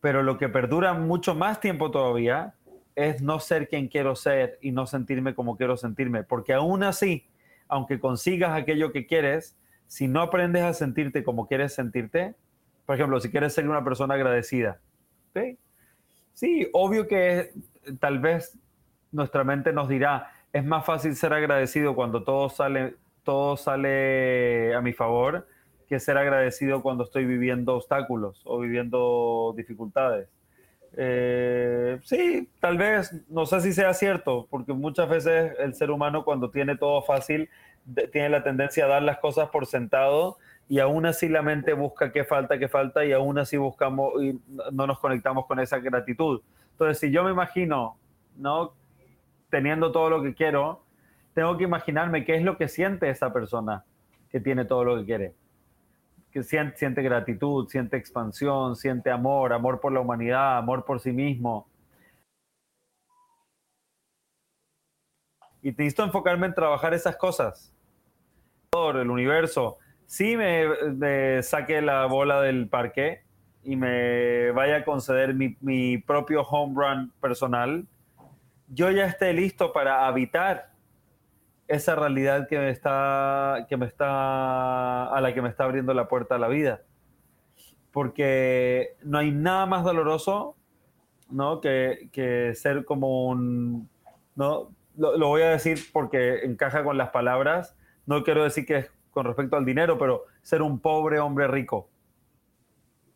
pero 0.00 0.22
lo 0.22 0.38
que 0.38 0.48
perdura 0.48 0.94
mucho 0.94 1.34
más 1.34 1.60
tiempo 1.60 1.90
todavía 1.90 2.54
es 2.96 3.22
no 3.22 3.40
ser 3.40 3.68
quien 3.68 3.88
quiero 3.88 4.14
ser 4.14 4.58
y 4.60 4.72
no 4.72 4.86
sentirme 4.86 5.34
como 5.34 5.56
quiero 5.56 5.76
sentirme, 5.76 6.22
porque 6.22 6.52
aún 6.52 6.82
así, 6.82 7.26
aunque 7.68 7.98
consigas 7.98 8.52
aquello 8.52 8.92
que 8.92 9.06
quieres, 9.06 9.56
si 9.86 10.08
no 10.08 10.20
aprendes 10.20 10.62
a 10.62 10.72
sentirte 10.72 11.24
como 11.24 11.46
quieres 11.46 11.74
sentirte, 11.74 12.34
por 12.86 12.96
ejemplo, 12.96 13.20
si 13.20 13.30
quieres 13.30 13.54
ser 13.54 13.68
una 13.68 13.84
persona 13.84 14.14
agradecida, 14.14 14.80
sí, 16.32 16.68
obvio 16.72 17.06
que 17.08 17.52
tal 18.00 18.18
vez 18.18 18.58
nuestra 19.12 19.44
mente 19.44 19.72
nos 19.72 19.88
dirá, 19.88 20.32
es 20.52 20.64
más 20.64 20.84
fácil 20.84 21.16
ser 21.16 21.32
agradecido 21.32 21.94
cuando 21.94 22.22
todo 22.22 22.48
sale, 22.48 22.96
todo 23.22 23.56
sale 23.56 24.74
a 24.74 24.80
mi 24.80 24.92
favor 24.92 25.46
que 25.88 26.00
ser 26.00 26.16
agradecido 26.16 26.82
cuando 26.82 27.04
estoy 27.04 27.24
viviendo 27.24 27.74
obstáculos 27.74 28.40
o 28.44 28.60
viviendo 28.60 29.52
dificultades. 29.56 30.28
Eh, 30.96 31.98
sí, 32.04 32.48
tal 32.60 32.78
vez, 32.78 33.12
no 33.28 33.46
sé 33.46 33.60
si 33.60 33.72
sea 33.72 33.92
cierto, 33.94 34.46
porque 34.48 34.72
muchas 34.72 35.08
veces 35.08 35.52
el 35.58 35.74
ser 35.74 35.90
humano 35.90 36.24
cuando 36.24 36.50
tiene 36.50 36.76
todo 36.76 37.02
fácil 37.02 37.48
tiene 38.12 38.28
la 38.28 38.42
tendencia 38.42 38.84
a 38.84 38.88
dar 38.88 39.02
las 39.02 39.18
cosas 39.18 39.50
por 39.50 39.66
sentado 39.66 40.38
y 40.68 40.78
aún 40.78 41.04
así 41.04 41.28
la 41.28 41.42
mente 41.42 41.74
busca 41.74 42.12
qué 42.12 42.24
falta, 42.24 42.58
qué 42.58 42.68
falta 42.68 43.04
y 43.04 43.12
aún 43.12 43.38
así 43.38 43.56
buscamos 43.56 44.22
y 44.22 44.40
no 44.72 44.86
nos 44.86 44.98
conectamos 45.00 45.46
con 45.46 45.60
esa 45.60 45.78
gratitud. 45.78 46.40
Entonces, 46.72 46.98
si 46.98 47.10
yo 47.10 47.24
me 47.24 47.30
imagino, 47.30 47.98
¿no? 48.36 48.72
Teniendo 49.50 49.92
todo 49.92 50.10
lo 50.10 50.22
que 50.22 50.34
quiero, 50.34 50.84
tengo 51.34 51.56
que 51.58 51.64
imaginarme 51.64 52.24
qué 52.24 52.36
es 52.36 52.42
lo 52.42 52.56
que 52.56 52.68
siente 52.68 53.10
esa 53.10 53.32
persona 53.32 53.84
que 54.30 54.40
tiene 54.40 54.64
todo 54.64 54.84
lo 54.84 54.96
que 54.98 55.04
quiere 55.04 55.34
que 56.34 56.42
siente, 56.42 57.00
gratitud, 57.00 57.68
siente 57.68 57.96
expansión, 57.96 58.74
siente 58.74 59.08
amor, 59.08 59.52
amor 59.52 59.78
por 59.78 59.92
la 59.92 60.00
humanidad, 60.00 60.58
amor 60.58 60.84
por 60.84 60.98
sí 60.98 61.12
mismo. 61.12 61.68
Y 65.62 65.68
necesito 65.70 66.02
enfocarme 66.02 66.48
en 66.48 66.54
trabajar 66.54 66.92
esas 66.92 67.16
cosas. 67.16 67.72
El 68.72 69.10
universo, 69.10 69.78
sí 70.06 70.36
me, 70.36 70.66
me 70.90 71.40
saque 71.44 71.80
la 71.80 72.06
bola 72.06 72.42
del 72.42 72.68
parque 72.68 73.22
y 73.62 73.76
me 73.76 74.50
vaya 74.50 74.78
a 74.78 74.84
conceder 74.84 75.34
mi, 75.34 75.56
mi 75.60 75.98
propio 75.98 76.42
home 76.42 76.74
run 76.74 77.12
personal, 77.20 77.86
yo 78.66 78.90
ya 78.90 79.06
esté 79.06 79.32
listo 79.32 79.72
para 79.72 80.08
habitar 80.08 80.73
esa 81.68 81.94
realidad 81.94 82.48
que 82.48 82.58
me 82.58 82.70
está, 82.70 83.66
que 83.68 83.76
me 83.76 83.86
está, 83.86 85.06
a 85.06 85.20
la 85.20 85.32
que 85.34 85.42
me 85.42 85.48
está 85.48 85.64
abriendo 85.64 85.94
la 85.94 86.08
puerta 86.08 86.34
a 86.34 86.38
la 86.38 86.48
vida. 86.48 86.82
Porque 87.90 88.96
no 89.02 89.18
hay 89.18 89.30
nada 89.30 89.66
más 89.66 89.84
doloroso, 89.84 90.56
¿no? 91.30 91.60
Que, 91.60 92.08
que 92.12 92.54
ser 92.54 92.84
como 92.84 93.28
un, 93.28 93.88
¿no? 94.34 94.70
Lo, 94.96 95.16
lo, 95.16 95.28
voy 95.28 95.42
a 95.42 95.50
decir 95.50 95.78
porque 95.92 96.44
encaja 96.44 96.84
con 96.84 96.98
las 96.98 97.10
palabras. 97.10 97.76
No 98.06 98.22
quiero 98.22 98.44
decir 98.44 98.66
que 98.66 98.76
es 98.76 98.90
con 99.10 99.24
respecto 99.24 99.56
al 99.56 99.64
dinero, 99.64 99.96
pero 99.96 100.24
ser 100.42 100.60
un 100.60 100.80
pobre 100.80 101.20
hombre 101.20 101.46
rico, 101.46 101.88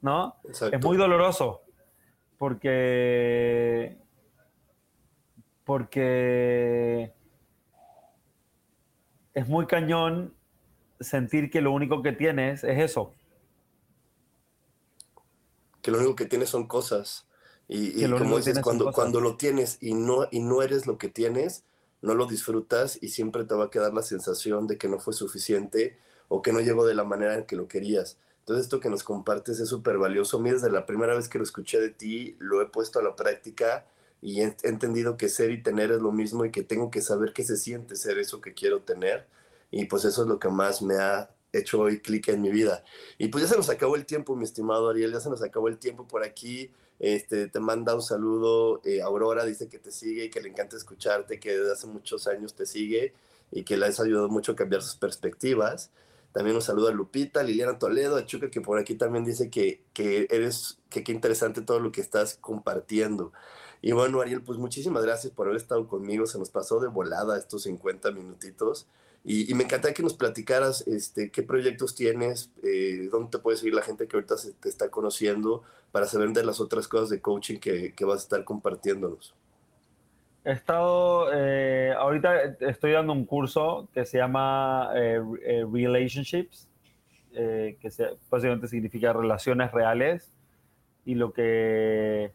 ¿no? 0.01 0.37
Es 0.45 0.85
muy 0.85 0.97
doloroso 0.97 1.63
porque, 2.39 3.99
porque 5.65 7.13
es 9.39 9.49
muy 9.49 9.67
cañón 9.67 10.35
sentir 10.99 11.51
que 11.51 11.61
lo 11.61 11.71
único 11.73 12.03
que 12.03 12.13
tienes 12.13 12.65
es 12.65 12.79
eso. 12.79 13.15
Que 15.81 15.93
lo 15.93 15.99
único 15.99 16.17
que 16.17 16.27
tienes 16.27 16.51
son 16.51 16.67
cosas. 16.67 17.27
Y, 17.69 18.09
como 18.11 18.39
dices, 18.39 18.59
cuando, 18.61 18.91
cuando 18.93 19.21
lo 19.21 19.37
tienes 19.37 19.79
y 19.81 19.95
no, 19.95 20.27
y 20.31 20.41
no 20.41 20.63
eres 20.63 20.87
lo 20.87 20.99
que 20.99 21.09
tienes, 21.09 21.65
no 22.01 22.15
lo 22.15 22.27
disfrutas 22.27 22.99
y 23.01 23.11
siempre 23.11 23.45
te 23.45 23.55
va 23.55 23.67
a 23.67 23.71
quedar 23.71 23.95
la 23.95 24.03
sensación 24.03 24.67
de 24.67 24.77
que 24.77 24.89
no 24.89 24.99
fue 24.99 25.13
suficiente 25.13 25.99
o 26.29 26.43
que 26.43 26.53
no 26.53 26.61
llegó 26.61 26.85
de 26.85 26.95
la 26.95 27.05
manera 27.05 27.35
en 27.35 27.45
que 27.45 27.57
lo 27.57 27.69
querías. 27.69 28.17
Entonces 28.41 28.65
esto 28.65 28.81
que 28.81 28.89
nos 28.89 29.05
compartes 29.05 29.61
es 29.61 29.69
súper 29.69 29.99
valioso. 29.99 30.41
Mira, 30.41 30.55
desde 30.57 30.71
la 30.71 30.87
primera 30.87 31.15
vez 31.15 31.29
que 31.29 31.39
lo 31.39 31.45
escuché 31.45 31.79
de 31.79 31.91
ti, 31.91 32.37
lo 32.41 32.61
he 32.63 32.67
puesto 32.67 32.99
a 32.99 33.03
la 33.03 33.15
práctica 33.15 33.87
y 34.21 34.41
he 34.41 34.57
entendido 34.63 35.17
que 35.17 35.29
ser 35.29 35.51
y 35.51 35.63
tener 35.63 35.93
es 35.93 36.01
lo 36.01 36.13
mismo 36.13 36.45
y 36.45 36.51
que 36.51 36.63
tengo 36.63 36.91
que 36.91 37.01
saber 37.03 37.33
qué 37.33 37.45
se 37.45 37.57
siente 37.57 37.97
ser 37.97 38.19
eso 38.19 38.41
que 38.41 38.55
quiero 38.55 38.81
tener. 38.81 39.27
Y 39.71 39.85
pues 39.87 40.05
eso 40.05 40.23
es 40.23 40.29
lo 40.29 40.39
que 40.39 40.49
más 40.49 40.83
me 40.83 40.97
ha 40.97 41.31
hecho 41.53 41.81
hoy 41.81 42.01
clic 42.01 42.29
en 42.29 42.43
mi 42.43 42.51
vida. 42.51 42.85
Y 43.17 43.29
pues 43.29 43.45
ya 43.45 43.51
se 43.51 43.57
nos 43.57 43.71
acabó 43.71 43.97
el 43.97 44.07
tiempo, 44.07 44.37
mi 44.37 44.45
estimado 44.45 44.89
Ariel, 44.89 45.13
ya 45.13 45.21
se 45.21 45.31
nos 45.31 45.43
acabó 45.43 45.69
el 45.69 45.79
tiempo 45.79 46.07
por 46.07 46.25
aquí. 46.25 46.71
Este, 46.99 47.47
te 47.47 47.61
manda 47.61 47.95
un 47.95 48.03
saludo 48.03 48.81
eh, 48.85 49.03
Aurora, 49.03 49.45
dice 49.45 49.69
que 49.69 49.79
te 49.79 49.93
sigue 49.93 50.25
y 50.25 50.31
que 50.31 50.41
le 50.41 50.49
encanta 50.49 50.77
escucharte, 50.77 51.39
que 51.39 51.57
desde 51.57 51.73
hace 51.73 51.87
muchos 51.87 52.27
años 52.27 52.55
te 52.55 52.67
sigue 52.67 53.15
y 53.53 53.63
que 53.63 53.77
le 53.77 53.87
has 53.87 54.01
ayudado 54.01 54.29
mucho 54.29 54.53
a 54.53 54.57
cambiar 54.57 54.83
sus 54.83 54.97
perspectivas. 54.97 55.91
También 56.33 56.57
un 56.57 56.63
saludo 56.63 56.89
a 56.89 56.93
Lupita, 56.93 57.43
Liliana 57.43 57.79
Toledo, 57.79 58.17
a 58.17 58.27
Chuca, 58.27 58.51
que 58.51 58.61
por 58.61 58.79
aquí 58.79 58.95
también 58.95 59.25
dice 59.25 59.49
que, 59.49 59.83
que 59.93 60.27
eres, 60.31 60.79
que 60.91 61.03
qué 61.03 61.13
interesante 61.13 61.63
todo 61.63 61.81
lo 61.81 61.93
que 61.93 62.01
estás 62.01 62.37
compartiendo. 62.41 63.33
Y 63.81 63.93
bueno, 63.93 64.21
Ariel, 64.21 64.43
pues 64.43 64.59
muchísimas 64.59 65.05
gracias 65.05 65.33
por 65.33 65.47
haber 65.47 65.57
estado 65.57 65.87
conmigo. 65.87 66.27
Se 66.27 66.39
nos 66.39 66.51
pasó 66.51 66.81
de 66.81 66.89
volada 66.89 67.39
estos 67.39 67.63
50 67.63 68.11
minutitos. 68.11 68.89
Y, 69.25 69.53
me 69.55 69.65
encantaría 69.65 69.95
que 69.95 70.03
nos 70.03 70.15
platicaras 70.15 70.87
este, 70.87 71.31
qué 71.31 71.43
proyectos 71.43 71.95
tienes, 71.95 72.51
eh, 72.63 73.09
dónde 73.11 73.31
te 73.33 73.39
puede 73.39 73.59
seguir 73.59 73.75
la 73.75 73.83
gente 73.83 74.07
que 74.07 74.17
ahorita 74.17 74.39
se 74.39 74.53
te 74.55 74.69
está 74.69 74.91
conociendo 74.91 75.65
para 75.93 76.07
saber 76.07 76.31
de 76.31 76.45
las 76.45 76.61
otras 76.61 76.89
cosas 76.89 77.11
de 77.11 77.21
coaching 77.21 77.59
que, 77.59 77.93
que 77.95 78.05
vas 78.05 78.21
a 78.21 78.23
estar 78.23 78.45
compartiéndonos. 78.45 79.35
He 80.45 80.53
estado, 80.53 81.29
eh, 81.35 81.93
ahorita 81.99 82.57
estoy 82.61 82.93
dando 82.93 83.13
un 83.13 83.27
curso 83.27 83.89
que 83.93 84.07
se 84.07 84.17
llama 84.17 84.93
eh, 84.95 85.21
Relationships, 85.71 86.69
que 87.33 87.91
se, 87.91 88.17
básicamente 88.31 88.67
significa 88.67 89.13
relaciones 89.13 89.73
reales. 89.73 90.33
Y 91.05 91.17
lo 91.17 91.33
que 91.33 92.33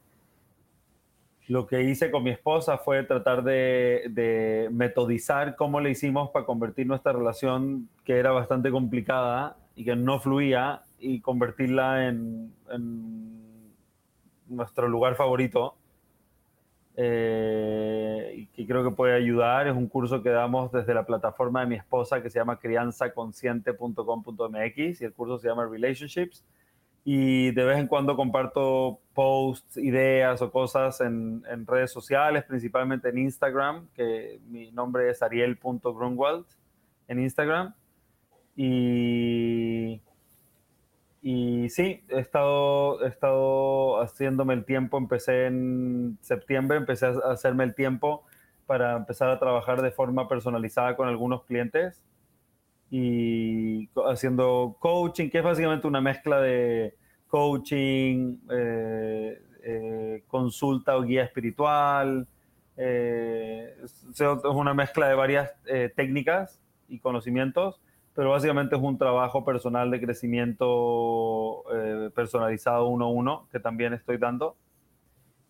lo 1.53 1.67
que 1.67 1.83
hice 1.83 2.09
con 2.09 2.23
mi 2.23 2.31
esposa 2.31 2.79
fue 2.79 3.03
tratar 3.03 3.43
de, 3.43 4.67
metodizar 4.71 5.55
cómo 5.55 5.79
le 5.81 5.91
hicimos 5.91 6.31
para 6.31 6.47
convertir 6.47 6.87
nuestra 6.87 7.13
relación, 7.13 7.89
que 8.03 8.17
era 8.17 8.31
bastante 8.31 8.71
complicada 8.71 9.55
y 9.75 9.85
que 9.85 9.95
no 9.95 10.19
fluía, 10.19 10.81
y 10.97 11.21
convertirla 11.21 12.07
en, 12.07 12.51
nuestro 14.47 14.89
lugar 14.89 15.13
favorito. 15.13 15.75
eh, 16.95 18.33
y 18.35 18.47
que 18.47 18.65
creo 18.65 18.83
que 18.83 18.95
puede 18.95 19.13
ayudar. 19.13 19.67
Es 19.67 19.75
un 19.75 19.87
curso 19.87 20.23
que 20.23 20.29
damos 20.29 20.71
desde 20.71 20.95
la 20.95 21.05
plataforma 21.05 21.61
de 21.61 21.67
mi 21.67 21.75
esposa 21.75 22.23
que 22.23 22.31
se 22.31 22.39
llama 22.39 22.57
crianzaconsciente.com.mx 22.57 25.01
y 25.01 25.05
el 25.05 25.13
curso 25.13 25.37
se 25.37 25.49
llama 25.49 25.67
Relationships. 25.67 26.43
Y 27.05 27.51
de 27.51 27.65
vez 27.65 27.79
en 27.79 27.87
cuando 27.87 28.15
comparto 28.15 28.99
posts, 29.13 29.77
ideas 29.77 30.41
o 30.41 30.51
cosas 30.51 31.01
en, 31.01 31.43
redes 31.67 31.91
sociales, 31.91 32.45
principalmente 32.45 33.09
en 33.09 33.17
Instagram, 33.17 33.87
que 33.93 34.39
mi 34.47 34.71
nombre 34.71 35.09
es 35.09 35.21
ariel.grunwald 35.21 36.45
en 37.07 37.19
Instagram. 37.19 37.73
Y 38.55 40.01
y 41.25 41.69
sí, 41.69 42.03
he 42.09 42.19
estado, 42.19 43.01
he 43.01 43.07
estado 43.07 44.01
haciéndome 44.01 44.55
el 44.55 44.65
tiempo, 44.65 44.97
empecé 44.97 45.45
en 45.45 46.17
septiembre, 46.19 46.77
empecé 46.77 47.05
a 47.05 47.31
hacerme 47.31 47.63
el 47.63 47.75
tiempo 47.75 48.25
para 48.65 48.97
empezar 48.97 49.29
a 49.29 49.39
trabajar 49.39 49.81
de 49.81 49.91
forma 49.91 50.27
personalizada 50.27 50.97
con 50.97 51.07
algunos 51.07 51.45
clientes 51.45 52.03
y 52.95 53.89
haciendo 54.05 54.75
coaching, 54.79 55.29
que 55.29 55.39
es 55.39 55.43
básicamente 55.43 55.87
una 55.87 56.01
mezcla 56.01 56.39
de 56.39 56.95
coaching, 57.27 58.37
eh, 58.51 59.41
eh, 59.63 60.23
consulta 60.27 60.95
o 60.97 61.01
guía 61.01 61.23
espiritual. 61.23 62.27
Eh, 62.77 63.75
es 63.81 64.21
una 64.43 64.73
mezcla 64.73 65.07
de 65.07 65.15
varias 65.15 65.51
técnicas 65.95 66.61
y 66.87 66.99
conocimientos 66.99 67.79
pero 68.13 68.29
básicamente 68.29 68.75
es 68.75 68.81
un 68.81 68.97
trabajo 68.97 69.43
personal 69.43 69.89
de 69.89 69.99
crecimiento 69.99 71.63
eh, 71.73 72.09
personalizado 72.13 72.87
uno 72.87 73.05
a 73.05 73.09
uno 73.09 73.47
que 73.51 73.59
también 73.59 73.93
estoy 73.93 74.17
dando. 74.17 74.55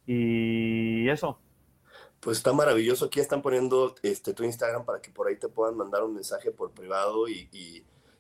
Y 0.05 1.07
eso. 1.09 1.39
Pues 2.24 2.38
está 2.38 2.53
maravilloso. 2.53 3.05
Aquí 3.05 3.19
están 3.19 3.41
poniendo 3.41 3.95
este, 4.01 4.34
tu 4.34 4.43
Instagram 4.43 4.86
para 4.86 5.01
que 5.01 5.11
por 5.11 5.28
ahí 5.28 5.36
te 5.36 5.49
puedan 5.49 5.76
mandar 5.76 6.03
un 6.03 6.13
mensaje 6.13 6.51
por 6.51 6.71
privado 6.71 7.28
y, 7.28 7.49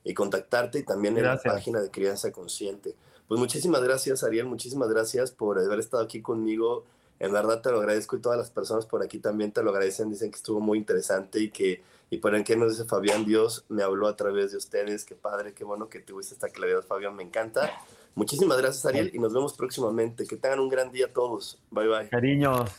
y, 0.03 0.13
contactarte 0.13 0.79
y 0.79 0.83
también 0.83 1.17
en 1.17 1.23
la 1.23 1.37
página 1.37 1.81
de 1.81 1.89
Crianza 1.89 2.31
Consciente. 2.31 2.95
Pues 3.27 3.39
muchísimas 3.39 3.81
gracias, 3.81 4.23
Ariel. 4.23 4.45
Muchísimas 4.45 4.89
gracias 4.89 5.31
por 5.31 5.57
haber 5.57 5.79
estado 5.79 6.03
aquí 6.03 6.21
conmigo. 6.21 6.85
En 7.19 7.31
verdad 7.31 7.61
te 7.61 7.71
lo 7.71 7.79
agradezco 7.79 8.17
y 8.17 8.19
todas 8.19 8.37
las 8.37 8.51
personas 8.51 8.85
por 8.85 9.01
aquí 9.01 9.19
también 9.19 9.53
te 9.53 9.63
lo 9.63 9.71
agradecen. 9.71 10.09
Dicen 10.09 10.29
que 10.29 10.35
estuvo 10.35 10.59
muy 10.59 10.77
interesante 10.77 11.39
y 11.39 11.49
que 11.49 11.81
y 12.13 12.17
por 12.17 12.43
qué 12.43 12.55
nos 12.55 12.77
dice 12.77 12.87
Fabián, 12.87 13.25
Dios 13.25 13.65
me 13.69 13.81
habló 13.81 14.07
a 14.07 14.15
través 14.15 14.51
de 14.51 14.57
ustedes. 14.57 15.03
Qué 15.03 15.15
padre, 15.15 15.53
qué 15.53 15.63
bueno 15.63 15.89
que 15.89 15.99
tuviste 15.99 16.35
esta 16.35 16.49
claridad, 16.49 16.83
Fabián, 16.83 17.15
me 17.15 17.23
encanta. 17.23 17.71
Muchísimas 18.13 18.59
gracias, 18.59 18.85
Ariel, 18.85 19.09
y 19.13 19.17
nos 19.17 19.33
vemos 19.33 19.53
próximamente. 19.53 20.27
Que 20.27 20.35
tengan 20.35 20.59
un 20.59 20.69
gran 20.69 20.91
día 20.91 21.11
todos. 21.11 21.59
Bye, 21.71 21.87
bye. 21.87 22.09
Cariños. 22.09 22.69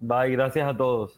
Bye, 0.00 0.30
gracias 0.32 0.66
a 0.66 0.76
todos. 0.76 1.17